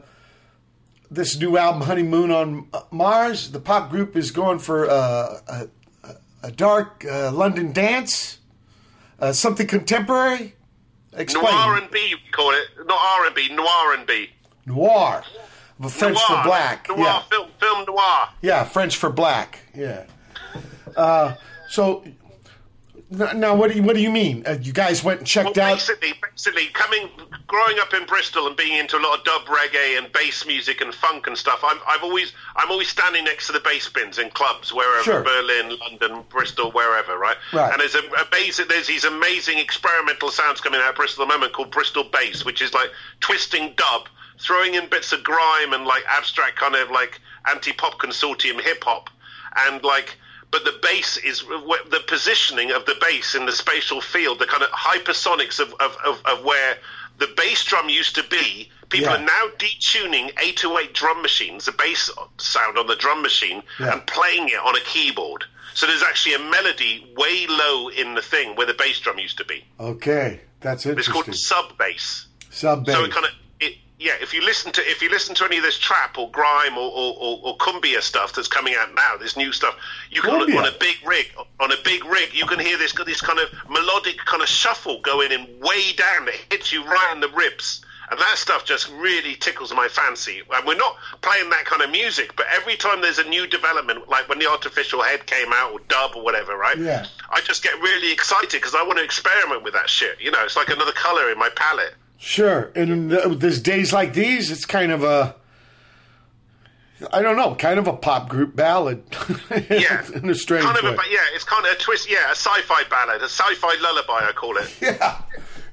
this 1.08 1.38
new 1.38 1.56
album, 1.56 1.82
Honeymoon 1.82 2.32
on 2.32 2.68
Mars. 2.90 3.52
The 3.52 3.60
pop 3.60 3.90
group 3.92 4.16
is 4.16 4.32
going 4.32 4.58
for 4.58 4.90
uh, 4.90 5.38
a, 5.46 5.68
a, 6.42 6.50
dark 6.50 7.04
uh, 7.08 7.30
London 7.30 7.72
dance, 7.72 8.38
uh, 9.20 9.32
something 9.32 9.68
contemporary. 9.68 10.56
Explain. 11.12 11.44
Noir 11.44 11.76
and 11.76 11.88
B, 11.92 12.16
call 12.32 12.50
it. 12.50 12.66
Not 12.86 12.98
R 13.00 13.26
and 13.26 13.34
B, 13.36 13.48
noir 13.50 13.94
and 13.94 14.04
B. 14.08 14.30
Noir, 14.66 15.22
French 15.88 16.16
noir, 16.16 16.42
for 16.42 16.42
black. 16.42 16.88
Noir, 16.88 16.98
yeah, 16.98 17.22
film, 17.30 17.48
film 17.60 17.84
noir. 17.86 18.28
yeah, 18.42 18.64
French 18.64 18.96
for 18.96 19.10
black. 19.10 19.60
Yeah. 19.72 20.06
Uh, 20.96 21.34
so 21.68 22.02
now, 23.34 23.54
what 23.54 23.70
do 23.70 23.76
you 23.76 23.82
what 23.82 23.94
do 23.96 24.02
you 24.02 24.10
mean? 24.10 24.42
Uh, 24.46 24.56
you 24.60 24.72
guys 24.72 25.02
went 25.04 25.20
and 25.20 25.26
checked 25.26 25.56
Well, 25.56 25.70
out? 25.72 25.74
basically, 25.76 26.12
basically, 26.22 26.66
coming, 26.68 27.08
growing 27.46 27.78
up 27.78 27.94
in 27.94 28.04
Bristol 28.06 28.46
and 28.46 28.56
being 28.56 28.78
into 28.78 28.96
a 28.96 29.00
lot 29.00 29.18
of 29.18 29.24
dub 29.24 29.42
reggae 29.46 29.96
and 29.98 30.12
bass 30.12 30.46
music 30.46 30.80
and 30.80 30.94
funk 30.94 31.26
and 31.26 31.36
stuff, 31.36 31.60
I'm, 31.62 31.78
I've 31.86 32.02
always, 32.02 32.32
I'm 32.56 32.70
always 32.70 32.88
standing 32.88 33.24
next 33.24 33.46
to 33.46 33.52
the 33.52 33.60
bass 33.60 33.88
bins 33.88 34.18
in 34.18 34.30
clubs, 34.30 34.72
wherever, 34.72 35.02
Sure. 35.04 35.22
Berlin, 35.22 35.78
London, 35.78 36.24
Bristol, 36.28 36.70
wherever, 36.72 37.16
right? 37.18 37.36
Right. 37.52 37.72
And 37.72 37.80
there's 37.80 37.94
a, 37.94 38.04
a 38.20 38.26
bass, 38.30 38.60
there's 38.68 38.86
these 38.86 39.04
amazing 39.04 39.58
experimental 39.58 40.30
sounds 40.30 40.60
coming 40.60 40.80
out 40.80 40.90
of 40.90 40.96
Bristol 40.96 41.22
at 41.24 41.28
the 41.28 41.34
moment 41.34 41.52
called 41.52 41.70
Bristol 41.70 42.04
bass, 42.12 42.44
which 42.44 42.60
is 42.62 42.74
like 42.74 42.90
twisting 43.20 43.74
dub, 43.76 44.08
throwing 44.40 44.74
in 44.74 44.88
bits 44.88 45.12
of 45.12 45.22
grime 45.22 45.72
and 45.72 45.84
like 45.84 46.02
abstract 46.08 46.56
kind 46.56 46.74
of 46.74 46.90
like 46.90 47.20
anti-pop 47.46 47.98
consortium 48.00 48.60
hip 48.60 48.82
hop, 48.84 49.10
and 49.68 49.82
like 49.84 50.16
but 50.54 50.64
the 50.64 50.78
bass 50.82 51.16
is 51.16 51.40
the 51.40 52.00
positioning 52.06 52.70
of 52.70 52.86
the 52.86 52.94
bass 53.00 53.34
in 53.34 53.44
the 53.44 53.50
spatial 53.50 54.00
field, 54.00 54.38
the 54.38 54.46
kind 54.46 54.62
of 54.62 54.68
hypersonics 54.70 55.58
of, 55.58 55.72
of, 55.80 55.96
of, 56.04 56.22
of 56.24 56.44
where 56.44 56.76
the 57.18 57.26
bass 57.36 57.64
drum 57.64 57.88
used 57.88 58.14
to 58.14 58.22
be. 58.30 58.70
People 58.88 59.08
Yeah. 59.10 59.16
are 59.16 59.24
now 59.24 59.48
detuning 59.58 60.30
808 60.40 60.94
drum 60.94 61.22
machines, 61.22 61.64
the 61.64 61.72
bass 61.72 62.08
sound 62.38 62.78
on 62.78 62.86
the 62.86 62.94
drum 62.94 63.20
machine, 63.20 63.64
Yeah. 63.80 63.94
and 63.94 64.06
playing 64.06 64.48
it 64.48 64.60
on 64.60 64.76
a 64.76 64.80
keyboard. 64.82 65.44
So 65.74 65.88
there's 65.88 66.04
actually 66.04 66.34
a 66.36 66.38
melody 66.38 67.12
way 67.16 67.48
low 67.48 67.88
in 67.88 68.14
the 68.14 68.22
thing 68.22 68.54
where 68.54 68.66
the 68.68 68.74
bass 68.74 69.00
drum 69.00 69.18
used 69.18 69.38
to 69.38 69.44
be. 69.44 69.64
Okay, 69.80 70.40
that's 70.60 70.86
interesting. 70.86 71.16
It's 71.16 71.24
called 71.24 71.34
sub 71.34 71.76
bass. 71.76 72.28
Sub 72.50 72.86
bass. 72.86 72.94
So 72.94 73.02
it 73.02 73.10
kind 73.10 73.26
of, 73.26 73.32
yeah. 74.04 74.12
If 74.20 74.34
you 74.34 74.44
listen 74.44 74.70
to 74.72 74.82
if 74.82 75.00
you 75.00 75.08
listen 75.08 75.34
to 75.36 75.44
any 75.44 75.56
of 75.56 75.62
this 75.62 75.78
trap 75.78 76.18
or 76.18 76.30
grime 76.30 76.76
or, 76.76 76.90
or, 76.92 77.16
or, 77.18 77.40
or 77.42 77.56
cumbia 77.56 78.02
stuff 78.02 78.34
that's 78.34 78.48
coming 78.48 78.74
out 78.74 78.94
now, 78.94 79.16
this 79.16 79.34
new 79.34 79.50
stuff, 79.50 79.76
you 80.10 80.20
can 80.20 80.30
Cumbia. 80.30 80.58
on 80.58 80.66
a 80.66 80.78
big 80.78 80.96
rig, 81.06 81.32
on 81.58 81.72
a 81.72 81.76
big 81.82 82.04
rig, 82.04 82.34
you 82.34 82.44
can 82.44 82.58
hear 82.58 82.76
this 82.76 82.92
this 83.06 83.22
kind 83.22 83.38
of 83.38 83.48
melodic 83.68 84.18
kind 84.18 84.42
of 84.42 84.48
shuffle 84.48 85.00
going 85.00 85.32
in 85.32 85.46
way 85.58 85.92
down 85.96 86.26
that 86.26 86.34
hits 86.50 86.70
you 86.70 86.84
right 86.84 87.12
in 87.14 87.20
the 87.20 87.30
ribs. 87.30 87.82
And 88.10 88.20
that 88.20 88.36
stuff 88.36 88.66
just 88.66 88.90
really 88.90 89.34
tickles 89.34 89.72
my 89.72 89.88
fancy. 89.88 90.42
And 90.52 90.66
we're 90.66 90.76
not 90.76 90.96
playing 91.22 91.48
that 91.48 91.64
kind 91.64 91.80
of 91.80 91.90
music, 91.90 92.36
but 92.36 92.44
every 92.54 92.76
time 92.76 93.00
there's 93.00 93.18
a 93.18 93.24
new 93.24 93.46
development, 93.46 94.10
like 94.10 94.28
when 94.28 94.38
the 94.38 94.46
artificial 94.46 95.02
head 95.02 95.24
came 95.24 95.50
out 95.54 95.72
or 95.72 95.80
dub 95.88 96.14
or 96.14 96.22
whatever, 96.22 96.54
right? 96.54 96.76
Yeah. 96.78 97.06
I 97.30 97.40
just 97.40 97.62
get 97.62 97.72
really 97.80 98.12
excited 98.12 98.50
because 98.52 98.74
I 98.74 98.82
want 98.82 98.98
to 98.98 99.04
experiment 99.04 99.62
with 99.62 99.72
that 99.72 99.88
shit. 99.88 100.20
You 100.20 100.30
know, 100.30 100.44
it's 100.44 100.54
like 100.54 100.68
another 100.68 100.92
color 100.92 101.30
in 101.30 101.38
my 101.38 101.48
palette. 101.56 101.94
Sure, 102.24 102.72
and 102.74 103.10
th- 103.10 103.38
there's 103.38 103.60
days 103.60 103.92
like 103.92 104.14
these. 104.14 104.50
It's 104.50 104.64
kind 104.64 104.90
of 104.92 105.04
a, 105.04 105.36
I 107.12 107.20
don't 107.20 107.36
know, 107.36 107.54
kind 107.54 107.78
of 107.78 107.86
a 107.86 107.92
pop 107.92 108.30
group 108.30 108.56
ballad. 108.56 109.02
Yeah, 109.70 110.04
in 110.14 110.30
a 110.30 110.34
strange 110.34 110.64
kind 110.64 110.78
of 110.78 110.84
way. 110.84 110.90
a, 110.90 111.12
yeah, 111.12 111.18
it's 111.34 111.44
kind 111.44 111.66
of 111.66 111.72
a 111.72 111.76
twist. 111.76 112.10
Yeah, 112.10 112.28
a 112.28 112.34
sci-fi 112.34 112.84
ballad, 112.88 113.20
a 113.20 113.26
sci-fi 113.28 113.76
lullaby, 113.82 114.26
I 114.26 114.32
call 114.32 114.56
it. 114.56 114.74
yeah, 114.80 115.20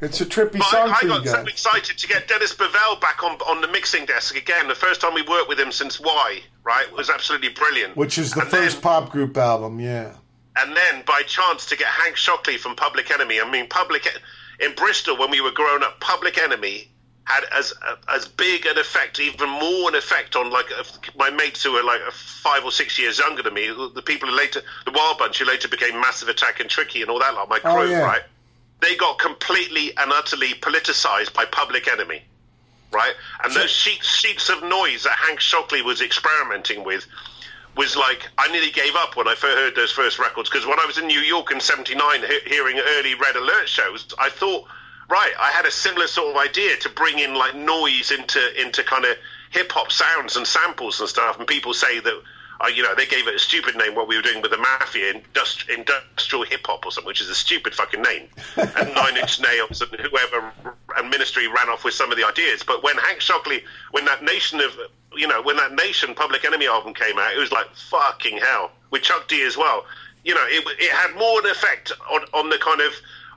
it's 0.01 0.19
a 0.19 0.25
trippy 0.25 0.59
But 0.59 0.63
song 0.65 0.89
I, 0.89 0.97
I 1.03 1.07
got 1.07 1.25
so 1.25 1.41
excited 1.43 1.97
to 1.97 2.07
get 2.07 2.27
Dennis 2.27 2.53
Bovell 2.53 2.99
back 2.99 3.23
on 3.23 3.35
on 3.47 3.61
the 3.61 3.67
mixing 3.69 4.05
desk 4.05 4.35
again. 4.35 4.67
The 4.67 4.75
first 4.75 4.99
time 4.99 5.13
we 5.13 5.21
worked 5.21 5.47
with 5.47 5.57
him 5.59 5.71
since 5.71 6.01
Y, 6.01 6.41
right, 6.65 6.85
it 6.87 6.93
was 6.93 7.09
absolutely 7.09 7.49
brilliant. 7.49 7.95
Which 7.95 8.17
is 8.17 8.33
the 8.33 8.41
And 8.41 8.49
first 8.49 8.75
then- 8.75 8.81
pop 8.83 9.09
group 9.09 9.37
album, 9.37 9.79
yeah. 9.79 10.15
and 10.57 10.75
then 10.75 11.03
by 11.07 11.21
chance 11.25 11.65
to 11.67 11.77
get 11.77 11.87
Hank 11.87 12.17
Shocklee 12.17 12.57
from 12.57 12.75
Public 12.75 13.09
Enemy. 13.09 13.39
I 13.39 13.49
mean, 13.49 13.67
Public 13.69 14.05
in 14.61 14.73
Bristol 14.75 15.17
when 15.17 15.29
we 15.31 15.41
were 15.41 15.51
growing 15.51 15.83
up, 15.83 15.99
Public 15.99 16.37
Enemy 16.37 16.87
had 17.25 17.43
as 17.55 17.73
as 18.13 18.27
big 18.27 18.65
an 18.65 18.77
effect, 18.77 19.19
even 19.19 19.49
more 19.49 19.89
an 19.89 19.95
effect 19.95 20.35
on 20.35 20.49
like 20.51 20.67
my 21.15 21.29
mates 21.29 21.63
who 21.63 21.73
were 21.73 21.83
like 21.83 22.01
five 22.11 22.63
or 22.63 22.71
six 22.71 22.97
years 22.97 23.19
younger 23.19 23.43
than 23.43 23.53
me. 23.53 23.67
The 23.67 24.01
people 24.01 24.29
who 24.29 24.35
later, 24.35 24.61
the 24.85 24.91
Wild 24.91 25.17
Bunch, 25.17 25.39
who 25.39 25.45
later 25.45 25.67
became 25.67 25.99
Massive 25.99 26.29
Attack 26.29 26.59
and 26.59 26.69
Tricky 26.69 27.01
and 27.01 27.09
all 27.11 27.19
that, 27.19 27.33
like 27.33 27.47
my 27.49 27.57
oh, 27.57 27.75
crew, 27.75 27.83
Oh, 27.83 27.89
yeah. 27.89 27.99
right? 28.01 28.21
They 28.81 28.95
got 28.95 29.19
completely 29.19 29.95
and 29.97 30.11
utterly 30.11 30.53
politicized 30.55 31.33
by 31.33 31.45
Public 31.45 31.87
Enemy. 31.87 32.23
Right, 32.93 33.13
and 33.41 33.53
those 33.53 33.69
sheets 33.69 34.05
sheets 34.05 34.49
of 34.49 34.63
noise 34.63 35.03
that 35.03 35.13
Hank 35.13 35.39
Shocklee 35.39 35.81
was 35.81 36.01
experimenting 36.01 36.83
with 36.83 37.05
was 37.75 37.95
like 37.95 38.27
I 38.37 38.51
nearly 38.51 38.71
gave 38.71 38.95
up 38.95 39.15
when 39.15 39.27
I 39.27 39.35
first 39.35 39.57
heard 39.57 39.75
those 39.75 39.91
first 39.91 40.19
records 40.19 40.49
because 40.49 40.65
when 40.65 40.79
I 40.79 40.85
was 40.85 40.97
in 40.97 41.07
New 41.07 41.19
York 41.19 41.51
in 41.51 41.59
'79 41.59 42.21
he- 42.23 42.49
hearing 42.49 42.79
early 42.79 43.15
Red 43.15 43.35
Alert 43.35 43.67
shows, 43.69 44.07
I 44.19 44.29
thought, 44.29 44.65
right, 45.09 45.33
I 45.39 45.51
had 45.51 45.65
a 45.65 45.71
similar 45.71 46.07
sort 46.07 46.35
of 46.35 46.41
idea 46.41 46.75
to 46.77 46.89
bring 46.89 47.19
in 47.19 47.33
like 47.33 47.55
noise 47.55 48.11
into 48.11 48.61
into 48.61 48.83
kind 48.83 49.05
of 49.05 49.15
hip 49.51 49.71
hop 49.71 49.91
sounds 49.91 50.35
and 50.35 50.45
samples 50.45 50.99
and 50.99 51.09
stuff. 51.09 51.37
And 51.39 51.47
people 51.47 51.73
say 51.73 51.99
that. 51.99 52.21
Uh, 52.63 52.67
you 52.67 52.83
know, 52.83 52.93
they 52.93 53.07
gave 53.07 53.27
it 53.27 53.33
a 53.33 53.39
stupid 53.39 53.75
name. 53.75 53.95
What 53.95 54.07
we 54.07 54.15
were 54.15 54.21
doing 54.21 54.39
with 54.39 54.51
the 54.51 54.57
Maffia, 54.57 55.19
industri- 55.19 55.75
industrial 55.75 56.43
hip 56.43 56.61
hop 56.67 56.85
or 56.85 56.91
something, 56.91 57.07
which 57.07 57.19
is 57.19 57.27
a 57.27 57.33
stupid 57.33 57.73
fucking 57.73 58.03
name. 58.03 58.27
and 58.55 58.93
Nine 58.93 59.17
Inch 59.17 59.41
Nails 59.41 59.81
and 59.81 59.89
whoever 59.99 60.53
and 60.95 61.09
Ministry 61.09 61.47
ran 61.47 61.69
off 61.69 61.83
with 61.83 61.95
some 61.95 62.11
of 62.11 62.19
the 62.19 62.23
ideas. 62.23 62.61
But 62.61 62.83
when 62.83 62.97
Hank 62.97 63.17
Shocklee, 63.17 63.63
when 63.89 64.05
that 64.05 64.21
Nation 64.23 64.59
of, 64.59 64.77
you 65.15 65.27
know, 65.27 65.41
when 65.41 65.57
that 65.57 65.73
Nation 65.73 66.13
Public 66.15 66.45
Enemy 66.45 66.67
album 66.67 66.93
came 66.93 67.17
out, 67.17 67.33
it 67.33 67.39
was 67.39 67.51
like 67.51 67.67
fucking 67.89 68.37
hell 68.37 68.71
with 68.91 69.01
Chuck 69.01 69.27
D 69.27 69.41
as 69.43 69.57
well. 69.57 69.85
You 70.23 70.35
know, 70.35 70.45
it 70.47 70.63
it 70.79 70.91
had 70.91 71.15
more 71.17 71.39
an 71.39 71.47
effect 71.47 71.91
on 72.11 72.21
on 72.33 72.49
the 72.49 72.57
kind 72.57 72.81
of 72.81 72.93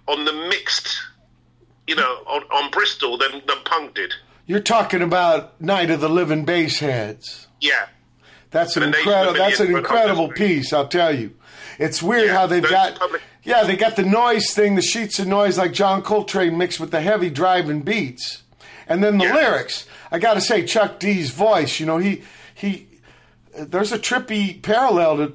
on 0.06 0.24
the 0.24 0.32
mixed, 0.50 0.96
you 1.86 1.96
know, 1.96 2.22
on, 2.26 2.42
on 2.44 2.70
Bristol 2.70 3.16
than 3.18 3.42
than 3.46 3.56
punk 3.64 3.94
did. 3.94 4.12
You're 4.46 4.60
talking 4.60 5.00
about 5.02 5.58
Night 5.60 5.90
of 5.90 6.00
the 6.00 6.08
Living 6.10 6.44
Bassheads. 6.44 7.46
Yeah. 7.60 7.86
That's 8.50 8.76
an 8.76 8.82
incredible. 8.84 9.32
That's 9.34 9.58
an 9.58 9.74
incredible 9.74 10.28
piece. 10.28 10.72
I'll 10.72 10.86
tell 10.86 11.14
you. 11.14 11.34
It's 11.78 12.00
weird 12.02 12.26
Yeah, 12.26 12.34
how 12.34 12.46
they've 12.46 12.62
got. 12.62 12.96
public- 12.96 13.22
Yeah, 13.42 13.64
they 13.64 13.74
got 13.74 13.96
the 13.96 14.04
noise 14.04 14.52
thing, 14.52 14.76
the 14.76 14.82
sheets 14.82 15.18
of 15.18 15.26
noise 15.26 15.58
like 15.58 15.72
John 15.72 16.02
Coltrane 16.02 16.56
mixed 16.56 16.78
with 16.78 16.90
the 16.92 17.00
heavy 17.00 17.30
driving 17.30 17.80
beats, 17.82 18.43
and 18.88 19.02
then 19.02 19.18
the 19.18 19.24
lyrics. 19.24 19.86
I 20.10 20.18
got 20.18 20.34
to 20.34 20.40
say, 20.40 20.64
Chuck 20.64 20.98
D's 20.98 21.30
voice. 21.30 21.80
You 21.80 21.86
know, 21.86 21.98
he 21.98 22.22
he. 22.54 22.88
There's 23.56 23.92
a 23.92 23.98
trippy 23.98 24.60
parallel 24.60 25.16
to 25.18 25.32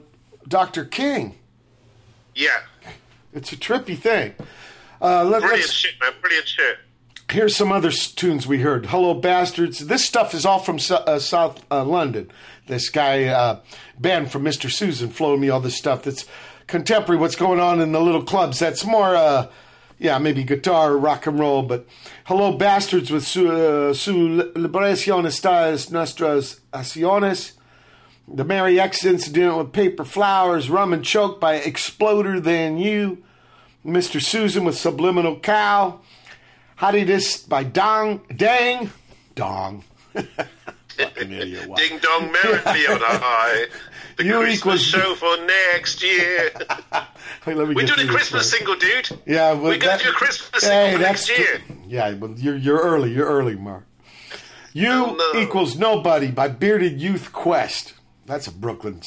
Dr. 0.47 0.85
King. 0.85 1.38
Yeah. 2.35 2.61
It's 3.34 3.53
a 3.53 3.57
trippy 3.57 3.97
thing. 3.97 4.34
Uh, 5.01 5.23
let, 5.23 5.41
Brilliant 5.41 5.65
us 5.65 5.71
shit, 5.71 5.93
man. 6.01 6.13
Brilliant 6.21 6.47
shit. 6.47 6.77
Here's 7.31 7.55
some 7.55 7.71
other 7.71 7.91
tunes 7.91 8.47
we 8.47 8.61
heard. 8.61 8.88
Hello, 8.88 9.13
Bastards. 9.13 9.80
This 9.80 10.03
stuff 10.03 10.34
is 10.34 10.45
all 10.45 10.59
from 10.59 10.80
uh, 10.89 11.19
South 11.19 11.63
uh, 11.69 11.85
London. 11.85 12.31
This 12.65 12.89
guy, 12.89 13.26
uh, 13.26 13.59
Ben 13.99 14.26
from 14.26 14.43
Mr. 14.43 14.71
Susan, 14.71 15.09
flowing 15.09 15.39
me 15.39 15.49
all 15.49 15.59
this 15.59 15.77
stuff 15.77 16.03
that's 16.03 16.26
contemporary, 16.65 17.19
what's 17.19 17.35
going 17.35 17.59
on 17.59 17.81
in 17.81 17.91
the 17.91 18.01
little 18.01 18.23
clubs. 18.23 18.57
That's 18.57 18.84
more, 18.84 19.15
uh, 19.15 19.47
yeah, 19.99 20.17
maybe 20.17 20.43
guitar, 20.43 20.97
rock 20.97 21.27
and 21.27 21.38
roll. 21.38 21.61
But 21.61 21.85
Hello, 22.23 22.57
Bastards 22.57 23.11
with 23.11 23.26
Su, 23.26 23.49
uh, 23.49 23.93
su 23.93 24.51
Liberación 24.55 25.26
Estas 25.26 25.91
Nuestras 25.91 26.61
Acciones. 26.73 27.53
The 28.31 28.45
Mary 28.45 28.80
X 28.80 29.05
incident 29.05 29.57
with 29.57 29.73
Paper 29.73 30.05
Flowers, 30.05 30.69
Rum 30.69 30.93
and 30.93 31.03
Choke 31.03 31.39
by 31.39 31.55
Exploder 31.55 32.39
Than 32.39 32.77
You. 32.77 33.23
Mr. 33.85 34.21
Susan 34.21 34.63
with 34.63 34.77
Subliminal 34.77 35.39
Cow. 35.39 35.99
How 36.76 36.91
did 36.91 37.07
this 37.07 37.38
by 37.38 37.63
Dong 37.63 38.21
Dang 38.35 38.91
Dong? 39.35 39.84
Ding 40.15 41.99
dong 42.01 42.31
merrily 42.31 42.88
on 42.88 42.99
high. 42.99 43.65
The 44.19 44.25
You 44.25 44.39
Christmas 44.41 44.59
equals- 44.59 44.81
show 44.83 45.15
for 45.15 45.37
next 45.45 46.03
year. 46.03 46.51
Wait, 47.47 47.55
let 47.57 47.67
me 47.69 47.73
We're 47.75 47.85
doing 47.87 48.07
a 48.07 48.11
Christmas 48.11 48.51
single, 48.51 48.75
dude. 48.75 49.09
Yeah, 49.25 49.53
well, 49.53 49.63
We're 49.63 49.77
gonna 49.77 50.03
do 50.03 50.09
a 50.09 50.11
Christmas 50.13 50.63
Hey, 50.63 50.91
single 50.91 50.99
next 51.07 51.29
year. 51.29 51.61
Yeah, 51.87 52.13
well, 52.15 52.33
you're 52.37 52.57
you're 52.57 52.79
early. 52.79 53.11
You're 53.13 53.27
early, 53.27 53.55
Mark. 53.55 53.85
You 54.73 54.89
Oh, 54.91 55.31
no. 55.33 55.39
equals 55.41 55.77
nobody 55.77 56.29
by 56.31 56.47
Bearded 56.49 57.01
Youth 57.01 57.31
Quest. 57.33 57.93
That's 58.27 58.45
a 58.45 58.51
Brooklyn 58.51 59.01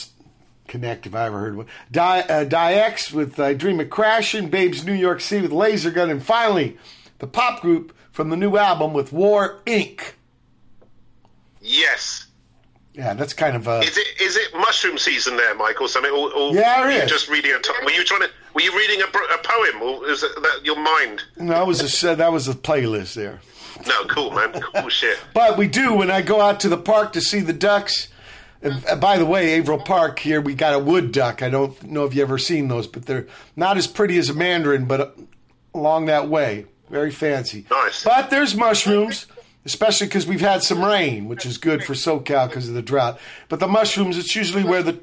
connect 0.67 1.07
if 1.07 1.15
I 1.15 1.27
ever 1.27 1.39
heard 1.39 1.57
one. 1.57 1.67
Di, 1.91 2.21
uh, 2.21 2.45
Dai-X 2.45 3.13
with 3.13 3.39
I 3.39 3.53
Dream 3.55 3.79
of 3.81 3.91
Crashing, 3.91 4.49
Babes 4.49 4.85
New 4.85 4.95
York 4.95 5.21
City 5.21 5.43
with 5.43 5.53
Laser 5.53 5.91
Gun, 5.91 6.09
and 6.11 6.23
finally 6.23 6.79
the 7.19 7.27
pop 7.27 7.61
group 7.61 7.95
from 8.11 8.31
the 8.31 8.37
new 8.37 8.57
album 8.57 8.93
with 8.95 9.13
War 9.13 9.61
Inc. 9.67 10.13
Yes. 11.61 12.27
Yeah, 12.95 13.15
that's 13.15 13.33
kind 13.33 13.57
of 13.57 13.67
a. 13.67 13.81
Is 13.81 13.97
it 13.97 14.21
is 14.21 14.37
it 14.37 14.55
mushroom 14.55 14.99
season 14.99 15.37
there, 15.37 15.55
Mike, 15.55 15.81
or 15.81 15.89
something? 15.89 16.13
Or, 16.13 16.31
or 16.33 16.55
Yeah, 16.55 16.89
it 16.89 17.03
you. 17.03 17.09
Just 17.09 17.29
reading 17.29 17.53
a. 17.53 17.59
T- 17.61 17.73
were 17.85 17.91
you 17.91 18.05
trying 18.05 18.21
to? 18.21 18.29
Were 18.55 18.61
you 18.61 18.77
reading 18.77 19.01
a, 19.01 19.05
a 19.07 19.39
poem, 19.43 19.83
or 19.83 20.09
is 20.09 20.21
that 20.21 20.61
your 20.63 20.77
mind? 20.79 21.23
No, 21.39 21.55
that 21.55 21.67
was 21.67 22.05
a 22.05 22.15
that 22.17 22.33
was 22.33 22.49
a 22.49 22.55
playlist 22.55 23.15
there. 23.15 23.41
No, 23.87 24.05
cool, 24.05 24.31
man. 24.31 24.53
Cool 24.53 24.89
shit. 24.91 25.19
But 25.33 25.57
we 25.57 25.67
do 25.69 25.95
when 25.95 26.11
I 26.11 26.21
go 26.23 26.41
out 26.41 26.61
to 26.61 26.69
the 26.69 26.77
park 26.77 27.15
to 27.15 27.21
see 27.21 27.41
the 27.41 27.53
ducks. 27.55 28.09
And 28.61 29.01
by 29.01 29.19
the 29.19 29.27
way, 29.27 29.59
Averill 29.59 29.81
Park 29.81 30.21
here, 30.21 30.41
we 30.41 30.55
got 30.55 30.75
a 30.75 30.79
wood 30.79 31.11
duck. 31.11 31.43
I 31.43 31.49
don't 31.51 31.83
know 31.83 32.05
if 32.05 32.15
you 32.15 32.23
ever 32.23 32.39
seen 32.39 32.69
those, 32.69 32.87
but 32.87 33.07
they're 33.07 33.27
not 33.57 33.77
as 33.77 33.89
pretty 33.89 34.19
as 34.19 34.29
a 34.29 34.35
mandarin, 34.35 34.85
but 34.85 35.19
along 35.75 36.07
that 36.07 36.29
way, 36.29 36.67
very 36.89 37.11
fancy. 37.11 37.67
Nice. 37.69 38.05
But 38.05 38.31
there's 38.31 38.55
mushrooms, 38.55 39.27
especially 39.65 40.07
because 40.09 40.27
we've 40.27 40.41
had 40.41 40.63
some 40.63 40.85
rain, 40.85 41.29
which 41.29 41.47
is 41.47 41.59
good 41.59 41.85
for 41.85 41.95
SoCal 41.95 42.49
because 42.49 42.69
of 42.69 42.75
the 42.75 42.83
drought. 42.83 43.19
But 43.49 43.61
the 43.61 43.69
mushrooms, 43.69 44.19
it's 44.19 44.35
usually 44.35 44.65
where 44.65 44.83
the, 44.83 45.01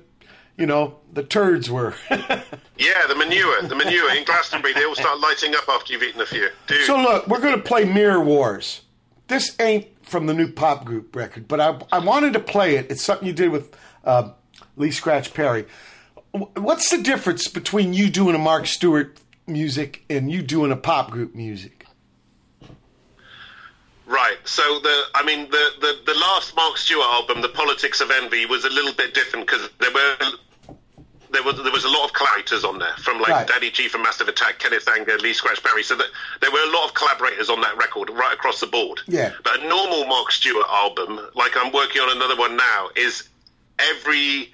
you 0.57 0.65
know, 0.65 0.97
the 1.13 1.23
turds 1.23 1.69
were. 1.69 1.95
Yeah, 2.79 3.07
the 3.07 3.15
manure, 3.15 3.61
the 3.63 3.75
manure 3.75 4.15
in 4.15 4.23
Glastonbury, 4.23 4.73
they 4.73 4.85
all 4.85 4.95
start 4.95 5.19
lighting 5.19 5.53
up 5.53 5.67
after 5.67 5.91
you've 5.91 6.01
eaten 6.01 6.21
a 6.21 6.25
few. 6.25 6.47
Dude, 6.65 6.85
So 6.85 6.95
look, 6.95 7.27
we're 7.27 7.41
going 7.41 7.57
to 7.57 7.61
play 7.61 7.83
Mirror 7.83 8.23
Wars. 8.23 8.83
This 9.27 9.53
ain't 9.59 9.87
from 10.01 10.27
the 10.27 10.33
new 10.33 10.49
pop 10.49 10.85
group 10.85 11.13
record, 11.13 11.45
but 11.45 11.59
I, 11.59 11.77
I 11.91 11.99
wanted 11.99 12.31
to 12.33 12.39
play 12.39 12.77
it. 12.77 12.89
It's 12.89 13.03
something 13.03 13.27
you 13.27 13.33
did 13.33 13.51
with 13.51 13.77
uh, 14.05 14.31
Lee 14.77 14.91
Scratch 14.91 15.33
Perry. 15.33 15.65
What's 16.31 16.89
the 16.89 16.99
difference 17.03 17.49
between 17.49 17.93
you 17.93 18.09
doing 18.09 18.33
a 18.33 18.39
Mark 18.39 18.65
Stewart 18.65 19.17
music 19.45 20.05
and 20.09 20.31
you 20.31 20.41
doing 20.41 20.71
a 20.71 20.77
pop 20.77 21.11
group 21.11 21.35
music? 21.35 21.78
Right. 24.09 24.37
So 24.43 24.79
the, 24.79 25.03
I 25.13 25.23
mean, 25.23 25.51
the, 25.51 25.69
the, 25.79 25.99
the 26.11 26.19
last 26.19 26.55
Mark 26.55 26.77
Stewart 26.77 27.05
album, 27.05 27.41
The 27.41 27.49
Politics 27.49 28.01
of 28.01 28.09
Envy, 28.09 28.47
was 28.47 28.65
a 28.65 28.69
little 28.69 28.93
bit 28.93 29.13
different 29.13 29.45
because 29.45 29.69
there 29.79 29.91
were 29.93 30.15
there 31.31 31.43
was 31.43 31.61
there 31.61 31.71
was 31.71 31.83
a 31.83 31.89
lot 31.89 32.05
of 32.05 32.13
collaborators 32.13 32.63
on 32.63 32.79
there 32.79 32.95
from 32.97 33.19
like 33.19 33.29
Right. 33.29 33.47
Daddy 33.47 33.69
G 33.69 33.87
from 33.87 34.01
Massive 34.01 34.27
Attack, 34.27 34.57
Kenneth 34.57 34.87
Anger, 34.89 35.15
Lee 35.19 35.33
Scratch 35.33 35.61
Perry. 35.63 35.83
So 35.83 35.95
that 35.95 36.07
there 36.41 36.51
were 36.51 36.63
a 36.63 36.71
lot 36.71 36.87
of 36.87 36.95
collaborators 36.95 37.51
on 37.51 37.61
that 37.61 37.77
record 37.77 38.09
right 38.09 38.33
across 38.33 38.59
the 38.59 38.65
board. 38.65 39.01
Yeah. 39.07 39.31
But 39.43 39.61
a 39.61 39.67
normal 39.67 40.07
Mark 40.07 40.31
Stewart 40.31 40.65
album, 40.67 41.19
like 41.35 41.51
I'm 41.55 41.71
working 41.71 42.01
on 42.01 42.17
another 42.17 42.35
one 42.35 42.57
now, 42.57 42.89
is 42.95 43.29
every 43.77 44.51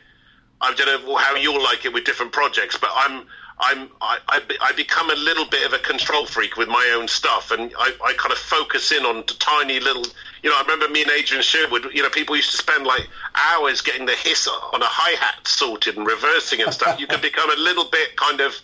I 0.60 0.73
don't 0.73 1.06
know 1.06 1.15
how 1.15 1.36
you'll 1.36 1.64
like 1.64 1.86
it 1.86 1.94
with 1.94 2.03
different 2.03 2.34
projects, 2.34 2.77
but 2.77 2.90
I'm 2.94 3.26
I'm 3.60 3.90
I, 4.02 4.19
I, 4.27 4.40
be- 4.40 4.57
I 4.61 4.73
become 4.73 5.10
a 5.10 5.15
little 5.15 5.45
bit 5.45 5.65
of 5.65 5.73
a 5.73 5.80
control 5.80 6.26
freak 6.26 6.57
with 6.57 6.68
my 6.68 6.94
own 6.95 7.07
stuff, 7.07 7.52
and 7.52 7.72
I, 7.80 7.91
I 8.03 8.14
kind 8.18 8.32
of 8.32 8.38
focus 8.38 8.91
in 8.91 9.06
on 9.06 9.23
tiny 9.26 9.80
little. 9.80 10.06
You 10.44 10.49
know, 10.49 10.57
I 10.57 10.61
remember 10.61 10.90
me 10.90 11.03
and 11.03 11.11
Adrian 11.11 11.41
Sherwood. 11.41 11.88
You 11.94 12.03
know, 12.03 12.10
people 12.10 12.36
used 12.36 12.52
to 12.52 12.57
spend 12.57 12.86
like 12.86 13.07
hours 13.36 13.82
getting 13.82 14.06
the 14.06 14.14
hiss 14.14 14.48
on 14.48 14.82
a 14.82 14.86
hi 14.86 15.11
hat 15.11 15.48
sorted 15.48 15.98
and 15.98 16.06
reversing 16.06 16.61
and 16.61 16.73
stuff. 16.73 16.99
you 16.99 17.07
can 17.07 17.22
become 17.30 17.49
a 17.49 17.56
little 17.56 17.86
bit 17.86 18.15
kind 18.18 18.41
of. 18.41 18.56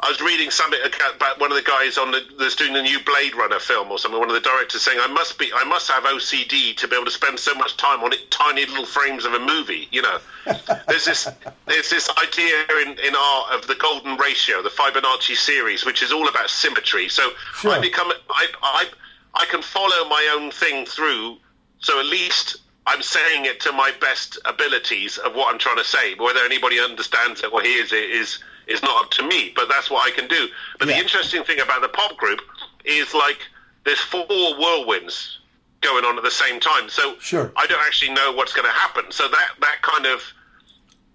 I 0.00 0.08
was 0.08 0.20
reading 0.20 0.50
something 0.50 0.78
about 1.16 1.40
one 1.40 1.50
of 1.50 1.56
the 1.56 1.62
guys 1.68 1.98
on 1.98 2.12
the 2.12 2.20
that's 2.38 2.54
doing 2.54 2.72
the 2.72 2.82
new 2.82 3.00
Blade 3.02 3.34
Runner 3.34 3.58
film 3.58 3.90
or 3.90 3.98
something. 3.98 4.18
One 4.18 4.28
of 4.28 4.34
the 4.34 4.40
directors 4.40 4.82
saying, 4.82 4.98
"I 5.00 5.08
must 5.08 5.38
be, 5.38 5.50
I 5.52 5.64
must 5.64 5.88
have 5.88 6.04
OCD 6.04 6.76
to 6.76 6.86
be 6.86 6.94
able 6.94 7.06
to 7.06 7.10
spend 7.10 7.38
so 7.40 7.52
much 7.54 7.76
time 7.76 8.04
on 8.04 8.12
it, 8.12 8.30
tiny 8.30 8.64
little 8.66 8.86
frames 8.86 9.24
of 9.24 9.34
a 9.34 9.40
movie." 9.40 9.88
You 9.90 10.02
know, 10.02 10.18
there's 10.88 11.04
this 11.04 11.28
there's 11.66 11.90
this 11.90 12.08
idea 12.16 12.64
in, 12.82 12.98
in 13.00 13.16
art 13.16 13.52
of 13.54 13.66
the 13.66 13.74
golden 13.74 14.16
ratio, 14.16 14.62
the 14.62 14.70
Fibonacci 14.70 15.34
series, 15.36 15.84
which 15.84 16.00
is 16.02 16.12
all 16.12 16.28
about 16.28 16.48
symmetry. 16.48 17.08
So 17.08 17.30
Sure. 17.56 17.72
I 17.72 17.80
become 17.80 18.12
I 18.30 18.46
I 18.62 18.86
I 19.34 19.46
can 19.46 19.62
follow 19.62 20.08
my 20.08 20.36
own 20.36 20.52
thing 20.52 20.86
through. 20.86 21.38
So 21.80 21.98
at 21.98 22.06
least 22.06 22.58
I'm 22.86 23.02
saying 23.02 23.46
it 23.46 23.58
to 23.60 23.72
my 23.72 23.92
best 24.00 24.38
abilities 24.44 25.18
of 25.18 25.34
what 25.34 25.52
I'm 25.52 25.58
trying 25.58 25.78
to 25.78 25.84
say. 25.84 26.14
But 26.14 26.24
Whether 26.24 26.40
anybody 26.44 26.78
understands 26.78 27.42
it 27.42 27.52
or 27.52 27.62
hears 27.62 27.92
it 27.92 28.10
is 28.10 28.38
is 28.68 28.82
not 28.82 29.04
up 29.04 29.10
to 29.12 29.22
me. 29.22 29.52
But 29.56 29.68
that's 29.68 29.90
what 29.90 30.06
I 30.06 30.10
can 30.14 30.28
do. 30.28 30.48
But 30.78 30.88
Yeah. 30.88 30.94
the 30.94 31.00
interesting 31.00 31.42
thing 31.44 31.60
about 31.60 31.80
the 31.82 31.88
pop 31.88 32.16
group 32.16 32.40
is 32.84 33.14
like 33.14 33.38
there's 33.84 33.98
four 34.00 34.26
whirlwinds 34.28 35.38
going 35.80 36.04
on 36.04 36.16
at 36.18 36.24
the 36.24 36.30
same 36.30 36.60
time. 36.60 36.88
So 36.88 37.16
Sure. 37.20 37.52
I 37.56 37.66
don't 37.66 37.84
actually 37.86 38.12
know 38.12 38.32
what's 38.32 38.52
going 38.52 38.66
to 38.66 38.72
happen. 38.84 39.10
So 39.10 39.28
that 39.28 39.48
that 39.60 39.82
kind 39.82 40.06
of 40.06 40.22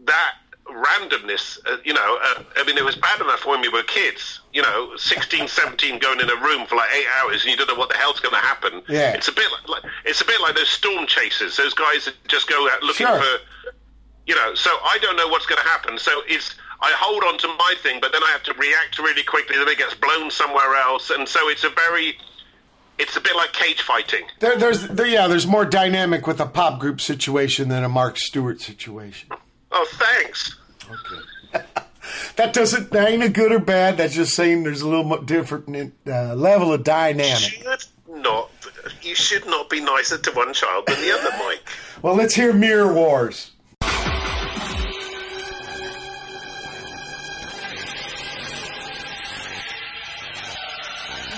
that 0.06 0.36
randomness, 0.66 1.60
uh, 1.66 1.78
you 1.84 1.94
know, 1.94 2.18
uh, 2.24 2.44
I 2.56 2.64
mean, 2.64 2.78
it 2.78 2.84
was 2.86 2.96
bad 2.96 3.20
enough 3.22 3.46
when 3.46 3.62
we 3.62 3.68
were 3.70 3.84
kids, 3.84 4.40
you 4.54 4.62
know, 4.62 4.96
16, 4.96 5.48
17 5.48 6.00
going 6.00 6.20
in 6.22 6.30
a 6.30 6.36
room 6.38 6.66
for 6.66 6.76
like 6.76 6.90
eight 6.94 7.06
hours 7.22 7.42
and 7.44 7.52
you 7.52 7.58
don't 7.58 7.68
know 7.68 7.76
what 7.76 7.90
the 7.90 7.98
hell's 7.98 8.20
going 8.22 8.34
to 8.34 8.40
happen. 8.42 8.82
Yeah. 8.88 9.14
It's 9.14 9.28
a 9.28 9.34
bit 9.34 9.48
like, 9.68 9.84
it's 10.06 10.22
a 10.22 10.26
bit 10.26 10.40
like 10.42 10.56
those 10.56 10.70
storm 10.70 11.06
chasers, 11.06 11.58
those 11.58 11.74
guys 11.74 12.06
that 12.06 12.16
just 12.28 12.48
go 12.50 12.70
out 12.70 12.82
looking 12.82 13.08
Sure. 13.08 13.20
for, 13.22 13.72
you 14.26 14.36
know, 14.36 14.56
so 14.56 14.70
I 14.84 14.98
don't 15.02 15.18
know 15.18 15.28
what's 15.28 15.46
going 15.46 15.62
to 15.62 15.68
happen. 15.68 15.98
So 16.00 16.22
it's, 16.28 16.56
I 16.84 16.92
hold 17.00 17.24
on 17.24 17.38
to 17.38 17.48
my 17.48 17.74
thing, 17.82 18.00
but 18.02 18.12
then 18.12 18.22
I 18.22 18.32
have 18.32 18.44
to 18.44 18.54
react 18.56 19.00
really 19.00 19.24
quickly, 19.24 19.56
then 19.58 19.68
it 19.70 19.78
gets 19.78 19.94
blown 19.94 20.30
somewhere 20.30 20.76
else. 20.76 21.10
And 21.10 21.28
so 21.28 21.48
it's 21.48 21.64
a 21.64 21.70
very, 21.70 22.18
it's 23.00 23.16
a 23.16 23.22
bit 23.22 23.36
like 23.38 23.54
cage 23.54 23.82
fighting. 23.82 24.26
There, 24.42 24.58
there's 24.58 24.86
there, 24.90 25.08
yeah, 25.08 25.28
there's 25.28 25.48
more 25.48 25.64
dynamic 25.64 26.28
with 26.28 26.42
a 26.42 26.46
pop 26.46 26.82
group 26.82 27.00
situation 27.00 27.70
than 27.70 27.86
a 27.86 27.90
Mark 27.90 28.20
Stewart 28.20 28.60
situation. 28.60 29.30
Oh, 29.72 29.88
thanks. 29.94 30.58
Okay. 30.84 31.66
that 32.36 32.52
doesn't 32.54 32.92
that 32.92 33.08
ain't 33.08 33.24
a 33.24 33.30
good 33.30 33.54
or 33.54 33.60
bad. 33.60 33.96
That's 33.96 34.14
just 34.14 34.36
saying 34.36 34.64
there's 34.64 34.82
a 34.82 34.90
little 34.90 35.22
different 35.22 35.94
uh, 36.06 36.36
level 36.36 36.74
of 36.74 36.84
dynamic. 36.84 37.38
should 37.38 37.66
not 37.66 38.50
you 39.02 39.16
should 39.16 39.46
not 39.46 39.70
be 39.70 39.80
nicer 39.80 40.18
to 40.18 40.32
one 40.32 40.54
child 40.54 40.86
than 40.88 41.02
the 41.02 41.12
other, 41.12 41.30
Mike. 41.40 41.62
Well, 42.02 42.16
let's 42.16 42.36
hear 42.36 42.52
Mirror 42.52 42.92
Wars. 42.92 43.52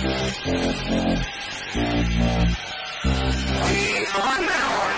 We 0.00 0.06
are 4.14 4.40
now 4.40 4.97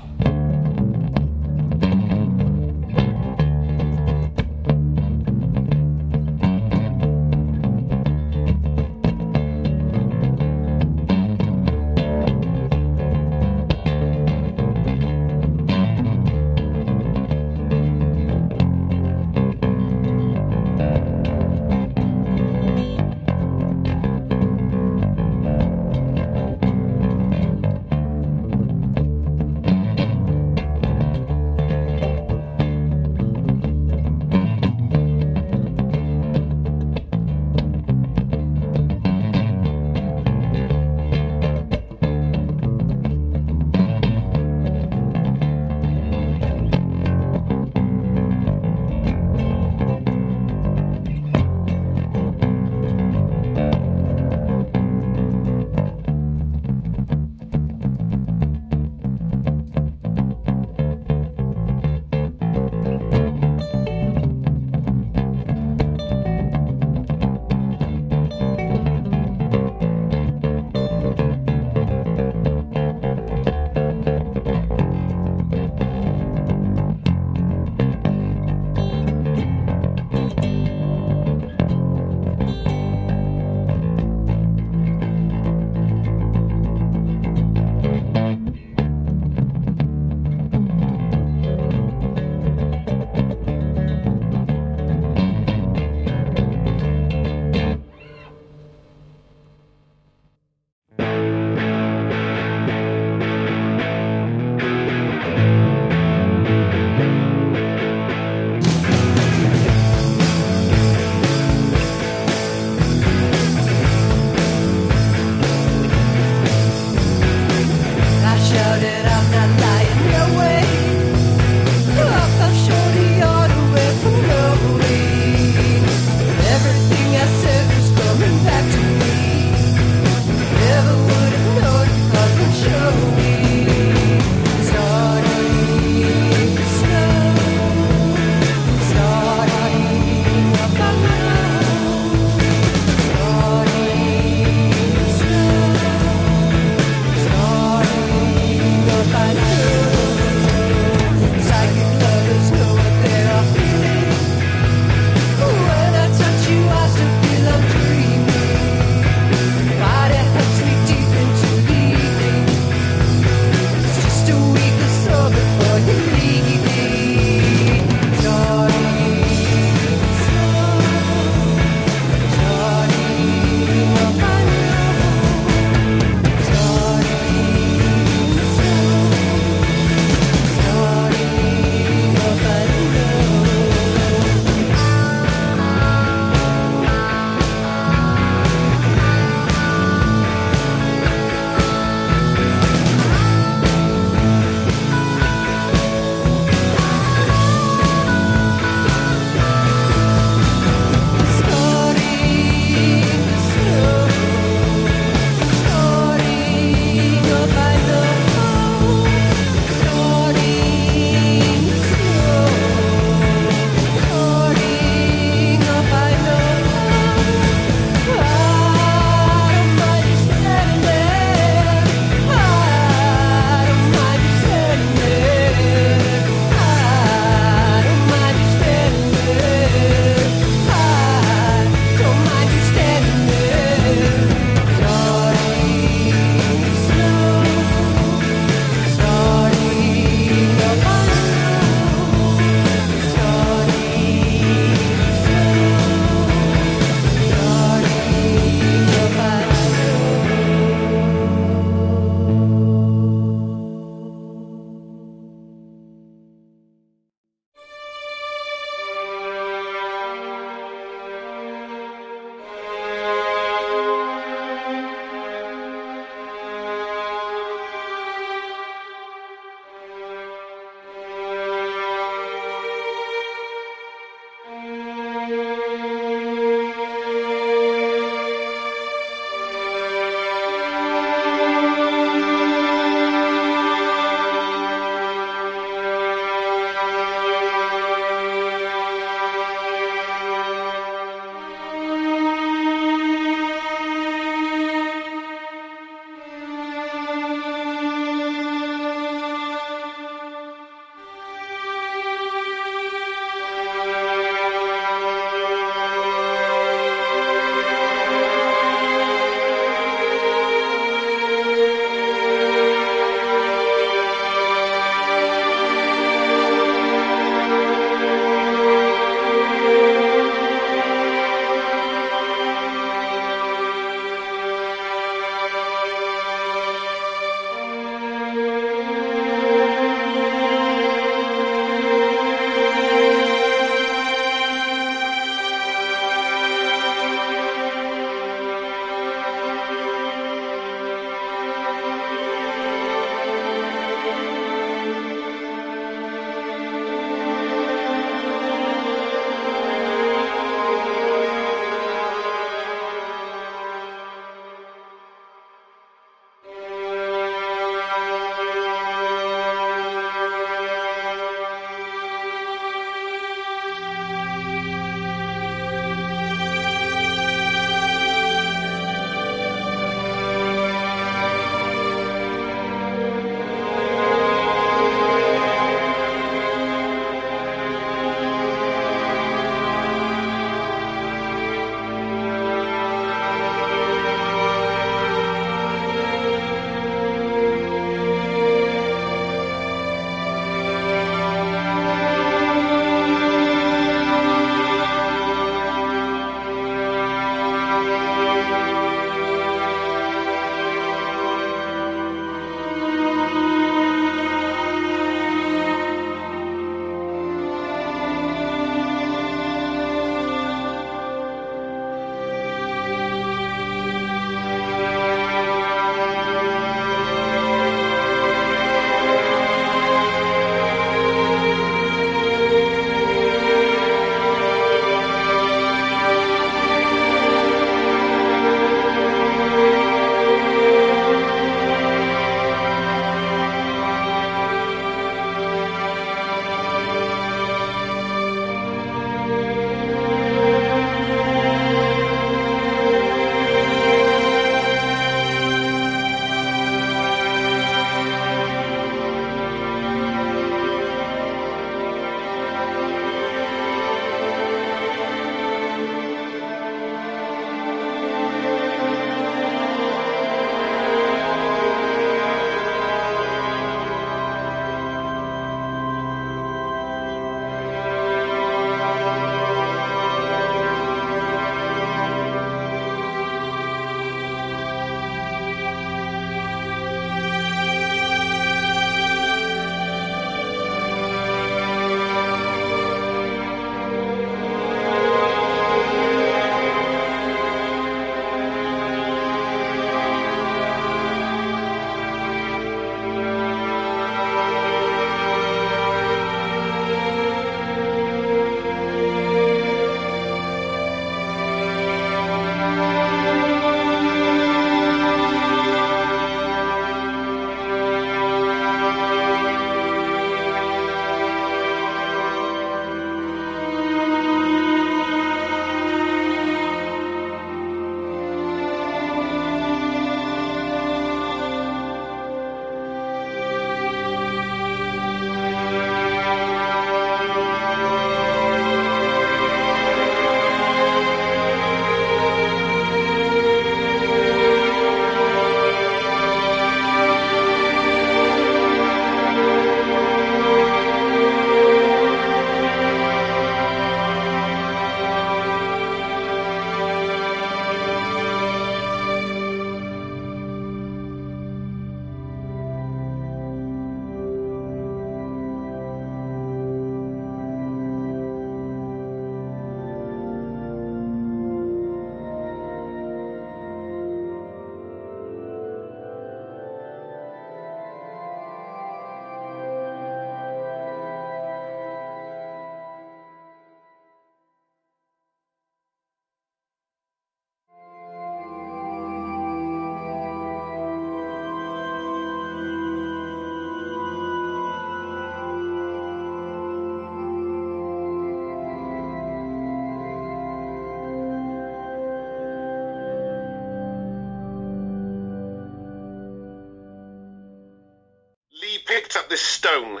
picked 599.12 599.24
up 599.24 599.30
this 599.30 599.40
stone, 599.40 600.00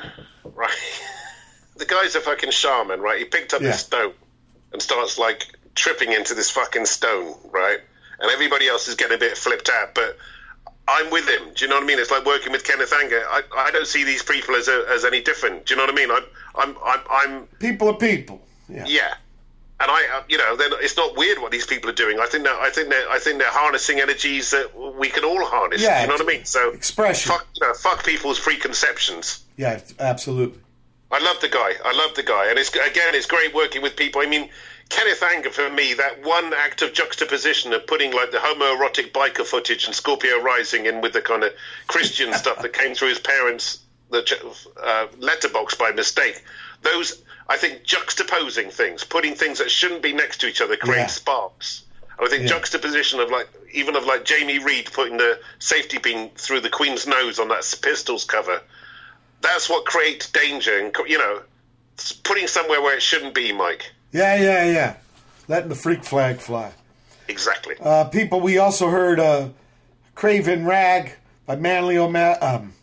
right? 0.54 0.70
the 1.76 1.84
guy's 1.84 2.14
a 2.14 2.20
fucking 2.20 2.50
shaman, 2.50 3.00
right? 3.00 3.18
He 3.18 3.24
picked 3.24 3.52
up 3.54 3.60
Yeah. 3.60 3.68
this 3.68 3.80
stone 3.80 4.12
and 4.72 4.80
starts 4.80 5.18
like 5.18 5.46
tripping 5.74 6.12
into 6.12 6.34
this 6.34 6.50
fucking 6.50 6.86
stone, 6.86 7.34
right? 7.50 7.78
And 8.20 8.30
everybody 8.30 8.68
else 8.68 8.88
is 8.88 8.94
getting 8.94 9.16
a 9.16 9.18
bit 9.18 9.36
flipped 9.36 9.68
out, 9.68 9.94
but 9.94 10.16
I'm 10.88 11.10
with 11.10 11.28
him. 11.28 11.52
Do 11.54 11.64
you 11.64 11.68
know 11.68 11.76
what 11.76 11.84
I 11.84 11.86
mean? 11.86 11.98
It's 11.98 12.10
like 12.10 12.24
working 12.24 12.52
with 12.52 12.64
Kenneth 12.64 12.92
Anger. 12.92 13.22
I, 13.28 13.42
I 13.56 13.70
don't 13.70 13.86
see 13.86 14.04
these 14.04 14.22
people 14.22 14.54
as 14.56 14.68
a, 14.68 14.84
as 14.90 15.04
any 15.04 15.20
different. 15.22 15.66
Do 15.66 15.74
you 15.74 15.78
know 15.78 15.84
what 15.86 15.92
I 15.92 15.96
mean? 15.96 16.10
I'm 16.10 16.24
I'm 16.54 16.76
I'm, 16.84 17.00
I'm 17.10 17.46
People 17.58 17.88
are 17.88 17.94
people. 17.94 18.40
Yeah. 18.68 18.84
yeah. 18.86 19.14
And 19.82 19.90
I, 19.90 20.18
uh, 20.18 20.22
you 20.28 20.38
know, 20.38 20.54
then 20.56 20.70
it's 20.80 20.96
not 20.96 21.16
weird 21.16 21.40
what 21.40 21.50
these 21.50 21.66
people 21.66 21.90
are 21.90 21.94
doing. 21.94 22.20
I 22.20 22.26
think 22.26 22.44
that 22.44 22.56
I 22.56 22.70
think 22.70 22.90
that 22.90 23.04
I 23.10 23.18
think 23.18 23.38
they're 23.40 23.50
harnessing 23.50 23.98
energies 23.98 24.52
that 24.52 24.70
we 24.96 25.08
can 25.08 25.24
all 25.24 25.44
harness. 25.44 25.82
Yeah, 25.82 26.02
you 26.02 26.06
know 26.06 26.14
what 26.14 26.22
I 26.22 26.24
mean? 26.24 26.44
So 26.44 26.70
expression. 26.70 27.32
Fuck, 27.32 27.48
you 27.56 27.66
know, 27.66 27.74
fuck 27.74 28.04
people's 28.04 28.38
preconceptions. 28.38 29.42
Yeah, 29.56 29.80
absolutely. 29.98 30.60
I 31.10 31.18
love 31.18 31.40
the 31.40 31.48
guy. 31.48 31.72
I 31.84 31.92
love 31.96 32.14
the 32.14 32.22
guy, 32.22 32.48
and 32.48 32.58
it's 32.60 32.70
again, 32.70 33.14
it's 33.14 33.26
great 33.26 33.54
working 33.54 33.82
with 33.82 33.96
people. 33.96 34.22
I 34.22 34.26
mean, 34.26 34.48
Kenneth 34.88 35.22
Anger 35.22 35.50
for 35.50 35.68
me, 35.68 35.94
that 35.94 36.24
one 36.24 36.54
act 36.54 36.82
of 36.82 36.92
juxtaposition 36.92 37.72
of 37.72 37.86
putting 37.88 38.12
like 38.12 38.30
the 38.30 38.38
homoerotic 38.38 39.10
biker 39.10 39.44
footage 39.44 39.86
and 39.86 39.94
Scorpio 39.94 40.40
Rising 40.40 40.86
in 40.86 41.00
with 41.00 41.12
the 41.12 41.22
kind 41.22 41.42
of 41.42 41.52
Christian 41.88 42.32
stuff 42.34 42.62
that 42.62 42.72
came 42.72 42.94
through 42.94 43.08
his 43.08 43.18
parents' 43.18 43.80
the 44.10 44.56
uh, 44.80 45.06
letterbox 45.18 45.74
by 45.74 45.90
mistake. 45.90 46.44
Those, 46.82 47.22
I 47.48 47.56
think, 47.56 47.84
juxtaposing 47.84 48.72
things, 48.72 49.04
putting 49.04 49.34
things 49.34 49.58
that 49.58 49.70
shouldn't 49.70 50.02
be 50.02 50.12
next 50.12 50.38
to 50.42 50.46
each 50.46 50.60
other, 50.60 50.76
creates 50.76 50.98
Yeah. 51.00 51.06
sparks. 51.08 51.82
And 52.18 52.26
I 52.26 52.30
think 52.30 52.42
Yeah. 52.42 52.48
juxtaposition 52.50 53.20
of 53.20 53.30
like 53.30 53.48
even 53.72 53.96
of 53.96 54.04
like 54.04 54.24
Jamie 54.24 54.58
Reid 54.58 54.92
putting 54.92 55.16
the 55.16 55.40
safety 55.58 55.98
pin 55.98 56.30
through 56.36 56.60
the 56.60 56.68
Queen's 56.70 57.06
nose 57.06 57.38
on 57.38 57.48
that 57.48 57.64
Pistols 57.82 58.24
cover. 58.24 58.60
That's 59.40 59.68
what 59.68 59.84
creates 59.86 60.28
danger, 60.30 60.78
and 60.78 60.94
you 61.08 61.18
know, 61.18 61.42
putting 62.22 62.46
somewhere 62.46 62.80
where 62.80 62.96
it 62.96 63.02
shouldn't 63.02 63.34
be, 63.34 63.52
Mike. 63.52 63.90
Yeah, 64.12 64.36
yeah, 64.36 64.64
yeah. 64.66 64.94
Letting 65.48 65.68
the 65.70 65.74
freak 65.74 66.04
flag 66.04 66.38
fly. 66.38 66.72
Exactly. 67.28 67.76
Uh, 67.80 68.04
people, 68.04 68.40
we 68.40 68.58
also 68.58 68.88
heard 68.90 69.18
uh, 69.18 69.48
Craving 70.14 70.64
Rag 70.66 71.14
by 71.46 71.56
Manlio 71.56 72.10
Ma- 72.10 72.36
um, 72.46 72.74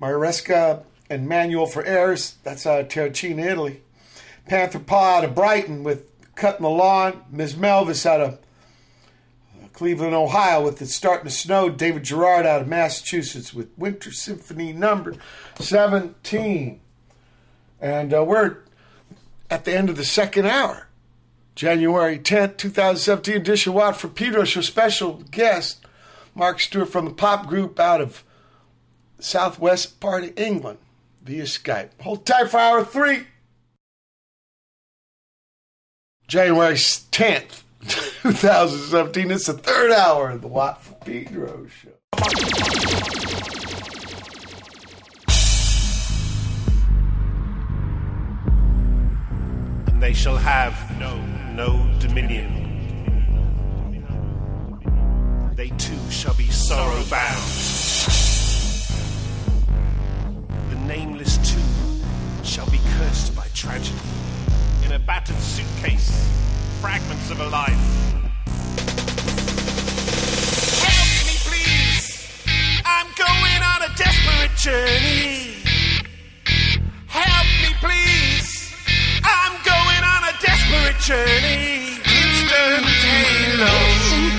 Maresca 0.00 0.82
and 1.10 1.28
Manual 1.28 1.66
for 1.66 1.84
Errors. 1.84 2.34
That's 2.44 2.66
out 2.66 2.80
of 2.80 2.88
Terracina, 2.88 3.44
Italy. 3.44 3.82
Panther 4.48 4.78
Paw 4.78 5.18
out 5.18 5.24
of 5.24 5.34
Brighton 5.34 5.84
with 5.84 6.10
Cutting 6.34 6.62
the 6.62 6.70
Lawn. 6.70 7.24
Miss 7.30 7.52
Melvis 7.54 8.06
out 8.06 8.20
of 8.20 8.38
Cleveland, 9.72 10.14
Ohio 10.14 10.64
with 10.64 10.82
It's 10.82 10.94
Starting 10.94 11.26
to 11.26 11.30
Snow. 11.30 11.68
David 11.68 12.02
Gerard 12.02 12.46
out 12.46 12.62
of 12.62 12.68
Massachusetts 12.68 13.54
with 13.54 13.70
Winter 13.76 14.10
Symphony 14.10 14.72
number 14.72 15.14
17. 15.58 16.80
And 17.80 18.14
uh, 18.14 18.24
we're 18.24 18.58
at 19.50 19.64
the 19.64 19.76
end 19.76 19.88
of 19.88 19.96
the 19.96 20.04
second 20.04 20.46
hour. 20.46 20.88
January 21.54 22.18
10th, 22.18 22.56
2017 22.56 23.36
edition 23.36 23.72
Watt 23.72 23.96
from 23.96 24.10
Pedro 24.10 24.44
show 24.44 24.60
special 24.60 25.24
guest 25.30 25.84
Mark 26.34 26.60
Stewart 26.60 26.88
from 26.88 27.04
the 27.04 27.10
pop 27.10 27.46
group 27.46 27.80
out 27.80 28.00
of 28.00 28.22
southwest 29.18 29.98
part 29.98 30.24
of 30.24 30.38
England 30.38 30.78
via 31.22 31.42
Skype. 31.42 31.90
Hold 32.00 32.24
tight 32.24 32.48
for 32.50 32.58
hour 32.58 32.84
three. 32.84 33.26
January 36.28 36.74
10th, 36.74 37.62
2017. 38.22 39.30
It's 39.30 39.46
the 39.46 39.54
third 39.54 39.92
hour 39.92 40.28
of 40.28 40.42
the 40.42 40.46
Watt 40.46 40.82
from 40.82 40.96
Pedro 40.96 41.66
show. 41.68 41.88
and 49.86 50.02
they 50.02 50.12
shall 50.12 50.36
have 50.36 50.74
no 51.00 51.16
no 51.54 51.90
dominion. 51.98 52.66
They 55.54 55.70
too 55.70 56.10
shall 56.10 56.34
be 56.34 56.48
sorrow 56.48 57.02
bound. 57.08 57.50
The 60.68 60.76
nameless 60.86 61.38
too 61.38 62.44
shall 62.44 62.68
be 62.70 62.80
cursed 62.98 63.34
by 63.34 63.46
tragedy. 63.54 63.96
In 64.88 64.94
a 64.94 64.98
battered 65.00 65.36
suitcase, 65.36 66.30
fragments 66.80 67.30
of 67.30 67.40
a 67.40 67.48
life. 67.50 67.76
Help 70.80 71.26
me, 71.26 71.36
please. 71.44 72.26
I'm 72.86 73.06
going 73.14 73.62
on 73.62 73.82
a 73.82 73.94
desperate 73.98 74.56
journey. 74.56 75.62
Help 77.06 77.46
me, 77.60 77.74
please. 77.80 78.74
I'm 79.24 79.52
going 79.62 80.04
on 80.04 80.24
a 80.24 80.32
desperate 80.40 80.98
journey. 81.00 82.00
Instant 82.06 82.86
halo. 82.86 84.37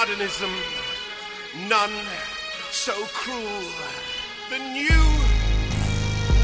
Modernism, 0.00 0.50
none 1.68 1.92
so 2.70 2.94
cruel. 3.12 3.68
The 4.48 4.58
new 4.72 5.04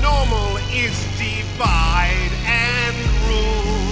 normal 0.02 0.58
is 0.74 0.94
divide 1.16 2.32
and 2.44 2.96
rule. 3.24 3.86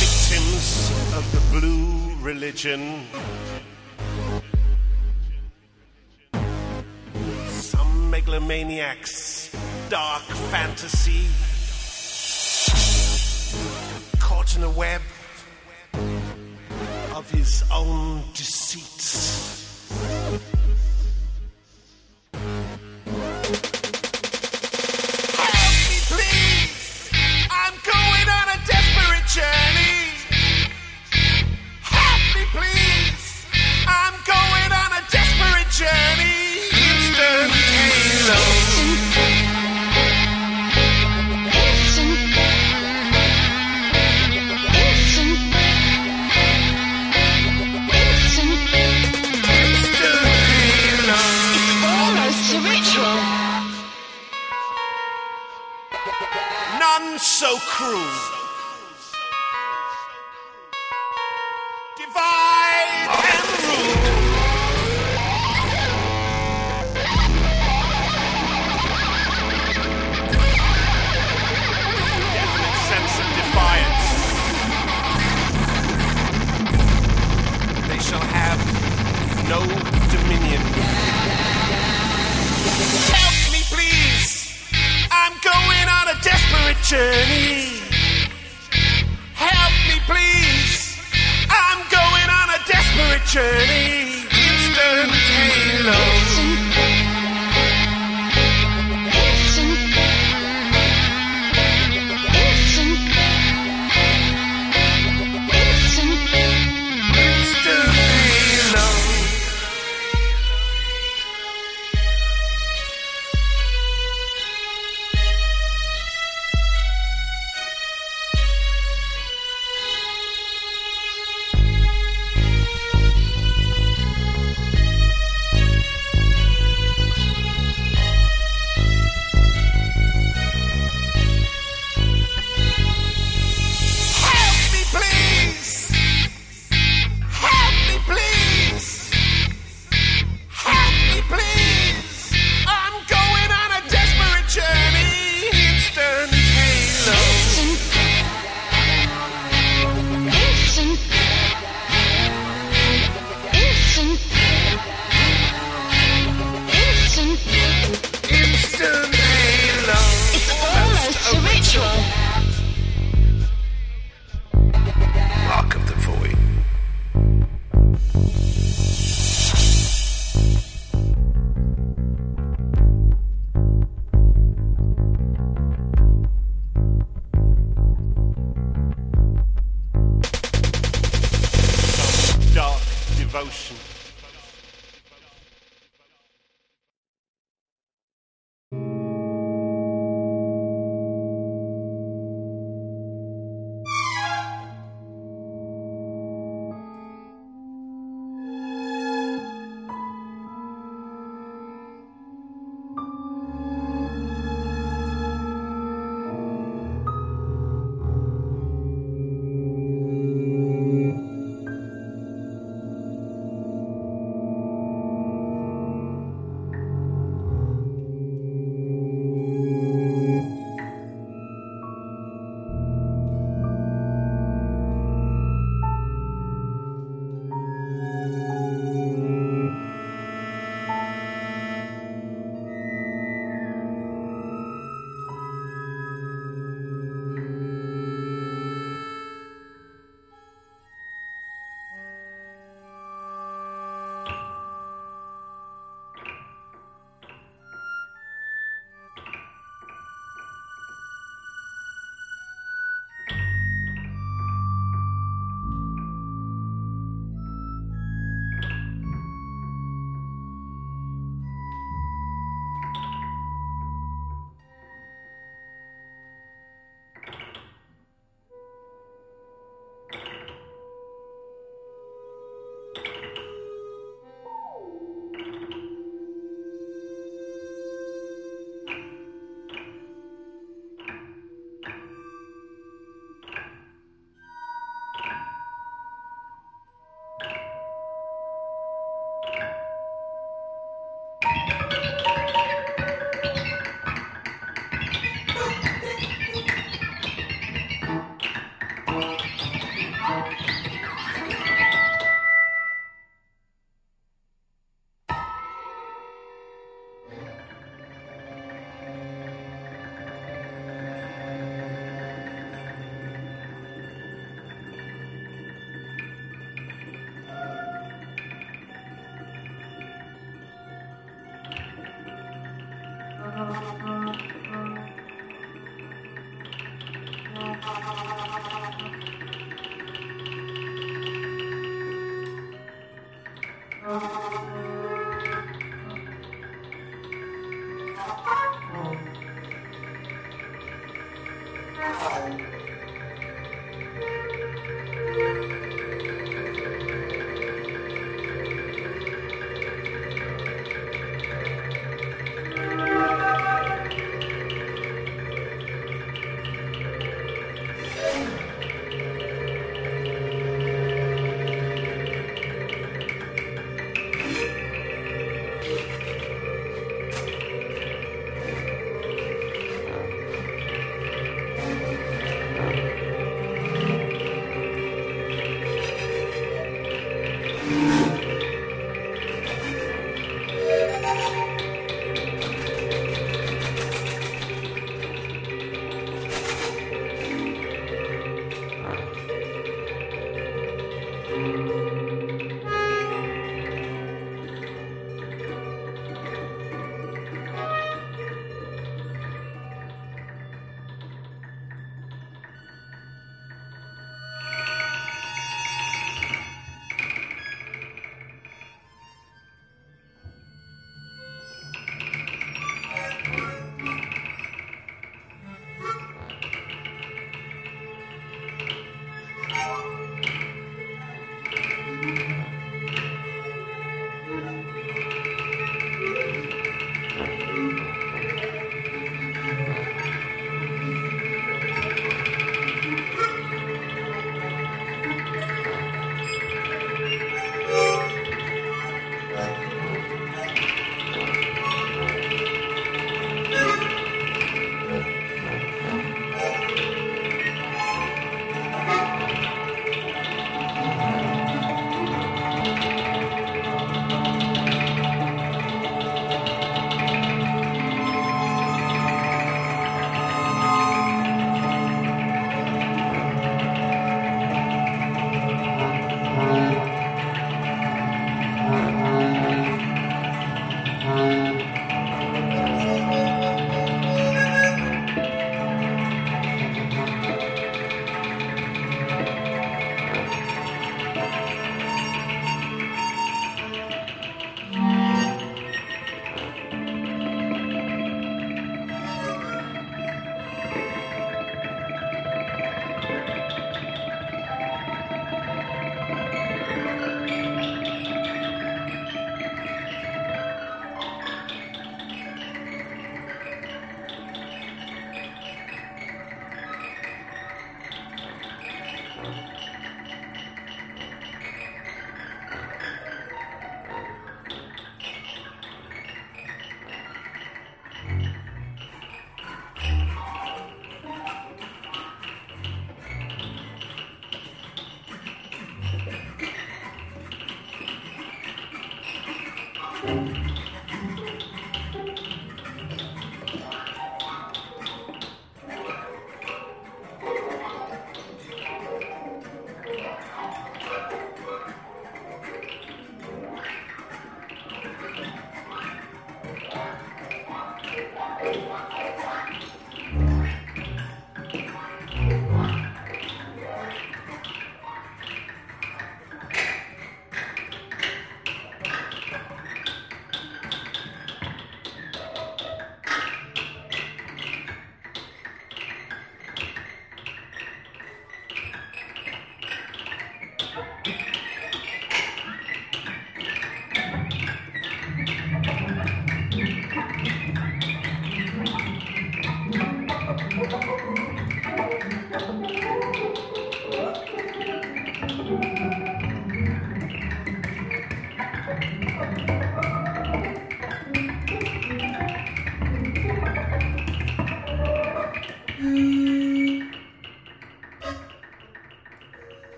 Victims 0.00 0.90
of 1.14 1.24
the 1.32 1.60
blue 1.60 2.14
religion. 2.22 3.04
Megalomaniacs, 8.14 9.50
dark 9.90 10.22
fantasy. 10.52 11.26
Caught 14.20 14.56
in 14.56 14.62
a 14.62 14.70
web 14.70 15.02
of 17.16 17.28
his 17.32 17.64
own 17.72 18.22
deceits. 18.32 19.90
Help 25.32 25.74
halo. 38.26 38.63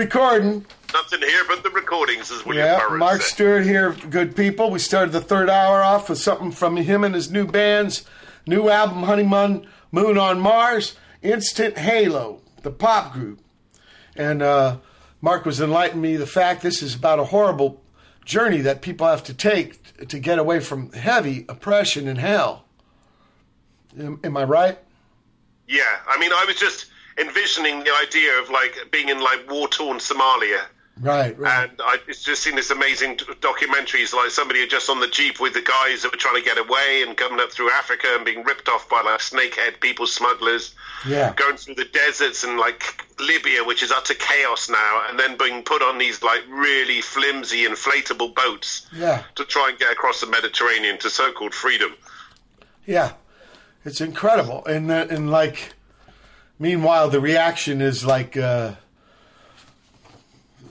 Recording. 0.00 0.64
Nothing 0.94 1.20
here 1.20 1.42
but 1.46 1.62
the 1.62 1.68
recordings, 1.70 2.30
as 2.30 2.44
William 2.46 2.64
Yeah, 2.66 2.78
Burroughs 2.78 2.98
Mark 2.98 3.20
said. 3.20 3.28
Stewart 3.34 3.64
here, 3.64 3.92
good 4.08 4.34
people. 4.34 4.70
We 4.70 4.78
started 4.78 5.12
the 5.12 5.20
third 5.20 5.50
hour 5.50 5.82
off 5.82 6.08
with 6.08 6.18
something 6.18 6.52
from 6.52 6.76
him 6.78 7.04
and 7.04 7.14
his 7.14 7.30
new 7.30 7.46
band's 7.46 8.04
new 8.46 8.70
album, 8.70 9.02
Honeymoon 9.02 9.66
Moon 9.92 10.16
on 10.16 10.40
Mars, 10.40 10.96
Instant 11.20 11.76
Halo, 11.76 12.40
the 12.62 12.70
pop 12.70 13.12
group. 13.12 13.40
And 14.16 14.40
uh, 14.40 14.78
Mark 15.20 15.44
was 15.44 15.60
enlightening 15.60 16.00
me 16.00 16.16
the 16.16 16.26
fact 16.26 16.62
this 16.62 16.82
is 16.82 16.94
about 16.94 17.18
a 17.18 17.24
horrible 17.24 17.82
journey 18.24 18.62
that 18.62 18.80
people 18.80 19.06
have 19.06 19.22
to 19.24 19.34
take 19.34 20.08
to 20.08 20.18
get 20.18 20.38
away 20.38 20.60
from 20.60 20.92
heavy 20.92 21.44
oppression 21.46 22.08
and 22.08 22.18
hell. 22.18 22.64
Am, 23.98 24.18
am 24.24 24.36
I 24.36 24.44
right? 24.44 24.78
Yeah, 25.68 25.82
I 26.08 26.18
mean, 26.18 26.32
I 26.32 26.46
was 26.46 26.56
just 26.56 26.86
envisioning 27.20 27.80
the 27.84 27.92
idea 28.06 28.38
of 28.40 28.50
like 28.50 28.88
being 28.90 29.08
in 29.08 29.20
like 29.20 29.50
war-torn 29.50 29.98
Somalia. 29.98 30.62
Right, 31.02 31.38
right. 31.38 31.70
And 31.70 31.80
I 31.80 31.96
it's 32.08 32.22
just 32.22 32.42
seen 32.42 32.56
this 32.56 32.70
amazing 32.70 33.16
documentaries, 33.16 34.12
like 34.12 34.30
somebody 34.30 34.66
just 34.66 34.90
on 34.90 35.00
the 35.00 35.06
jeep 35.08 35.40
with 35.40 35.54
the 35.54 35.62
guys 35.62 36.02
that 36.02 36.10
were 36.12 36.18
trying 36.18 36.34
to 36.36 36.42
get 36.42 36.58
away 36.58 37.02
and 37.06 37.16
coming 37.16 37.40
up 37.40 37.50
through 37.50 37.70
Africa 37.70 38.06
and 38.16 38.24
being 38.24 38.44
ripped 38.44 38.68
off 38.68 38.86
by 38.90 39.00
like 39.00 39.20
snakehead 39.20 39.80
people 39.80 40.06
smugglers, 40.06 40.74
Yeah. 41.06 41.32
going 41.34 41.56
through 41.56 41.76
the 41.76 41.86
deserts 41.86 42.44
and 42.44 42.58
like 42.58 42.82
Libya, 43.18 43.64
which 43.64 43.82
is 43.82 43.90
utter 43.90 44.12
chaos 44.12 44.68
now, 44.68 45.04
and 45.08 45.18
then 45.18 45.38
being 45.38 45.62
put 45.62 45.80
on 45.82 45.96
these 45.96 46.22
like 46.22 46.42
really 46.50 47.00
flimsy 47.00 47.64
inflatable 47.64 48.34
boats 48.34 48.86
Yeah. 48.92 49.22
to 49.36 49.44
try 49.46 49.70
and 49.70 49.78
get 49.78 49.90
across 49.90 50.20
the 50.20 50.26
Mediterranean 50.26 50.98
to 50.98 51.08
so-called 51.08 51.54
freedom. 51.54 51.94
Yeah, 52.84 53.12
it's 53.86 54.02
incredible, 54.02 54.66
and 54.66 54.90
uh, 54.90 55.06
and 55.08 55.30
like, 55.30 55.72
meanwhile, 56.60 57.08
the 57.10 57.20
reaction 57.20 57.80
is 57.80 58.04
like 58.04 58.36
uh, 58.36 58.74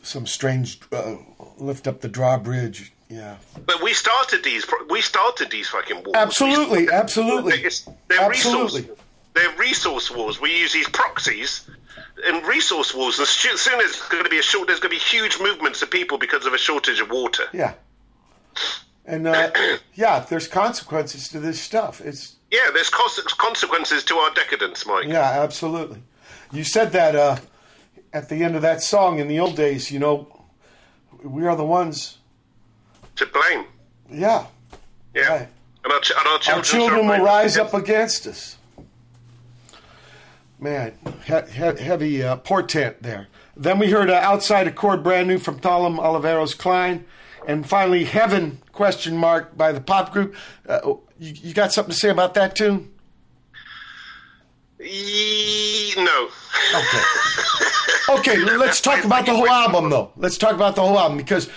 some 0.01 0.25
strange 0.25 0.79
uh, 0.93 1.15
lift 1.57 1.87
up 1.87 1.99
the 2.01 2.07
drawbridge. 2.07 2.93
Yeah, 3.09 3.37
But 3.65 3.81
we 3.81 3.93
started 3.93 4.43
these. 4.43 4.65
We 4.87 5.01
started 5.01 5.49
these 5.49 5.67
fucking 5.67 5.97
wars. 6.03 6.11
absolutely, 6.15 6.85
We- 6.85 6.91
absolutely, 6.91 7.53
It's- 7.55 7.89
They're 8.07 8.21
absolutely. 8.21 8.81
resource. 8.81 8.99
They're 9.33 9.55
resource 9.57 10.11
wars. 10.11 10.39
We 10.39 10.55
use 10.59 10.73
these 10.73 10.87
proxies 10.89 11.67
and 12.25 12.45
resource 12.45 12.93
wars. 12.93 13.17
And 13.17 13.23
as 13.23 13.29
soon 13.29 13.53
as 13.55 13.65
there's 13.93 14.01
going 14.09 14.23
to 14.23 14.29
be 14.29 14.37
a 14.39 14.43
short, 14.43 14.67
there's 14.67 14.79
going 14.79 14.91
to 14.91 14.95
be 14.95 15.03
huge 15.03 15.39
movements 15.39 15.81
of 15.81 15.89
people 15.89 16.17
because 16.19 16.45
of 16.45 16.53
a 16.53 16.57
shortage 16.57 16.99
of 16.99 17.09
water. 17.09 17.45
Yeah, 17.53 17.73
and 19.05 19.27
uh, 19.27 19.51
yeah, 19.95 20.19
there's 20.29 20.47
consequences 20.47 21.29
to 21.29 21.39
this 21.39 21.59
stuff. 21.59 22.01
It's 22.01 22.35
Yeah, 22.51 22.71
there's 22.73 22.89
cons- 22.89 23.21
consequences 23.37 24.03
to 24.05 24.15
our 24.15 24.33
decadence, 24.33 24.85
Mike. 24.85 25.05
yeah, 25.07 25.41
absolutely. 25.43 26.01
You 26.51 26.63
said 26.63 26.91
that 26.93 27.15
uh, 27.15 27.37
at 28.11 28.29
the 28.29 28.43
end 28.43 28.55
of 28.55 28.61
that 28.63 28.81
song 28.81 29.19
in 29.19 29.27
the 29.27 29.39
old 29.39 29.55
days. 29.55 29.91
You 29.91 29.99
know, 29.99 30.43
we 31.23 31.45
are 31.45 31.55
the 31.55 31.65
ones. 31.65 32.17
To 33.17 33.25
blame. 33.27 33.65
Yeah, 34.11 34.45
Yeah. 35.13 35.27
Right. 35.29 35.47
And 35.83 35.93
our, 35.93 35.99
ch- 35.99 36.11
and 36.17 36.27
our 36.27 36.39
children, 36.39 36.57
Our 36.57 36.63
children 36.63 37.07
will 37.07 37.23
rise 37.25 37.55
against- 37.55 37.73
up 37.73 37.81
against 37.81 38.27
us. 38.27 38.55
Man, 40.59 40.93
he- 41.25 41.51
he- 41.53 41.83
heavy 41.83 42.23
uh, 42.23 42.35
portent 42.37 43.01
there. 43.01 43.27
Then 43.55 43.79
we 43.79 43.91
heard 43.91 44.09
uh, 44.09 44.15
Outside 44.15 44.67
Accord 44.67 45.03
brand 45.03 45.27
new 45.27 45.37
from 45.37 45.59
Thollem 45.59 45.97
Oliveros 45.99 46.57
Cline 46.57 47.05
And 47.47 47.67
finally, 47.67 48.03
Heaven 48.05 48.59
question 48.73 49.15
mark 49.15 49.55
by 49.57 49.71
the 49.71 49.79
pop 49.81 50.11
group. 50.11 50.35
Uh, 50.67 50.95
you, 51.19 51.33
you 51.43 51.53
got 51.53 51.71
something 51.73 51.91
to 51.91 51.97
say 51.97 52.09
about 52.09 52.33
that 52.35 52.55
tune? 52.55 52.91
Ye- 54.79 55.93
no. 55.97 56.29
Okay. 56.75 56.99
Okay, 58.09 58.37
let's 58.37 58.81
talk 58.81 59.03
about 59.05 59.27
the 59.27 59.35
whole 59.35 59.47
album, 59.47 59.91
though. 59.91 60.11
Let's 60.17 60.35
talk 60.39 60.55
about 60.55 60.75
the 60.75 60.81
whole 60.81 60.97
album 60.97 61.15
because 61.19 61.47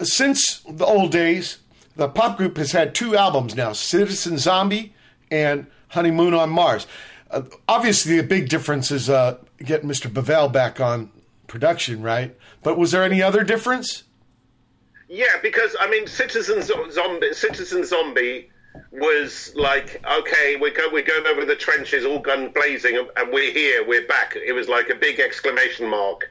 since 0.00 0.60
the 0.60 0.86
old 0.86 1.12
days, 1.12 1.58
the 1.96 2.08
pop 2.08 2.38
group 2.38 2.56
has 2.56 2.72
had 2.72 2.94
two 2.94 3.14
albums 3.14 3.54
now 3.54 3.74
Citizen 3.74 4.38
Zombie 4.38 4.94
and 5.30 5.66
Honeymoon 5.88 6.32
on 6.32 6.48
Mars. 6.48 6.86
Uh, 7.30 7.42
obviously, 7.68 8.16
the 8.16 8.22
big 8.22 8.48
difference 8.48 8.90
is 8.90 9.10
uh, 9.10 9.36
getting 9.62 9.86
Mr. 9.86 10.10
Bovell 10.10 10.50
back 10.50 10.80
on 10.80 11.10
production, 11.46 12.00
right? 12.00 12.34
But 12.62 12.78
was 12.78 12.92
there 12.92 13.04
any 13.04 13.20
other 13.22 13.44
difference? 13.44 14.04
Yeah, 15.10 15.36
because 15.42 15.76
I 15.78 15.90
mean, 15.90 16.06
Citizen 16.06 16.62
Zo- 16.62 16.88
Zombie, 16.88 17.34
Citizen 17.34 17.84
Zombie 17.84 18.48
was 18.92 19.52
like, 19.54 20.04
okay, 20.18 20.56
we're 20.56 20.70
go- 20.72 20.88
we're 20.92 21.02
going 21.02 21.26
over 21.26 21.44
the 21.44 21.56
trenches, 21.56 22.04
all 22.04 22.18
gun 22.18 22.48
blazing, 22.48 22.96
and- 22.96 23.08
and 23.16 23.32
we're 23.32 23.52
here, 23.52 23.84
we're 23.84 24.06
back. 24.06 24.36
It 24.36 24.52
was 24.52 24.68
like 24.68 24.90
a 24.90 24.94
big 24.94 25.20
exclamation 25.20 25.86
mark 25.88 26.30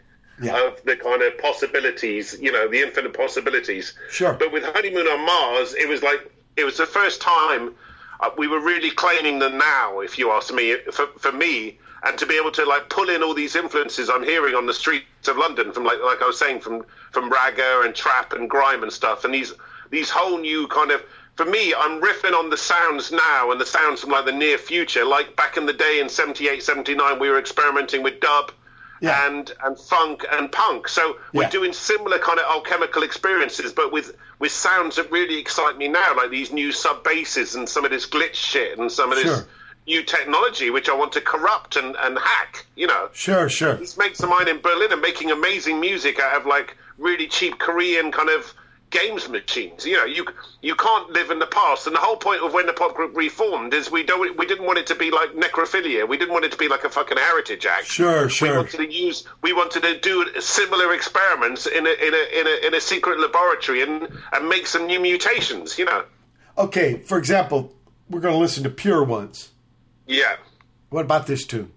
of 0.67 0.83
the 0.83 0.95
kind 0.95 1.21
of 1.23 1.37
possibilities, 1.39 2.37
you 2.39 2.51
know, 2.51 2.67
the 2.67 2.81
infinite 2.81 3.13
possibilities. 3.13 3.93
Sure. 4.11 4.33
But 4.33 4.51
with 4.51 4.63
Honeymoon 4.63 5.07
on 5.07 5.25
Mars, 5.25 5.73
it 5.73 5.87
was 5.87 6.03
like 6.03 6.29
it 6.55 6.63
was 6.63 6.77
the 6.77 6.85
first 6.85 7.21
time 7.21 7.73
uh, 8.19 8.31
we 8.37 8.47
were 8.47 8.59
really 8.59 8.89
claiming 8.89 9.37
the 9.39 9.49
now, 9.49 9.99
if 9.99 10.17
you 10.17 10.31
ask 10.31 10.53
me, 10.53 10.75
for 10.91 11.07
for 11.19 11.31
me. 11.31 11.77
And 12.03 12.15
to 12.19 12.27
be 12.27 12.37
able 12.37 12.51
to 12.51 12.63
like 12.65 12.89
pull 12.89 13.09
in 13.09 13.23
all 13.23 13.33
these 13.33 13.55
influences 13.55 14.07
I'm 14.09 14.23
hearing 14.23 14.53
on 14.53 14.67
the 14.67 14.73
streets 14.73 15.27
of 15.27 15.37
London, 15.37 15.71
from 15.71 15.83
like 15.83 15.99
like 16.03 16.21
I 16.21 16.27
was 16.27 16.37
saying, 16.37 16.59
from 16.61 16.85
from 17.11 17.31
ragga 17.31 17.83
and 17.85 17.95
trap 17.95 18.33
and 18.33 18.47
grime 18.49 18.83
and 18.83 18.93
stuff, 18.93 19.25
and 19.25 19.33
these 19.33 19.53
these 19.89 20.09
whole 20.11 20.37
new 20.37 20.67
kind 20.67 20.91
of 20.91 21.01
for 21.37 21.45
me, 21.45 21.73
I'm 21.73 22.01
riffing 22.01 22.33
on 22.33 22.49
the 22.49 22.57
sounds 22.57 23.11
now 23.11 23.51
and 23.51 23.61
the 23.61 23.65
sounds 23.65 24.01
from 24.01 24.09
like 24.09 24.25
the 24.25 24.31
near 24.31 24.57
future. 24.57 25.05
Like 25.05 25.35
back 25.35 25.55
in 25.55 25.65
the 25.67 25.73
day 25.73 25.99
in 25.99 26.09
78, 26.09 26.63
79, 26.63 27.19
we 27.19 27.29
were 27.29 27.37
experimenting 27.39 28.01
with 28.03 28.19
dub 28.19 28.51
and 29.03 29.51
and 29.63 29.79
funk 29.79 30.25
and 30.31 30.51
punk. 30.51 30.87
So 30.89 31.17
we're 31.31 31.43
Yeah. 31.43 31.49
doing 31.51 31.71
similar 31.73 32.17
kind 32.17 32.39
of 32.39 32.45
alchemical 32.47 33.03
experiences, 33.03 33.71
but 33.71 33.91
with 33.91 34.15
with 34.39 34.51
sounds 34.51 34.95
that 34.95 35.11
really 35.11 35.37
excite 35.37 35.77
me 35.77 35.87
now, 35.87 36.15
like 36.15 36.31
these 36.31 36.51
new 36.51 36.71
sub 36.71 37.03
basses 37.03 37.53
and 37.55 37.69
some 37.69 37.85
of 37.85 37.91
this 37.91 38.07
glitch 38.07 38.33
shit 38.35 38.77
and 38.79 38.91
some 38.91 39.11
of 39.11 39.17
this 39.17 39.25
Sure. 39.27 39.47
new 39.85 40.01
technology, 40.03 40.71
which 40.71 40.89
I 40.89 40.93
want 40.95 41.11
to 41.13 41.21
corrupt 41.21 41.75
and, 41.75 41.95
and 41.99 42.17
hack. 42.17 42.65
You 42.75 42.87
know. 42.87 43.09
Sure, 43.13 43.47
sure. 43.47 43.75
These 43.75 43.95
mates 43.97 44.23
of 44.23 44.29
mine 44.29 44.47
in 44.47 44.59
Berlin 44.61 44.91
are 44.91 44.97
making 44.97 45.29
amazing 45.29 45.79
music 45.79 46.19
out 46.19 46.35
of 46.35 46.47
like 46.47 46.75
really 46.97 47.27
cheap 47.27 47.59
Korean 47.59 48.11
kind 48.11 48.29
of 48.29 48.51
games 48.89 49.27
machines. 49.29 49.85
You 49.85 49.97
know, 49.97 50.05
you 50.05 50.25
you 50.61 50.75
can't 50.75 51.09
live 51.11 51.29
in 51.29 51.39
the 51.39 51.47
past. 51.47 51.87
And 51.87 51.95
the 51.95 51.99
whole 51.99 52.17
point 52.17 52.43
of 52.43 52.53
when 52.53 52.65
the 52.65 52.73
pop 52.73 52.95
group 52.95 53.15
reformed 53.15 53.73
is 53.73 53.91
we 53.91 54.03
don't 54.03 54.37
we 54.37 54.45
didn't 54.45 54.65
want 54.65 54.79
it 54.79 54.87
to 54.87 54.95
be 54.95 55.11
like 55.11 55.31
necrophilia. 55.31 56.07
We 56.07 56.17
didn't 56.17 56.33
want 56.33 56.45
it 56.45 56.51
to 56.51 56.57
be 56.57 56.67
like 56.67 56.83
a 56.83 56.89
fucking 56.89 57.17
heritage 57.17 57.65
act. 57.65 57.85
Sure, 57.85 58.29
sure. 58.29 58.49
We 58.49 58.57
wanted 58.57 58.77
to 58.77 58.93
use 58.93 59.27
we 59.41 59.53
wanted 59.53 59.83
to 59.83 59.99
do 59.99 60.39
similar 60.39 60.93
experiments 60.93 61.67
in 61.67 61.85
a 61.85 61.89
in 61.89 62.13
a 62.13 62.39
in 62.39 62.47
a 62.47 62.67
in 62.67 62.75
a 62.75 62.81
secret 62.81 63.19
laboratory 63.19 63.81
and 63.81 64.07
and 64.33 64.49
make 64.49 64.67
some 64.67 64.87
new 64.87 64.99
mutations. 64.99 65.77
You 65.77 65.85
know. 65.85 66.05
Okay, 66.57 66.97
for 66.97 67.17
example, 67.17 67.75
we're 68.09 68.19
going 68.19 68.33
to 68.33 68.39
listen 68.39 68.63
to 68.63 68.69
Pure 68.69 69.03
Ones. 69.03 69.51
Yeah. 70.07 70.37
What 70.89 71.05
about 71.05 71.27
this 71.27 71.45
tune? 71.45 71.71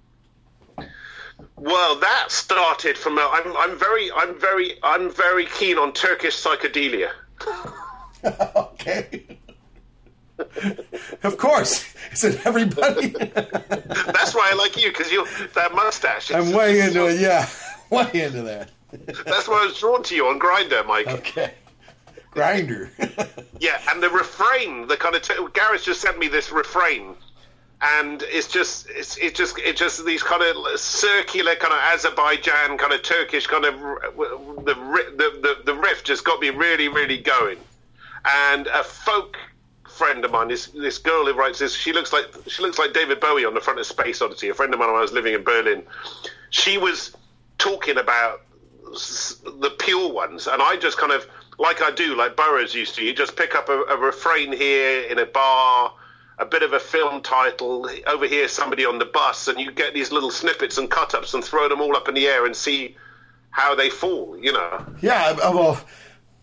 Well, 1.60 1.96
that 1.96 2.26
started 2.30 2.96
from. 2.96 3.18
A, 3.18 3.20
I'm, 3.20 3.54
I'm 3.54 3.78
very, 3.78 4.10
I'm 4.10 4.40
very, 4.40 4.78
I'm 4.82 5.10
very 5.10 5.44
keen 5.44 5.76
on 5.76 5.92
Turkish 5.92 6.42
psychedelia. 6.42 7.10
okay. 8.56 9.26
of 11.22 11.36
course. 11.36 11.84
Isn't 12.14 12.46
everybody? 12.46 13.08
That's 13.08 14.34
why 14.34 14.48
I 14.50 14.54
like 14.56 14.82
you 14.82 14.90
because 14.90 15.12
you 15.12 15.26
that 15.54 15.74
mustache. 15.74 16.32
I'm 16.32 16.52
way 16.52 16.80
into 16.80 17.06
it, 17.08 17.20
yeah. 17.20 17.46
Way 17.90 18.08
into 18.14 18.42
that. 18.42 18.70
That's 18.92 19.48
why 19.48 19.62
I 19.62 19.66
was 19.66 19.78
drawn 19.78 20.04
to 20.04 20.14
you 20.14 20.28
on 20.28 20.38
Grindr, 20.38 20.86
Mike. 20.86 21.08
Okay. 21.08 21.52
Grindr. 22.32 22.88
Yeah, 23.58 23.80
and 23.90 24.00
the 24.00 24.08
refrain, 24.08 24.86
the 24.86 24.96
kind 24.96 25.16
of 25.16 25.22
t- 25.22 25.34
Gareth 25.52 25.82
just 25.82 26.00
sent 26.00 26.16
me 26.16 26.28
this 26.28 26.52
refrain, 26.52 27.16
and 27.82 28.22
it's 28.26 28.48
just 28.48 28.88
it's 28.90 29.16
it 29.18 29.34
just 29.34 29.58
it 29.58 29.76
just 29.76 30.04
these 30.04 30.22
kind 30.22 30.42
of 30.42 30.78
circular 30.78 31.54
kind 31.56 31.72
of 31.72 31.80
Azerbaijan 31.94 32.76
kind 32.76 32.92
of 32.92 33.02
Turkish 33.02 33.46
kind 33.46 33.64
of 33.64 33.74
the 34.64 34.74
the 35.16 35.40
the, 35.40 35.62
the 35.64 35.74
riff 35.74 36.04
just 36.04 36.24
got 36.24 36.40
me 36.40 36.50
really 36.50 36.88
really 36.88 37.18
going, 37.18 37.58
and 38.24 38.66
a 38.66 38.84
folk 38.84 39.36
friend 40.00 40.24
of 40.24 40.30
mine, 40.30 40.48
this 40.48 40.68
this 40.68 40.96
girl 40.96 41.26
who 41.26 41.34
writes 41.34 41.58
this, 41.58 41.74
she 41.74 41.92
looks 41.92 42.10
like 42.10 42.24
she 42.46 42.62
looks 42.62 42.78
like 42.78 42.94
David 42.94 43.20
Bowie 43.20 43.44
on 43.44 43.52
the 43.52 43.60
front 43.60 43.78
of 43.78 43.86
Space 43.86 44.22
Odyssey. 44.22 44.48
A 44.48 44.54
friend 44.54 44.72
of 44.72 44.80
mine 44.80 44.88
when 44.88 44.96
I 44.96 45.02
was 45.02 45.12
living 45.12 45.34
in 45.34 45.42
Berlin, 45.42 45.82
she 46.48 46.78
was 46.78 47.14
talking 47.58 47.98
about 47.98 48.40
the 48.90 49.74
pure 49.78 50.10
ones, 50.10 50.46
and 50.46 50.62
I 50.62 50.76
just 50.76 50.96
kind 50.96 51.12
of 51.12 51.26
like 51.58 51.82
I 51.82 51.90
do, 51.90 52.16
like 52.16 52.34
Burroughs 52.34 52.74
used 52.74 52.94
to. 52.94 53.04
You 53.04 53.12
just 53.12 53.36
pick 53.36 53.54
up 53.54 53.68
a, 53.68 53.82
a 53.82 53.96
refrain 53.98 54.52
here 54.52 55.02
in 55.02 55.18
a 55.18 55.26
bar, 55.26 55.92
a 56.40 56.46
bit 56.46 56.62
of 56.62 56.72
a 56.72 56.80
film 56.80 57.22
title 57.22 57.88
over 58.06 58.26
here, 58.26 58.48
somebody 58.48 58.86
on 58.86 58.98
the 58.98 59.04
bus, 59.04 59.46
and 59.46 59.60
you 59.60 59.70
get 59.70 59.92
these 59.92 60.10
little 60.10 60.30
snippets 60.30 60.78
and 60.78 60.90
cut 60.90 61.14
ups 61.14 61.34
and 61.34 61.44
throw 61.44 61.68
them 61.68 61.82
all 61.82 61.94
up 61.94 62.08
in 62.08 62.14
the 62.14 62.26
air 62.26 62.46
and 62.46 62.56
see 62.56 62.96
how 63.50 63.74
they 63.74 63.90
fall. 63.90 64.36
You 64.38 64.52
know. 64.52 64.86
Yeah, 65.02 65.36
uh, 65.42 65.52
well, 65.52 65.84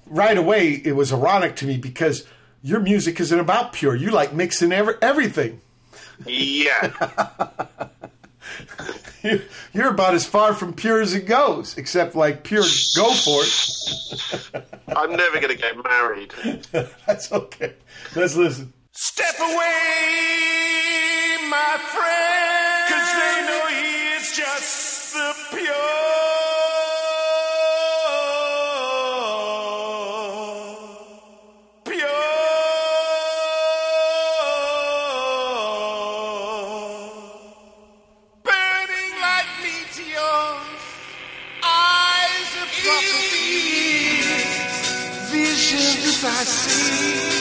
right 0.06 0.38
away 0.38 0.74
it 0.86 0.96
was 0.96 1.12
ironic 1.12 1.56
to 1.58 1.66
me 1.66 1.78
because 1.78 2.26
your 2.62 2.80
music 2.80 3.20
isn't 3.20 3.40
about 3.40 3.74
pure. 3.74 3.96
You 3.96 4.12
like 4.12 4.34
mixing 4.34 4.72
every, 4.72 4.94
everything. 5.02 5.62
Yeah. 6.26 6.94
You're 9.74 9.90
about 9.90 10.14
as 10.14 10.26
far 10.26 10.54
from 10.54 10.74
pure 10.74 11.02
as 11.02 11.14
it 11.14 11.26
goes, 11.26 11.78
except 11.78 12.16
like 12.16 12.44
pure 12.44 12.64
go 12.96 13.14
for 13.14 13.42
it. 13.44 14.64
I'm 14.96 15.12
never 15.12 15.40
going 15.40 15.56
to 15.56 15.62
get 15.62 15.84
married. 15.84 16.34
That's 17.06 17.32
okay. 17.32 17.74
Let's 18.16 18.36
listen. 18.36 18.74
Step 19.00 19.36
away, 19.40 19.54
my 21.52 21.78
friend, 21.94 22.90
cause 22.90 23.14
they 23.14 23.46
know 23.46 23.68
he 23.68 24.16
is 24.16 24.32
just 24.36 25.14
the 25.14 25.36
pure, 25.52 25.68
pure, 31.86 32.08
burning 38.44 39.14
like 39.22 39.50
meteors, 39.62 40.84
eyes 41.64 42.52
of 42.64 42.70
prophecy, 42.82 44.26
visions 45.30 46.24
I 46.24 46.44
see. 46.46 47.37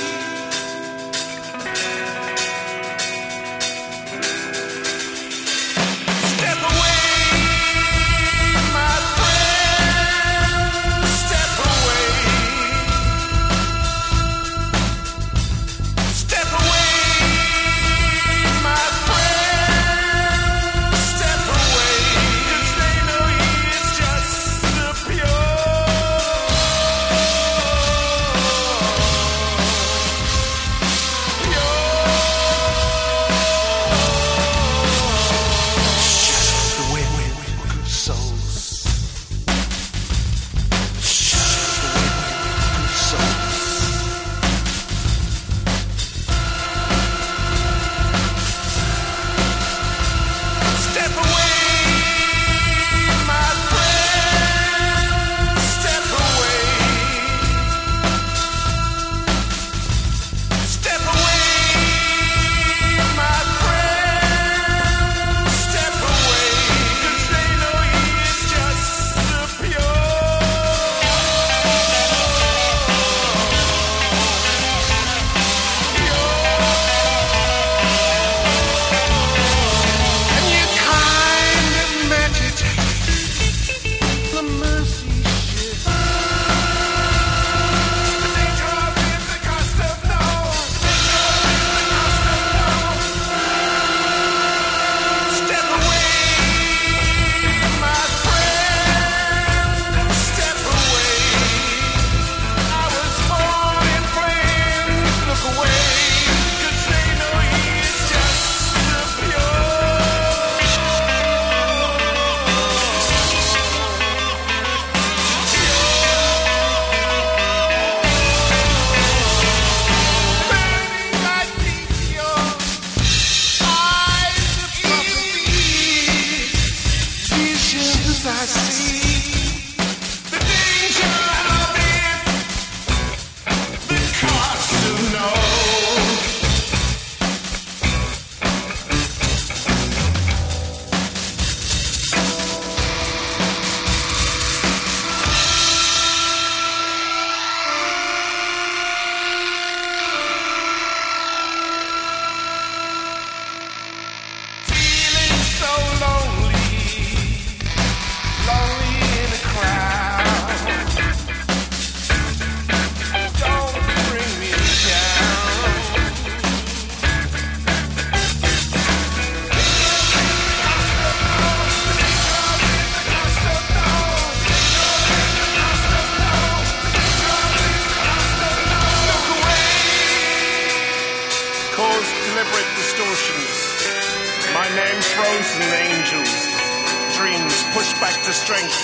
Back 188.01 188.15
to 188.25 188.33
strength, 188.33 188.75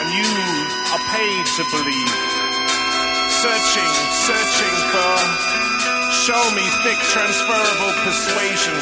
and 0.00 0.08
you 0.14 0.30
are 0.92 1.04
paid 1.10 1.44
to 1.58 1.62
believe. 1.70 2.14
Searching, 3.42 3.92
searching 4.24 4.76
for 4.92 5.54
show 6.24 6.44
me 6.54 6.62
thick 6.82 6.98
transferable 7.12 7.92
persuasion, 8.04 8.78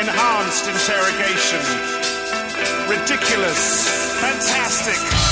enhanced 0.00 0.66
interrogation, 0.66 1.62
ridiculous, 2.88 4.18
fantastic. 4.20 5.29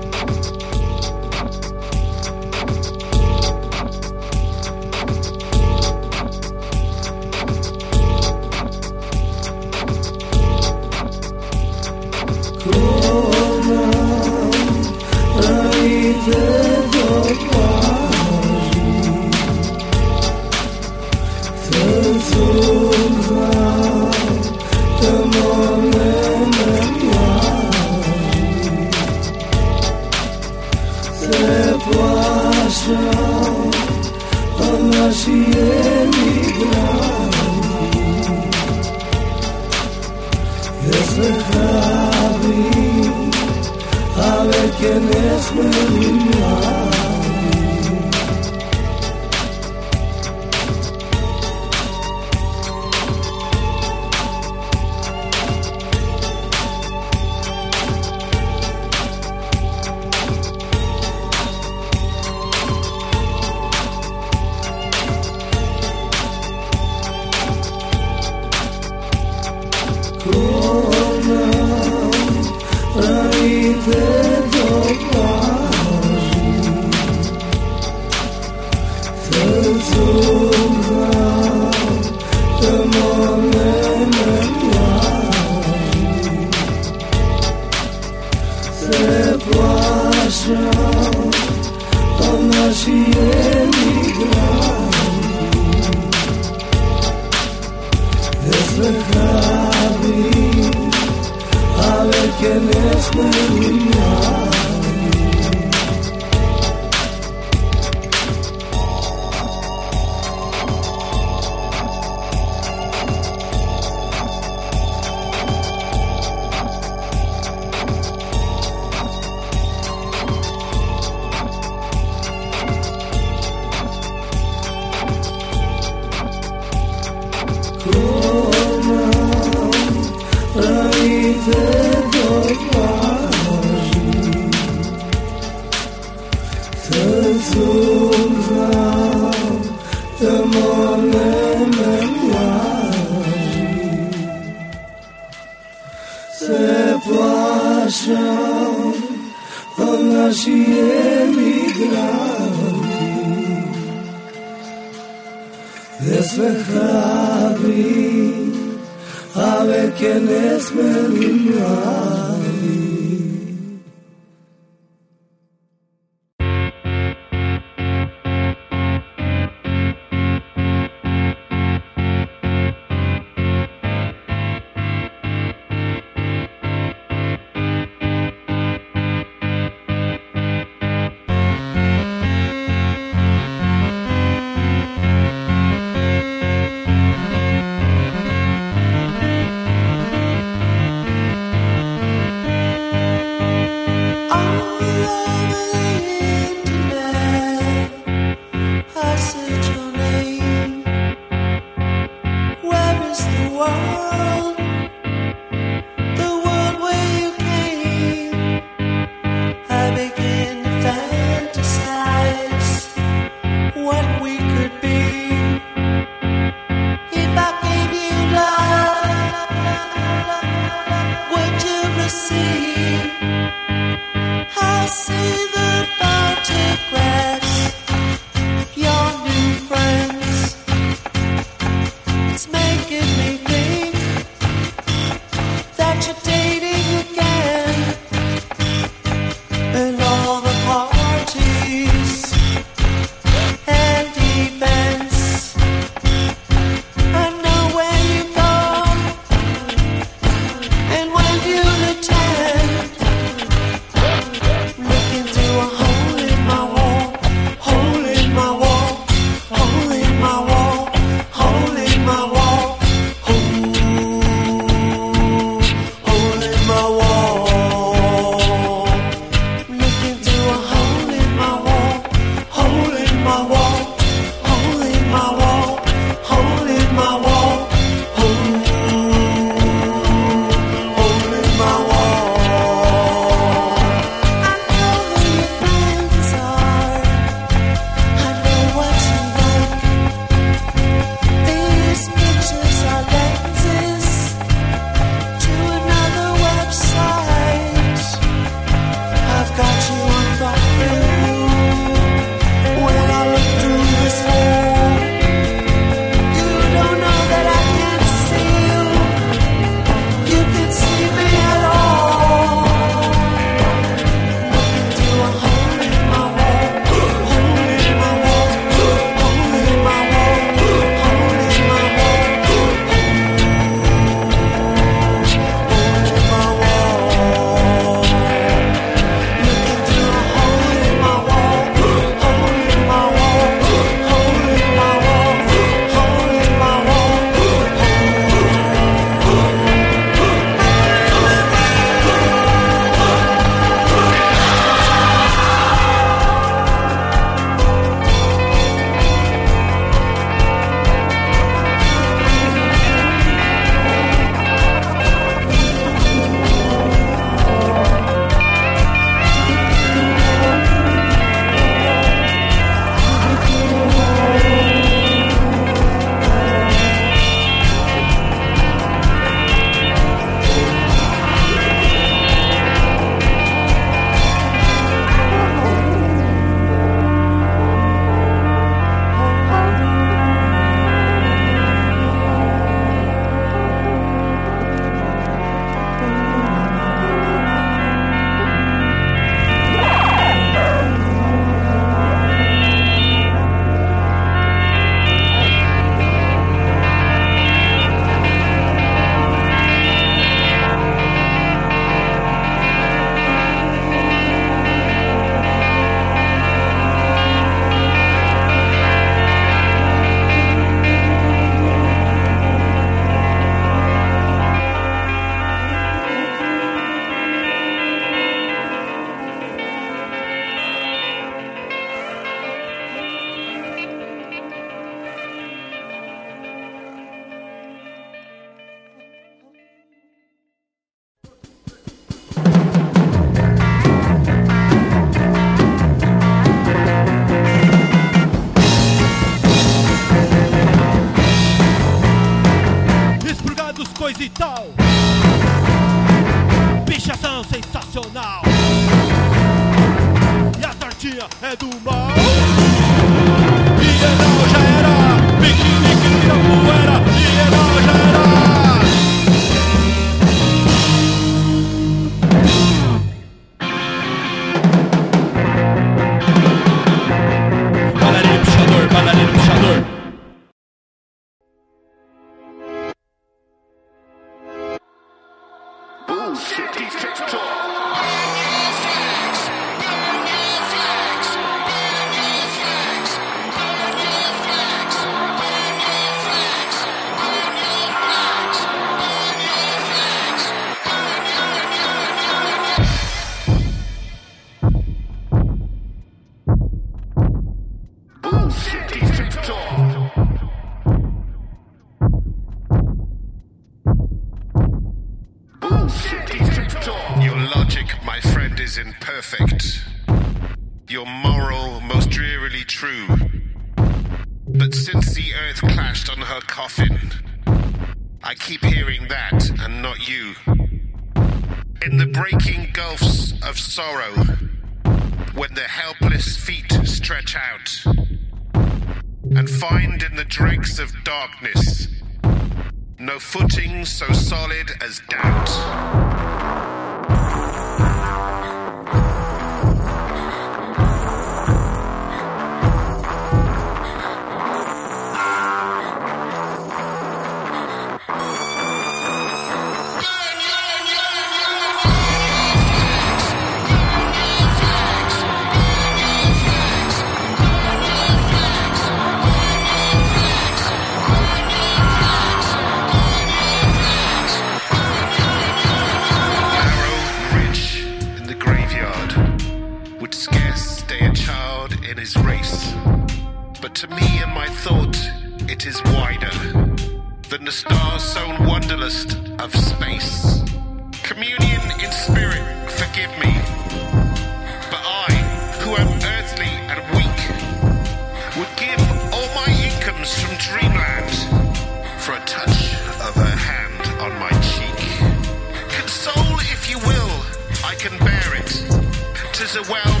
is 599.51 599.67
a 599.67 599.71
well. 599.71 600.00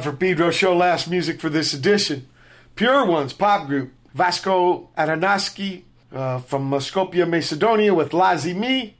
out 0.00 0.04
for 0.04 0.16
Pedro 0.16 0.50
Show 0.50 0.74
Last 0.74 1.08
music 1.08 1.40
for 1.40 1.50
this 1.50 1.74
edition. 1.74 2.26
Pure 2.74 3.04
Ones 3.06 3.34
pop 3.34 3.66
group, 3.66 3.92
Vasko 4.16 4.88
Atanasoski 4.96 5.82
uh, 6.12 6.38
from 6.38 6.72
uh, 6.72 6.78
Skopje, 6.78 7.28
Macedonia 7.28 7.92
with 7.92 8.10
Lazi 8.12 8.56
Me, 8.56 8.96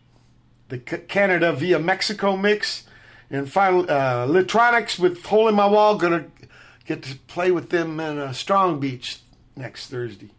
the 0.69 0.77
C- 0.77 0.99
Canada 1.09 1.55
via 1.55 1.79
Mexico 1.79 2.37
mix. 2.37 2.85
And 3.31 3.51
finally, 3.51 3.89
uh, 3.89 4.27
Litronix 4.27 4.99
with 4.99 5.25
Hole 5.25 5.49
in 5.49 5.55
My 5.55 5.67
Wall. 5.67 5.97
Gonna 5.97 6.27
get 6.85 7.03
to 7.05 7.17
play 7.29 7.51
with 7.51 7.71
them 7.71 7.99
in 7.99 8.19
a 8.19 8.35
Strong 8.35 8.81
Beach 8.81 9.21
next 9.57 9.89
Thursday. 9.89 10.31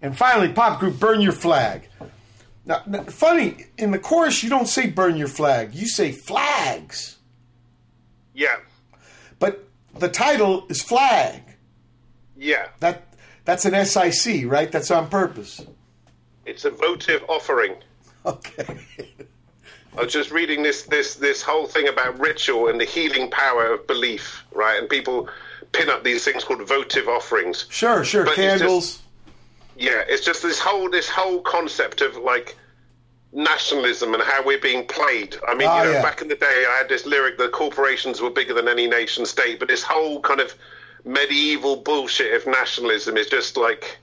And 0.00 0.16
finally, 0.16 0.48
pop 0.48 0.78
group 0.78 1.00
Burn 1.00 1.20
Your 1.20 1.32
Flag. 1.32 1.88
Now, 2.64 2.82
now, 2.86 3.02
funny, 3.04 3.66
in 3.76 3.90
the 3.90 3.98
chorus, 3.98 4.44
you 4.44 4.50
don't 4.50 4.68
say 4.68 4.86
burn 4.88 5.16
your 5.16 5.26
flag, 5.26 5.74
you 5.74 5.88
say 5.88 6.12
flags. 6.12 7.16
Yeah 8.32 8.58
the 9.98 10.08
title 10.08 10.66
is 10.68 10.82
flag. 10.82 11.42
Yeah, 12.36 12.68
That 12.80 13.14
that's 13.44 13.64
an 13.64 13.84
SIC, 13.84 14.46
right? 14.50 14.70
That's 14.72 14.90
on 14.90 15.08
purpose. 15.08 15.64
it's 16.46 16.64
a 16.64 16.70
votive 16.70 17.24
offering. 17.28 17.76
Okay. 18.24 18.78
I 19.98 20.04
was 20.04 20.12
just 20.12 20.30
reading 20.30 20.62
this 20.62 20.82
this 20.84 21.16
this 21.16 21.42
whole 21.42 21.66
thing 21.66 21.88
about 21.88 22.20
ritual 22.20 22.68
and 22.68 22.80
the 22.80 22.84
healing 22.84 23.28
power 23.30 23.66
of 23.74 23.84
belief, 23.88 24.44
right? 24.52 24.78
And 24.78 24.88
people 24.88 25.28
pin 25.72 25.90
up 25.90 26.04
these 26.04 26.24
things 26.24 26.44
called 26.44 26.66
votive 26.68 27.08
offerings. 27.08 27.66
Sure, 27.68 28.04
sure. 28.04 28.22
But 28.24 28.38
it's 28.38 28.60
Candles. 28.60 28.86
just- 28.92 29.02
yeah, 29.76 30.04
it's 30.06 30.24
just 30.24 30.42
this 30.44 30.60
whole 30.60 30.88
this 30.88 31.08
whole 31.08 31.40
concept 31.40 32.00
of 32.00 32.16
like 32.16 32.56
nationalism 33.32 34.14
and 34.14 34.22
how 34.22 34.44
we're 34.44 34.58
being 34.58 34.86
played. 34.86 35.36
I 35.48 35.54
mean, 35.54 35.68
Ah, 35.68 35.82
you 35.82 35.88
know, 35.88 35.92
yeah. 35.96 36.02
back 36.02 36.20
in 36.22 36.28
the 36.28 36.34
day, 36.34 36.64
I 36.68 36.76
had 36.78 36.88
this 36.88 37.06
lyric 37.06 37.38
that 37.38 37.52
corporations 37.52 38.20
were 38.20 38.30
bigger 38.30 38.54
than 38.54 38.68
any 38.68 38.86
nation 38.86 39.24
state, 39.26 39.58
but 39.58 39.68
this 39.68 39.82
whole 39.82 40.20
kind 40.20 40.40
of 40.40 40.54
medieval 41.04 41.76
bullshit 41.76 42.34
of 42.34 42.46
nationalism 42.46 43.16
is 43.16 43.28
just 43.28 43.56
like 43.56 43.98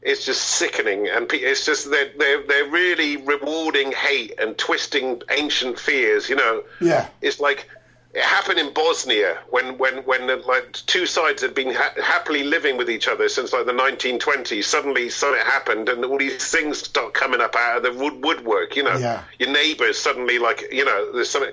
it's 0.00 0.24
just 0.24 0.42
sickening, 0.42 1.08
and 1.08 1.30
it's 1.32 1.66
just 1.66 1.90
they're 1.90 2.10
they're 2.16 2.42
they're 2.46 2.70
really 2.70 3.16
rewarding 3.18 3.90
hate 3.92 4.32
and 4.40 4.56
twisting 4.56 5.20
ancient 5.30 5.78
fears. 5.78 6.28
You 6.28 6.36
know, 6.36 6.62
Yeah. 6.80 7.08
it's 7.20 7.40
like 7.40 7.68
it 8.14 8.22
happened 8.22 8.58
in 8.58 8.72
Bosnia 8.72 9.38
when 9.50 9.76
when 9.78 9.98
when 10.04 10.26
the, 10.28 10.36
like 10.36 10.72
two 10.86 11.04
sides 11.06 11.42
had 11.42 11.54
been 11.54 11.74
ha- 11.74 11.92
happily 12.02 12.42
living 12.42 12.76
with 12.78 12.88
each 12.90 13.06
other 13.08 13.28
since 13.28 13.52
like 13.52 13.66
the 13.66 13.72
1920s. 13.72 14.64
Suddenly, 14.64 15.10
something 15.10 15.40
happened, 15.44 15.88
and 15.88 16.04
all 16.04 16.18
these 16.18 16.50
things 16.50 16.78
start 16.78 17.12
coming 17.14 17.40
up 17.40 17.54
out 17.54 17.76
of 17.78 17.82
the 17.82 17.92
wood 18.02 18.24
woodwork. 18.24 18.76
You 18.76 18.84
know, 18.84 18.96
Yeah. 18.96 19.22
your 19.38 19.50
neighbours 19.50 19.98
suddenly 19.98 20.38
like 20.38 20.64
you 20.72 20.84
know 20.84 21.12
there's 21.12 21.30
something. 21.30 21.52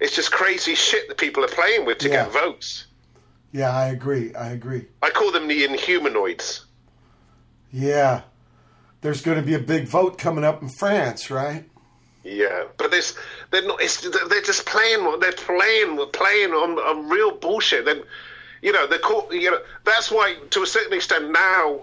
It's 0.00 0.14
just 0.14 0.30
crazy 0.32 0.74
shit 0.74 1.08
that 1.08 1.16
people 1.16 1.44
are 1.44 1.48
playing 1.48 1.86
with 1.86 1.98
to 1.98 2.08
Yeah. 2.08 2.24
get 2.24 2.32
votes. 2.32 2.86
Yeah, 3.52 3.70
I 3.70 3.86
agree. 3.86 4.34
I 4.34 4.48
agree. 4.50 4.86
I 5.00 5.10
call 5.10 5.30
them 5.32 5.46
the 5.48 5.64
inhumanoids. 5.66 6.64
Yeah. 7.72 8.22
There's 9.00 9.20
going 9.22 9.36
to 9.38 9.42
be 9.44 9.54
a 9.54 9.58
big 9.60 9.86
vote 9.86 10.18
coming 10.18 10.44
up 10.44 10.62
in 10.62 10.68
France, 10.68 11.30
right? 11.30 11.64
Yeah, 12.24 12.64
but 12.78 12.90
this 12.90 13.16
they're 13.50 13.66
not. 13.66 13.78
They're 13.78 14.40
just 14.40 14.64
playing. 14.64 15.20
They're 15.20 15.32
playing. 15.32 15.98
Playing 16.12 16.52
on, 16.52 16.78
on 16.78 17.10
real 17.10 17.32
bullshit. 17.32 17.84
Then, 17.84 18.02
you 18.62 18.72
know, 18.72 18.86
the 18.86 18.98
court. 18.98 19.32
You 19.32 19.50
know, 19.50 19.58
that's 19.84 20.10
why 20.10 20.36
to 20.50 20.62
a 20.62 20.66
certain 20.66 20.94
extent 20.94 21.30
now 21.30 21.80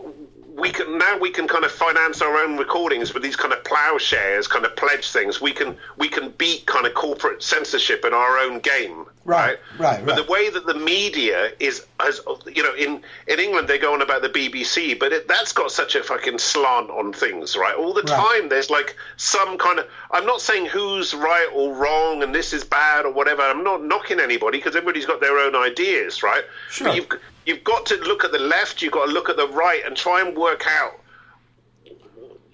we 0.55 0.69
can 0.71 0.97
now 0.97 1.17
we 1.17 1.29
can 1.29 1.47
kind 1.47 1.63
of 1.63 1.71
finance 1.71 2.21
our 2.21 2.35
own 2.37 2.57
recordings 2.57 3.13
with 3.13 3.23
these 3.23 3.35
kind 3.35 3.53
of 3.53 3.63
plowshares, 3.63 4.47
kind 4.47 4.65
of 4.65 4.75
pledge 4.75 5.09
things. 5.09 5.39
We 5.39 5.51
can 5.53 5.77
we 5.97 6.09
can 6.09 6.29
beat 6.31 6.65
kind 6.65 6.85
of 6.85 6.93
corporate 6.93 7.41
censorship 7.41 8.03
in 8.03 8.13
our 8.13 8.37
own 8.37 8.59
game. 8.59 9.05
Right, 9.23 9.59
right, 9.77 10.03
But 10.03 10.15
right. 10.17 10.25
the 10.25 10.31
way 10.31 10.49
that 10.49 10.65
the 10.65 10.73
media 10.73 11.51
is, 11.59 11.85
has, 11.99 12.19
you 12.47 12.63
know, 12.63 12.73
in 12.73 13.01
in 13.27 13.39
England 13.39 13.67
they 13.67 13.77
go 13.77 13.93
on 13.93 14.01
about 14.01 14.23
the 14.23 14.29
BBC, 14.29 14.99
but 14.99 15.13
it, 15.13 15.27
that's 15.27 15.53
got 15.53 15.71
such 15.71 15.95
a 15.95 16.03
fucking 16.03 16.39
slant 16.39 16.89
on 16.89 17.13
things, 17.13 17.55
right? 17.55 17.75
All 17.75 17.93
the 17.93 18.01
Right. 18.01 18.39
time 18.39 18.49
there's 18.49 18.69
like 18.69 18.95
some 19.17 19.57
kind 19.57 19.79
of. 19.79 19.87
I'm 20.09 20.25
not 20.25 20.41
saying 20.41 20.65
who's 20.65 21.13
right 21.13 21.47
or 21.53 21.73
wrong 21.75 22.23
and 22.23 22.33
this 22.35 22.51
is 22.51 22.63
bad 22.63 23.05
or 23.05 23.11
whatever. 23.13 23.43
I'm 23.43 23.63
not 23.63 23.83
knocking 23.83 24.19
anybody 24.19 24.57
because 24.57 24.75
everybody's 24.75 25.05
got 25.05 25.21
their 25.21 25.37
own 25.37 25.55
ideas, 25.55 26.23
right? 26.23 26.43
Sure. 26.69 26.87
But 26.87 26.95
you've 26.95 27.09
you've 27.45 27.63
got 27.63 27.85
to 27.87 27.95
look 27.97 28.23
at 28.23 28.31
the 28.31 28.39
left, 28.39 28.81
you've 28.81 28.93
got 28.93 29.05
to 29.07 29.11
look 29.11 29.29
at 29.29 29.37
the 29.37 29.47
right, 29.47 29.81
and 29.85 29.95
try 29.95 30.21
and 30.21 30.35
work 30.37 30.65
out. 30.67 30.99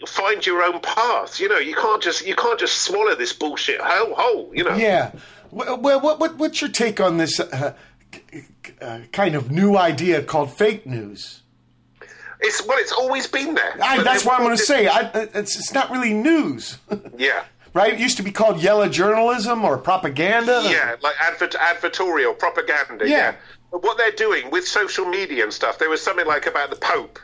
Find 0.07 0.45
your 0.45 0.61
own 0.63 0.79
path. 0.81 1.39
You 1.39 1.49
know, 1.49 1.57
you 1.57 1.75
can't 1.75 2.01
just 2.01 2.25
you 2.25 2.35
can't 2.35 2.59
just 2.59 2.83
swallow 2.83 3.15
this 3.15 3.33
bullshit 3.33 3.81
whole 3.81 4.13
whole. 4.15 4.51
You 4.53 4.63
know. 4.63 4.75
Yeah. 4.75 5.11
Well, 5.49 5.77
what, 5.79 6.03
what, 6.03 6.19
what, 6.19 6.37
what's 6.37 6.61
your 6.61 6.69
take 6.69 6.99
on 6.99 7.17
this 7.17 7.39
uh, 7.39 7.73
uh, 8.81 8.99
kind 9.13 9.33
of 9.35 9.49
new 9.49 9.75
idea 9.77 10.21
called 10.21 10.51
fake 10.51 10.85
news? 10.85 11.41
It's 12.39 12.65
well, 12.67 12.77
it's 12.79 12.91
always 12.91 13.25
been 13.27 13.55
there. 13.55 13.75
I, 13.81 14.03
that's 14.03 14.23
what 14.23 14.35
I'm 14.39 14.45
going 14.45 14.55
to 14.57 14.61
say. 14.63 14.87
I, 14.87 15.09
it's, 15.33 15.57
it's 15.57 15.73
not 15.73 15.89
really 15.89 16.13
news, 16.13 16.77
Yeah. 17.17 17.45
right? 17.73 17.93
It 17.93 17.99
used 17.99 18.17
to 18.17 18.23
be 18.23 18.31
called 18.31 18.61
yellow 18.61 18.87
journalism 18.87 19.65
or 19.65 19.79
propaganda. 19.79 20.61
Yeah, 20.65 20.97
like 21.01 21.15
advert, 21.19 21.53
advertorial 21.53 22.37
propaganda. 22.37 23.09
Yeah. 23.09 23.17
Yeah. 23.17 23.35
What 23.69 23.97
they're 23.97 24.11
doing 24.11 24.49
with 24.49 24.67
social 24.67 25.05
media 25.05 25.43
and 25.43 25.53
stuff, 25.53 25.77
there 25.79 25.89
was 25.89 26.01
something 26.01 26.25
like 26.25 26.45
about 26.47 26.69
the 26.69 26.75
Pope 26.77 27.19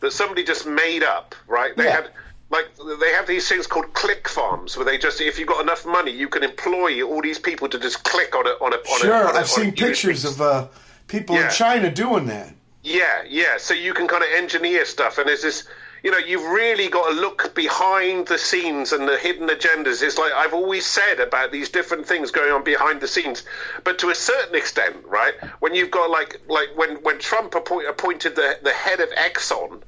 that 0.00 0.12
somebody 0.12 0.44
just 0.44 0.66
made 0.66 1.02
up, 1.02 1.34
right? 1.46 1.76
They 1.76 1.84
Yeah. 1.84 1.92
had 2.02 2.10
like 2.50 2.66
they 3.00 3.12
have 3.12 3.26
these 3.26 3.46
things 3.48 3.66
called 3.66 3.92
click 3.92 4.26
farms 4.28 4.76
where 4.76 4.84
they 4.86 4.96
just 4.96 5.20
if 5.20 5.38
you've 5.38 5.48
got 5.48 5.60
enough 5.62 5.84
money, 5.84 6.10
you 6.12 6.28
can 6.28 6.42
employ 6.42 7.02
all 7.02 7.20
these 7.20 7.38
people 7.38 7.68
to 7.68 7.78
just 7.78 8.04
click 8.04 8.34
on 8.34 8.46
a 8.46 8.50
on 8.50 8.72
a 8.72 8.76
on 8.76 9.00
Sure, 9.00 9.12
a, 9.24 9.28
on 9.28 9.36
I've 9.36 9.44
a 9.44 9.48
seen 9.48 9.72
pictures 9.72 10.24
of 10.24 10.40
uh, 10.40 10.68
people 11.08 11.36
in 11.36 11.50
China 11.50 11.90
doing 11.90 12.26
that. 12.26 12.54
Yeah, 12.82 13.22
yeah. 13.28 13.58
So 13.58 13.74
you 13.74 13.92
can 13.92 14.08
kind 14.08 14.22
of 14.22 14.30
engineer 14.34 14.84
stuff, 14.84 15.18
and 15.18 15.28
there's 15.28 15.42
this. 15.42 15.68
You 16.02 16.12
know, 16.12 16.18
you've 16.18 16.44
really 16.44 16.88
got 16.88 17.10
to 17.10 17.20
look 17.20 17.54
behind 17.54 18.28
the 18.28 18.38
scenes 18.38 18.92
and 18.92 19.08
the 19.08 19.18
hidden 19.18 19.48
agendas. 19.48 20.02
It's 20.02 20.16
like 20.18 20.32
I've 20.32 20.54
always 20.54 20.86
said 20.86 21.18
about 21.20 21.50
these 21.50 21.68
different 21.70 22.06
things 22.06 22.30
going 22.30 22.52
on 22.52 22.62
behind 22.62 23.00
the 23.00 23.08
scenes. 23.08 23.42
But 23.84 23.98
to 24.00 24.10
a 24.10 24.14
certain 24.14 24.54
extent, 24.54 24.96
right, 25.06 25.34
when 25.60 25.74
you've 25.74 25.90
got 25.90 26.10
like 26.10 26.40
like 26.48 26.68
when 26.76 27.02
when 27.02 27.18
Trump 27.18 27.54
appoint, 27.54 27.88
appointed 27.88 28.36
the 28.36 28.58
the 28.62 28.72
head 28.72 29.00
of 29.00 29.10
Exxon, 29.10 29.82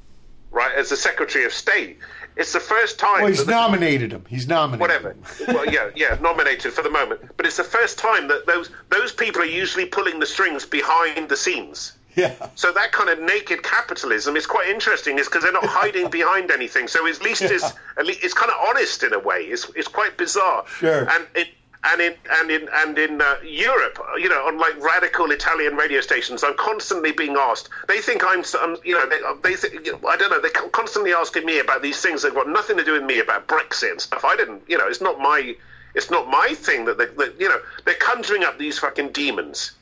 right, 0.51 0.75
as 0.75 0.89
the 0.89 0.97
Secretary 0.97 1.45
of 1.45 1.53
State, 1.53 1.99
it's 2.37 2.53
the 2.53 2.61
first 2.61 2.99
time. 2.99 3.21
Well, 3.23 3.29
he's 3.29 3.45
the- 3.45 3.53
nominated 3.53 4.13
him. 4.13 4.25
He's 4.29 4.49
nominated. 4.49 4.81
whatever. 4.81 5.17
well, 5.49 5.67
yeah, 5.67 5.91
yeah, 5.95 6.19
nominated 6.21 6.73
for 6.73 6.83
the 6.83 6.91
moment. 6.91 7.21
But 7.37 7.47
it's 7.47 7.57
the 7.57 7.65
first 7.65 7.99
time 7.99 8.29
that 8.29 8.47
those 8.47 8.71
those 8.89 9.13
people 9.13 9.43
are 9.43 9.47
usually 9.47 9.87
pulling 9.87 10.19
the 10.19 10.27
strings 10.27 10.67
behind 10.67 11.29
the 11.29 11.37
scenes. 11.37 11.93
Yeah. 12.17 12.35
So 12.55 12.73
that 12.73 12.93
kind 12.93 13.11
of 13.11 13.21
naked 13.21 13.63
capitalism 13.63 14.37
is 14.37 14.47
quite 14.47 14.69
interesting, 14.69 15.19
is 15.19 15.27
because 15.27 15.43
they're 15.43 15.53
not 15.53 15.67
hiding 15.67 16.11
behind 16.21 16.51
anything. 16.51 16.89
So 16.89 17.07
at 17.07 17.23
least 17.23 17.43
it's 17.43 17.73
at 17.99 18.07
least 18.07 18.25
it's 18.25 18.35
kind 18.35 18.51
of 18.51 18.57
honest 18.69 19.03
in 19.03 19.13
a 19.13 19.19
way. 19.19 19.43
It's 19.43 19.69
it's 19.77 19.89
quite 19.89 20.17
bizarre. 20.17 20.65
Sure. 20.67 21.09
And 21.09 21.27
it. 21.35 21.49
And 21.83 21.99
in 22.03 22.15
and 22.31 22.51
in 22.51 22.69
and 22.75 22.99
in 22.99 23.23
uh, 23.23 23.37
Europe, 23.43 23.99
you 24.19 24.29
know, 24.29 24.47
on 24.47 24.59
like 24.59 24.79
radical 24.83 25.31
Italian 25.31 25.77
radio 25.77 26.03
stations, 26.03 26.45
I'm 26.45 26.53
constantly 26.59 27.13
being 27.13 27.37
asked. 27.39 27.71
They 27.89 28.01
think 28.01 28.23
I'm, 28.23 28.45
you 28.85 28.95
know, 28.95 29.09
they, 29.09 29.19
they 29.49 29.57
think, 29.57 29.87
you 29.87 29.93
know, 29.93 30.07
I 30.07 30.19
don't 30.19 30.31
know. 30.31 30.43
They're 30.43 30.51
constantly 30.51 31.15
asking 31.15 31.47
me 31.47 31.59
about 31.59 31.81
these 31.81 32.03
things 32.03 32.21
that 32.21 32.35
have 32.35 32.35
got 32.35 32.49
nothing 32.49 32.77
to 32.77 32.85
do 32.85 32.93
with 32.93 33.05
me 33.05 33.21
about 33.21 33.49
Brexit 33.49 33.93
and 33.93 33.99
stuff. 33.99 34.27
I 34.27 34.37
didn't, 34.37 34.63
you 34.69 34.77
know, 34.77 34.89
it's 34.89 35.01
not 35.01 35.21
my, 35.21 35.57
it's 35.95 36.11
not 36.11 36.29
my 36.29 36.53
thing 36.55 36.85
that 36.85 36.99
they, 36.99 37.07
that, 37.07 37.41
you 37.41 37.49
know, 37.49 37.59
they're 37.87 37.95
conjuring 37.95 38.45
up 38.45 38.59
these 38.59 38.79
fucking 38.79 39.13
demons, 39.13 39.73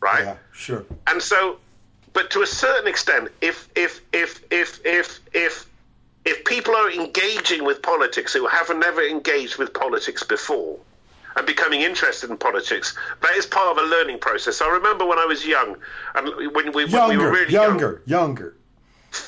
right? 0.00 0.24
Yeah, 0.24 0.36
sure. 0.52 0.84
And 1.06 1.22
so, 1.22 1.58
but 2.14 2.30
to 2.30 2.42
a 2.42 2.46
certain 2.46 2.86
extent, 2.86 3.28
if 3.42 3.68
if 3.74 4.00
if 4.12 4.42
if 4.50 4.80
if 4.86 5.20
if 5.34 5.66
if 6.24 6.44
people 6.46 6.74
are 6.74 6.90
engaging 6.90 7.64
with 7.64 7.82
politics 7.82 8.32
who 8.32 8.46
have 8.46 8.74
never 8.76 9.02
engaged 9.02 9.58
with 9.58 9.74
politics 9.74 10.22
before 10.22 10.78
and 11.36 11.46
becoming 11.46 11.82
interested 11.82 12.30
in 12.30 12.38
politics, 12.38 12.96
that 13.20 13.34
is 13.34 13.44
part 13.44 13.76
of 13.76 13.84
a 13.84 13.86
learning 13.88 14.20
process. 14.20 14.62
I 14.62 14.68
remember 14.68 15.04
when 15.04 15.18
I 15.18 15.26
was 15.26 15.44
young, 15.44 15.76
and 16.14 16.54
when 16.54 16.72
we, 16.72 16.84
when 16.86 17.08
we 17.08 17.16
were 17.16 17.30
really 17.30 17.52
young, 17.52 17.70
younger, 17.70 18.02
younger. 18.06 18.54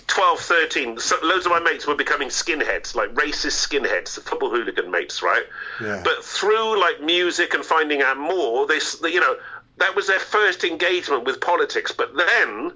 12, 0.07 0.41
13, 0.41 0.99
so 0.99 1.17
loads 1.23 1.47
of 1.47 1.53
my 1.53 1.61
mates 1.61 1.87
were 1.87 1.95
becoming 1.95 2.29
skinheads, 2.29 2.95
like 2.95 3.13
racist 3.15 3.69
skinheads, 3.69 4.19
football 4.21 4.51
hooligan 4.51 4.91
mates, 4.91 5.23
right? 5.23 5.45
Yeah. 5.81 6.01
But 6.03 6.25
through 6.25 6.81
like 6.81 7.03
music 7.03 7.55
and 7.55 7.65
finding 7.65 8.03
out 8.03 8.17
more, 8.17 8.67
they, 8.67 8.81
you 9.09 9.21
know, 9.21 9.37
that 9.79 9.95
was 9.95 10.07
their 10.07 10.19
first 10.21 10.65
engagement 10.65 11.25
with 11.25 11.41
politics. 11.41 11.93
But 11.93 12.17
then, 12.17 12.73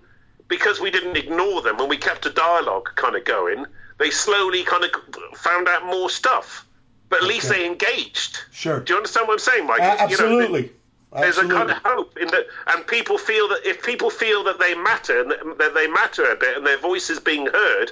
because 0.48 0.80
we 0.80 0.90
didn't 0.90 1.16
ignore 1.16 1.62
them 1.62 1.78
and 1.80 1.88
we 1.88 1.96
kept 1.96 2.26
a 2.26 2.30
dialogue 2.30 2.90
kind 2.96 3.16
of 3.16 3.24
going, 3.24 3.66
they 3.98 4.10
slowly 4.10 4.62
kind 4.64 4.84
of 4.84 4.90
found 5.38 5.68
out 5.68 5.86
more 5.86 6.10
stuff. 6.10 6.66
But 7.08 7.22
at 7.22 7.28
least 7.28 7.48
they 7.48 7.66
engaged. 7.66 8.40
Sure. 8.52 8.80
Do 8.80 8.92
you 8.92 8.96
understand 8.98 9.26
what 9.26 9.34
I'm 9.34 9.38
saying, 9.40 9.66
Mike? 9.66 9.80
A- 9.80 9.82
You 9.82 9.88
know, 9.96 10.04
absolutely. 10.04 10.72
there's 11.12 11.38
a 11.38 11.48
kind 11.48 11.70
of 11.70 11.78
hope 11.84 12.16
in 12.18 12.28
that, 12.28 12.46
and 12.68 12.86
people 12.86 13.18
feel 13.18 13.48
that 13.48 13.66
if 13.66 13.82
people 13.82 14.10
feel 14.10 14.44
that 14.44 14.60
they 14.60 14.74
matter 14.76 15.20
and 15.20 15.30
that- 15.32 15.58
that 15.58 15.74
they 15.74 15.88
matter 15.88 16.24
a 16.30 16.36
bit 16.36 16.56
and 16.56 16.64
their 16.64 16.76
voice 16.78 17.10
is 17.10 17.18
being 17.18 17.46
heard, 17.46 17.90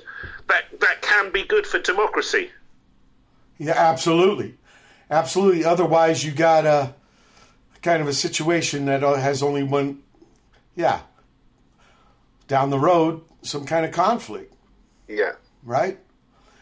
that 0.48 0.66
that 0.80 1.02
can 1.02 1.30
be 1.32 1.42
good 1.42 1.66
for 1.66 1.80
democracy. 1.80 2.52
Yeah, 3.58 3.74
absolutely, 3.76 4.54
absolutely. 5.10 5.64
Otherwise, 5.64 6.24
you 6.24 6.30
got 6.30 6.64
a 6.64 6.94
kind 7.82 8.02
of 8.02 8.08
a 8.08 8.12
situation 8.12 8.84
that 8.86 9.02
uh, 9.04 9.14
has 9.14 9.42
only 9.42 9.62
one. 9.62 10.02
Yeah, 10.74 11.00
down 12.46 12.70
the 12.70 12.78
road, 12.78 13.22
some 13.42 13.64
kind 13.66 13.84
of 13.84 13.92
conflict, 13.92 14.54
Yeah, 15.08 15.32
right? 15.64 15.98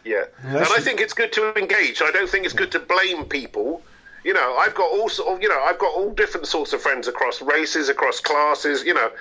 yeah. 0.03 0.23
Unless 0.41 0.71
and 0.71 0.79
I 0.79 0.83
think 0.83 1.01
it's 1.01 1.13
good 1.13 1.31
to 1.33 1.53
engage. 1.55 2.01
I 2.01 2.11
don't 2.11 2.29
think 2.29 2.45
it's 2.45 2.53
good 2.53 2.71
to 2.71 2.79
blame 2.79 3.25
people. 3.25 3.83
You 4.23 4.33
know, 4.33 4.55
I've 4.57 4.73
got 4.73 4.91
all 4.91 5.07
sort 5.07 5.35
of, 5.35 5.41
you 5.41 5.47
know, 5.49 5.61
I've 5.61 5.77
got 5.77 5.93
all 5.93 6.11
different 6.11 6.47
sorts 6.47 6.73
of 6.73 6.81
friends 6.81 7.07
across 7.07 7.41
races, 7.41 7.89
across 7.89 8.19
classes. 8.19 8.83
You 8.83 8.93
know, 8.95 9.11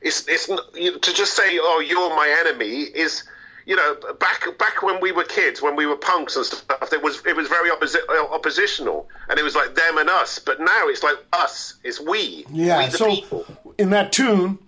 it's 0.00 0.26
it's 0.26 0.46
to 0.46 1.12
just 1.14 1.36
say, 1.36 1.58
oh, 1.60 1.80
you're 1.86 2.10
my 2.10 2.34
enemy 2.40 2.80
is. 2.82 3.24
You 3.66 3.74
know, 3.76 3.96
back 4.20 4.46
back 4.58 4.82
when 4.82 5.00
we 5.00 5.10
were 5.10 5.24
kids, 5.24 5.60
when 5.60 5.74
we 5.74 5.86
were 5.86 5.96
punks 5.96 6.36
and 6.36 6.46
stuff, 6.46 6.92
it 6.92 7.02
was 7.02 7.20
it 7.26 7.34
was 7.34 7.48
very 7.48 7.68
opposi- 7.70 8.08
uh, 8.08 8.32
oppositional, 8.32 9.08
and 9.28 9.38
it 9.38 9.42
was 9.42 9.56
like 9.56 9.74
them 9.74 9.98
and 9.98 10.08
us. 10.08 10.38
But 10.38 10.60
now 10.60 10.86
it's 10.88 11.02
like 11.02 11.16
us, 11.32 11.74
it's 11.82 12.00
we, 12.00 12.46
Yeah. 12.50 12.78
we 12.78 12.86
the 12.90 12.96
So, 12.98 13.06
people. 13.14 13.44
in 13.76 13.90
that 13.90 14.12
tune, 14.12 14.58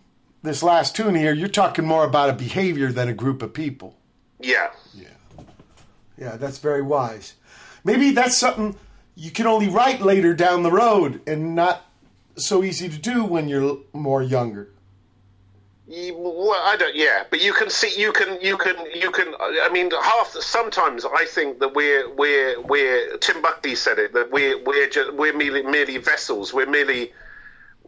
this 0.42 0.64
last 0.64 0.96
tune 0.96 1.14
here, 1.14 1.32
you're 1.32 1.48
talking 1.48 1.86
more 1.86 2.04
about 2.04 2.28
a 2.28 2.32
behavior 2.32 2.90
than 2.90 3.08
a 3.08 3.12
group 3.14 3.40
of 3.40 3.52
people. 3.54 3.94
Yeah. 4.40 4.70
Yeah. 4.94 5.06
Yeah, 6.18 6.36
that's 6.36 6.58
very 6.58 6.82
wise. 6.82 7.34
Maybe 7.84 8.10
that's 8.10 8.36
something 8.36 8.74
you 9.14 9.30
can 9.30 9.46
only 9.46 9.68
write 9.68 10.00
later 10.00 10.34
down 10.34 10.64
the 10.64 10.72
road 10.72 11.20
and 11.26 11.54
not 11.54 11.84
so 12.36 12.64
easy 12.64 12.88
to 12.88 12.98
do 12.98 13.22
when 13.24 13.48
you're 13.48 13.78
more 13.92 14.22
younger. 14.24 14.70
Well, 15.88 16.54
I 16.54 16.76
don't. 16.78 16.94
Yeah, 16.94 17.24
but 17.30 17.42
you 17.42 17.54
can 17.54 17.70
see, 17.70 17.98
you 17.98 18.12
can, 18.12 18.40
you 18.42 18.58
can, 18.58 18.76
you 18.94 19.10
can. 19.10 19.34
I 19.40 19.70
mean, 19.72 19.90
half. 19.90 20.32
Sometimes 20.32 21.06
I 21.06 21.24
think 21.24 21.60
that 21.60 21.74
we're, 21.74 22.10
we're, 22.14 22.60
we're. 22.60 23.16
Tim 23.18 23.40
Buckley 23.40 23.74
said 23.74 23.98
it 23.98 24.12
that 24.12 24.30
we're, 24.30 24.62
we're, 24.62 24.88
just, 24.90 25.14
we're 25.14 25.32
merely, 25.32 25.62
merely 25.62 25.96
vessels. 25.96 26.52
We're 26.52 26.68
merely, 26.68 27.12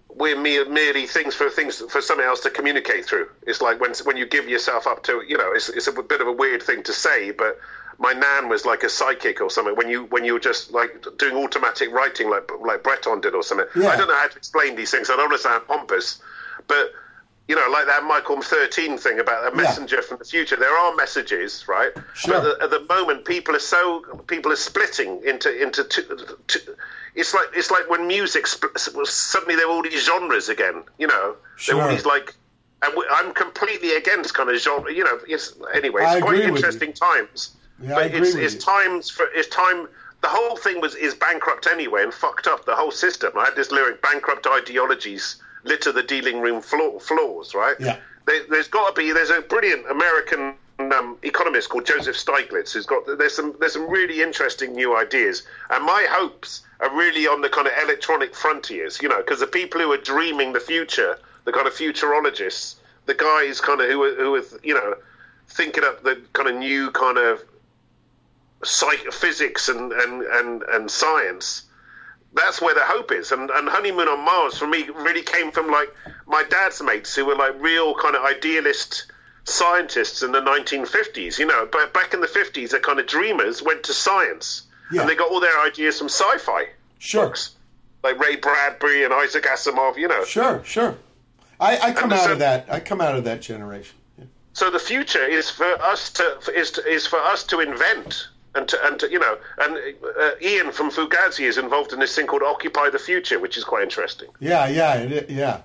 we're 0.09 0.41
mere, 0.41 0.67
merely 0.67 1.07
things 1.07 1.35
for 1.35 1.51
things 1.51 1.77
for 1.91 2.01
something 2.01 2.25
else 2.25 2.41
to 2.41 2.51
communicate 2.51 3.05
through. 3.05 3.29
It's 3.47 3.61
like 3.61 3.81
when 3.81 3.93
when 4.05 4.17
you 4.17 4.25
give 4.25 4.49
yourself 4.49 4.87
up 4.87 5.03
to, 5.05 5.23
you 5.29 5.37
know, 5.37 5.53
it's, 5.53 5.69
it's 5.69 5.87
a 5.87 5.93
bit 5.93 6.23
of 6.23 6.27
a 6.27 6.33
weird 6.33 6.63
thing 6.63 6.83
to 6.85 6.95
say, 6.95 7.33
but 7.33 7.59
my 7.99 8.15
nan 8.15 8.49
was 8.49 8.65
like 8.65 8.83
a 8.83 8.89
psychic 8.89 9.43
or 9.43 9.51
something. 9.51 9.77
When 9.77 9.91
you 9.91 10.05
when 10.05 10.25
you 10.25 10.33
were 10.33 10.41
just 10.41 10.73
like 10.73 11.05
doing 11.19 11.37
automatic 11.37 11.93
writing, 11.93 12.31
like 12.31 12.51
like 12.63 12.83
Breton 12.83 13.21
did 13.21 13.35
or 13.35 13.43
something. 13.43 13.67
Yeah. 13.77 13.89
I 13.89 13.97
don't 13.99 14.09
know 14.09 14.17
how 14.17 14.29
to 14.29 14.37
explain 14.39 14.75
these 14.75 14.91
things. 14.91 15.11
I 15.11 15.17
don't 15.17 15.29
want 15.29 15.43
to 15.43 15.49
sound 15.49 15.67
pompous, 15.67 16.19
but 16.67 16.95
you 17.51 17.57
know, 17.57 17.69
like 17.69 17.87
that 17.87 18.05
Michael 18.05 18.41
13 18.41 18.97
thing 18.97 19.19
about 19.19 19.53
a 19.53 19.57
messenger 19.57 20.03
from 20.03 20.19
the 20.19 20.25
future. 20.25 20.55
There 20.55 20.73
are 20.73 20.95
messages, 20.95 21.67
right? 21.67 21.91
Sure. 22.15 22.35
But 22.41 22.47
at, 22.47 22.63
at 22.63 22.71
the 22.71 22.95
moment, 22.95 23.25
people 23.25 23.57
are 23.57 23.67
so 23.75 24.05
people 24.29 24.53
are 24.53 24.57
splitting 24.71 25.21
into 25.27 25.51
into 25.61 25.83
two, 25.83 26.05
two, 26.47 26.61
it's 27.17 27.35
like 27.35 27.49
it's 27.53 27.73
like 27.73 27.91
when 27.91 28.07
music 28.07 28.45
spl- 28.45 29.05
suddenly 29.05 29.57
there 29.57 29.67
are 29.67 29.73
all 29.73 29.83
these 29.83 30.07
genres 30.07 30.49
again. 30.49 30.85
You 30.97 31.09
know, 31.09 31.35
there 31.67 31.77
are 31.77 31.83
all 31.83 31.89
these 31.89 32.07
like. 32.07 32.37
And 32.83 32.95
I'm 33.11 33.35
completely 33.35 33.97
against 33.97 34.33
kind 34.33 34.49
of 34.49 34.57
genre. 34.57 34.93
You 34.95 35.03
know, 35.03 35.19
it's 35.27 35.53
anyway. 35.75 36.03
I 36.05 36.19
It's 36.19 36.23
quite 36.23 36.37
with 36.37 36.47
you. 36.47 36.55
interesting 36.55 36.93
times. 36.93 37.57
Yeah, 37.83 37.97
I 37.97 37.97
but 37.97 38.15
agree 38.15 38.29
it's, 38.29 38.37
it's 38.37 38.65
times 38.65 39.11
for 39.11 39.27
it's 39.35 39.49
time. 39.49 39.89
The 40.23 40.29
whole 40.29 40.57
thing 40.57 40.81
was 40.81 40.95
is 40.95 41.15
bankrupt 41.17 41.67
anyway 41.67 42.05
and 42.05 42.15
fucked 42.15 42.47
up 42.47 42.65
the 42.65 42.77
whole 42.77 42.93
system. 42.93 43.33
I 43.37 43.47
had 43.47 43.57
this 43.57 43.73
lyric: 43.73 44.01
bankrupt 44.03 44.47
ideologies 44.47 45.43
litter 45.65 45.93
the 45.93 46.03
dealing 46.03 46.41
room 46.41 46.63
floor, 46.63 47.01
floors. 47.01 47.55
Right? 47.55 47.77
Yeah. 47.79 47.97
There, 48.27 48.43
there's 48.49 48.69
got 48.69 48.95
to 48.95 49.01
be. 49.01 49.13
There's 49.13 49.31
a 49.31 49.41
brilliant 49.41 49.91
American 49.91 50.55
um, 50.79 51.19
economist 51.23 51.69
called 51.69 51.87
Joseph 51.87 52.17
Stiglitz 52.17 52.73
who's 52.73 52.87
got. 52.87 53.07
There's 53.07 53.35
some. 53.35 53.55
There's 53.59 53.73
some 53.73 53.89
really 53.89 54.23
interesting 54.23 54.75
new 54.75 54.97
ideas, 54.97 55.43
and 55.71 55.85
my 55.85 56.07
hopes 56.11 56.63
are 56.81 56.95
really 56.97 57.27
on 57.27 57.41
the 57.41 57.49
kind 57.49 57.67
of 57.67 57.73
electronic 57.83 58.35
frontiers. 58.35 59.01
You 59.03 59.09
know, 59.09 59.19
because 59.19 59.41
the 59.41 59.47
people 59.47 59.81
who 59.81 59.93
are 59.93 59.99
dreaming 59.99 60.53
the 60.53 60.61
future, 60.61 61.19
the 61.45 61.53
kind 61.53 61.67
of 61.67 61.75
futurologists, 61.75 62.77
the 63.07 63.15
guys 63.15 63.61
kind 63.61 63.81
of 63.81 63.89
who 63.89 64.03
are, 64.05 64.15
who 64.15 64.35
are 64.37 64.45
you 64.63 64.75
know 64.75 64.95
thinking 65.49 65.85
up 65.85 66.03
the 66.03 66.21
kind 66.33 66.49
of 66.49 66.57
new 66.57 66.91
kind 66.93 67.19
of 67.19 67.43
psych- 68.65 69.13
physics 69.13 69.69
and, 69.69 69.93
and, 69.93 70.23
and, 70.23 70.63
and 70.63 70.91
science. 70.91 71.63
That's 72.33 72.61
where 72.61 72.75
the 72.75 72.85
hope 72.85 73.11
is. 73.13 73.33
And, 73.33 73.51
and 73.51 73.69
Honeymoon 73.69 74.07
on 74.09 74.25
Mars 74.25 74.57
for 74.59 74.67
me 74.67 74.89
really 74.95 75.23
came 75.23 75.51
from 75.51 75.69
like 75.71 75.93
my 76.27 76.45
dad's 76.49 76.81
mates 76.83 77.15
who 77.15 77.25
were 77.27 77.35
like 77.35 77.61
real 77.61 77.95
kind 77.95 78.15
of 78.15 78.25
idealist 78.25 79.11
scientists 79.45 80.23
in 80.23 80.33
the 80.33 80.41
1950s. 80.41 81.39
You 81.39 81.47
know, 81.47 81.69
but 81.71 81.93
back 81.93 82.15
in 82.15 82.21
the 82.21 82.27
50s, 82.27 82.71
the 82.71 82.79
kind 82.81 82.99
of 83.01 83.07
dreamers 83.07 83.63
went 83.63 83.83
to 83.85 83.93
science 83.93 84.63
Yeah. 84.93 85.01
and 85.03 85.11
they 85.11 85.17
got 85.17 85.31
all 85.31 85.41
their 85.41 85.59
ideas 85.61 85.99
from 85.99 86.09
sci-fi. 86.09 86.69
Sure. 86.99 87.27
Books. 87.27 87.57
Like 88.03 88.19
Ray 88.19 88.37
Bradbury 88.37 89.05
and 89.05 89.13
Isaac 89.13 89.45
Asimov, 89.45 89.97
you 89.97 90.09
know. 90.09 90.25
Sure, 90.25 90.63
sure. 90.65 90.97
I, 91.59 91.79
I 91.79 91.93
come 91.93 92.05
And 92.13 92.21
out 92.21 92.27
so- 92.27 92.33
of 92.33 92.39
that. 92.39 92.67
I 92.73 92.81
come 92.81 93.01
out 93.01 93.17
of 93.17 93.25
that 93.25 93.43
generation. 93.43 93.97
So 94.53 94.71
the 94.71 94.79
future 94.79 95.25
is 95.25 95.49
for 95.51 95.65
us 95.81 96.11
to 96.15 96.39
is 96.57 96.73
to, 96.73 96.87
is 96.87 97.07
for 97.07 97.19
us 97.21 97.45
to 97.45 97.61
invent 97.61 98.29
and 98.55 98.67
to 98.69 98.87
and 98.87 98.99
to, 99.01 99.11
you 99.11 99.19
know 99.19 99.39
and 99.59 99.77
uh, 100.19 100.31
Ian 100.41 100.73
from 100.73 100.91
Fugazi 100.91 101.47
is 101.47 101.59
involved 101.59 101.93
in 101.93 102.01
this 102.01 102.15
thing 102.15 102.27
called 102.27 102.43
Occupy 102.43 102.91
the 102.91 102.99
Future, 102.99 103.39
which 103.39 103.57
is 103.57 103.65
quite 103.65 103.83
interesting. 103.83 104.29
Yeah, 104.41 104.69
yeah, 104.69 105.23
yeah. 105.29 105.61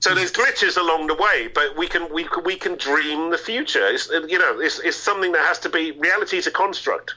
So 0.00 0.14
there's 0.14 0.32
glitches 0.32 0.76
along 0.76 1.06
the 1.06 1.14
way, 1.14 1.48
but 1.54 1.76
we 1.76 1.88
can 1.88 2.12
we 2.12 2.24
can, 2.24 2.44
we 2.44 2.56
can 2.56 2.76
dream 2.76 3.30
the 3.30 3.38
future. 3.38 3.86
It's 3.86 4.08
you 4.08 4.38
know 4.38 4.60
it's, 4.60 4.78
it's 4.80 4.96
something 4.96 5.32
that 5.32 5.44
has 5.46 5.58
to 5.60 5.68
be 5.68 5.92
reality 5.92 6.36
is 6.36 6.46
a 6.46 6.50
construct. 6.50 7.14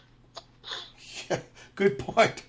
Yeah, 1.30 1.40
Good 1.76 2.00
point. 2.00 2.44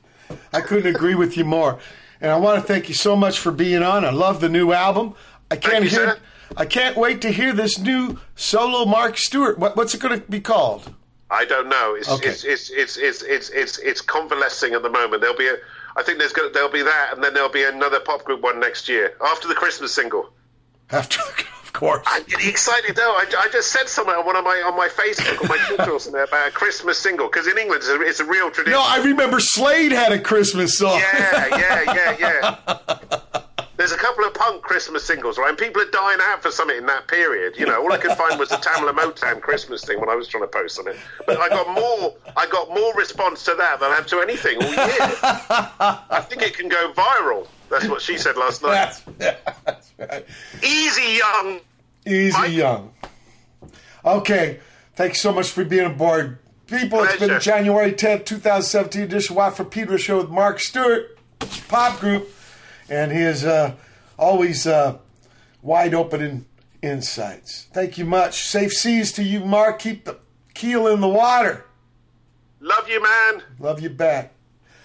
I 0.53 0.61
couldn't 0.61 0.95
agree 0.95 1.15
with 1.15 1.37
you 1.37 1.45
more. 1.45 1.79
And 2.21 2.31
I 2.31 2.37
want 2.37 2.61
to 2.61 2.67
thank 2.67 2.89
you 2.89 2.95
so 2.95 3.17
much 3.17 3.39
for 3.39 3.51
being 3.51 3.83
on. 3.83 4.05
I 4.05 4.11
love 4.11 4.41
the 4.41 4.49
new 4.49 4.73
album. 4.73 5.15
I 5.51 5.57
can't 5.57 5.85
you, 5.85 5.91
hear. 5.91 6.11
sir. 6.11 6.19
I 6.57 6.67
can't 6.67 6.97
wait 6.97 7.21
to 7.23 7.31
hear 7.31 7.53
this 7.53 7.79
new 7.79 8.19
solo 8.35 8.85
Mark 8.85 9.17
Stewart. 9.17 9.59
What, 9.59 9.77
what's 9.77 9.95
it 9.95 10.01
going 10.01 10.21
to 10.21 10.27
be 10.27 10.41
called? 10.41 10.95
I 11.31 11.45
don't 11.45 11.69
know. 11.69 11.95
It's 11.95 12.09
Okay. 12.11 12.31
it's, 12.31 12.45
it's 12.45 12.71
it's 12.71 12.97
it's 12.97 13.23
it's 13.23 13.51
it's 13.51 13.79
it's 13.79 14.01
convalescing 14.01 14.75
at 14.75 14.83
the 14.83 14.91
moment. 14.91 15.21
There'll 15.23 15.37
be 15.37 15.47
a 15.49 15.57
I 15.97 16.03
think 16.03 16.19
there's 16.19 16.33
gonna, 16.33 16.51
there'll 16.51 16.69
be 16.71 16.83
that, 16.83 17.11
and 17.15 17.23
then 17.23 17.35
there'll 17.35 17.49
be 17.49 17.65
another 17.65 18.01
pop 18.01 18.25
group 18.25 18.41
one 18.43 18.61
next 18.61 18.89
year 18.89 19.15
after 19.25 19.49
the 19.49 19.55
Christmas 19.55 19.95
single. 19.95 20.31
After, 20.91 21.21
of 21.63 21.73
course. 21.73 22.03
I'm 22.07 22.25
getting 22.25 22.49
excited 22.49 22.97
though. 22.97 23.13
I, 23.13 23.27
I 23.39 23.49
just 23.53 23.71
said 23.73 23.89
something 23.89 24.15
on 24.15 24.27
one 24.27 24.37
of 24.37 24.45
my 24.45 24.63
on 24.67 24.77
my 24.77 24.89
Facebook 24.89 25.41
or 25.43 25.49
my 25.49 25.99
something 25.99 26.21
about 26.21 26.49
a 26.49 26.51
Christmas 26.51 26.99
single 26.99 27.27
because 27.29 27.47
in 27.47 27.59
England 27.59 27.83
it's 27.83 27.91
a, 27.91 28.01
it's 28.03 28.21
a 28.21 28.25
real 28.25 28.51
tradition. 28.51 28.79
No, 28.79 28.85
I 28.85 28.99
remember 29.03 29.39
Slade 29.41 29.93
had 29.93 30.13
a 30.13 30.19
Christmas 30.21 30.79
song. 30.79 30.99
yeah, 30.99 31.47
yeah, 31.57 31.95
yeah, 31.95 32.57
yeah. 32.99 33.40
There's 33.81 33.93
a 33.93 33.97
couple 33.97 34.27
of 34.27 34.35
punk 34.35 34.61
Christmas 34.61 35.07
singles, 35.07 35.39
right? 35.39 35.49
And 35.49 35.57
people 35.57 35.81
are 35.81 35.91
dying 35.91 36.19
out 36.21 36.43
for 36.43 36.51
something 36.51 36.77
in 36.77 36.85
that 36.85 37.09
period. 37.09 37.57
You 37.57 37.65
know, 37.65 37.83
all 37.83 37.91
I 37.91 37.97
could 37.97 38.15
find 38.15 38.39
was 38.39 38.51
the 38.51 38.57
Tamla 38.57 38.93
Motown 38.93 39.41
Christmas 39.41 39.83
thing 39.87 39.99
when 39.99 40.11
I 40.11 40.15
was 40.17 40.29
trying 40.29 40.43
to 40.43 40.49
post 40.49 40.79
on 40.79 40.89
it. 40.89 40.97
But 41.27 41.39
I 41.39 41.49
got 41.49 41.67
more, 41.67 42.15
I 42.37 42.47
got 42.49 42.69
more 42.69 42.95
response 42.95 43.43
to 43.47 43.55
that 43.55 43.81
than 43.81 43.91
I 43.91 43.95
have 43.95 44.07
to 44.09 44.21
anything 44.21 44.63
all 44.63 44.69
year. 44.69 44.77
I 46.11 46.27
think 46.29 46.43
it 46.43 46.59
can 46.59 46.69
go 46.69 46.93
viral. 46.93 47.47
That's 47.71 47.89
what 47.89 48.03
she 48.03 48.19
said 48.19 48.37
last 48.37 48.63
night. 48.63 49.03
That's, 49.17 49.41
that's 49.65 49.93
right. 49.99 50.27
Easy, 50.63 51.17
young. 51.17 51.61
Easy 52.05 52.39
Mike? 52.39 52.53
Young. 52.53 52.93
Okay. 54.05 54.61
Thanks 54.95 55.23
so 55.23 55.33
much 55.33 55.49
for 55.49 55.65
being 55.65 55.87
aboard. 55.87 56.39
People, 56.67 57.03
it's 57.05 57.19
been 57.19 57.41
January 57.41 57.93
10th, 57.93 58.27
2017 58.27 59.01
edition 59.01 59.37
Watt 59.37 59.57
from 59.57 59.71
Pedro 59.71 59.97
show 59.97 60.19
with 60.19 60.29
Mark 60.29 60.61
Stewart, 60.61 61.19
pop 61.67 61.99
group, 61.99 62.29
and 62.91 63.13
he 63.13 63.21
is 63.21 63.45
uh, 63.45 63.75
always 64.19 64.67
uh, 64.67 64.99
wide 65.63 65.95
open 65.95 66.21
in 66.21 66.47
insights. 66.83 67.69
Thank 67.73 67.97
you 67.97 68.05
much. 68.05 68.43
Safe 68.43 68.73
seas 68.73 69.13
to 69.13 69.23
you, 69.23 69.41
Mark. 69.41 69.79
Keep 69.79 70.05
the 70.05 70.19
keel 70.55 70.87
in 70.89 71.01
the 71.01 71.09
water. 71.09 71.67
Love 72.61 72.89
you, 72.89 73.03
man. 73.03 73.43
Love 73.59 73.81
you 73.81 73.89
back. 73.91 74.35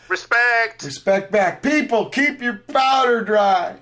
Respect. 0.07 0.83
Respect 0.83 1.31
back. 1.31 1.63
People, 1.63 2.09
keep 2.09 2.41
your 2.41 2.57
powder 2.67 3.23
dry. 3.23 3.75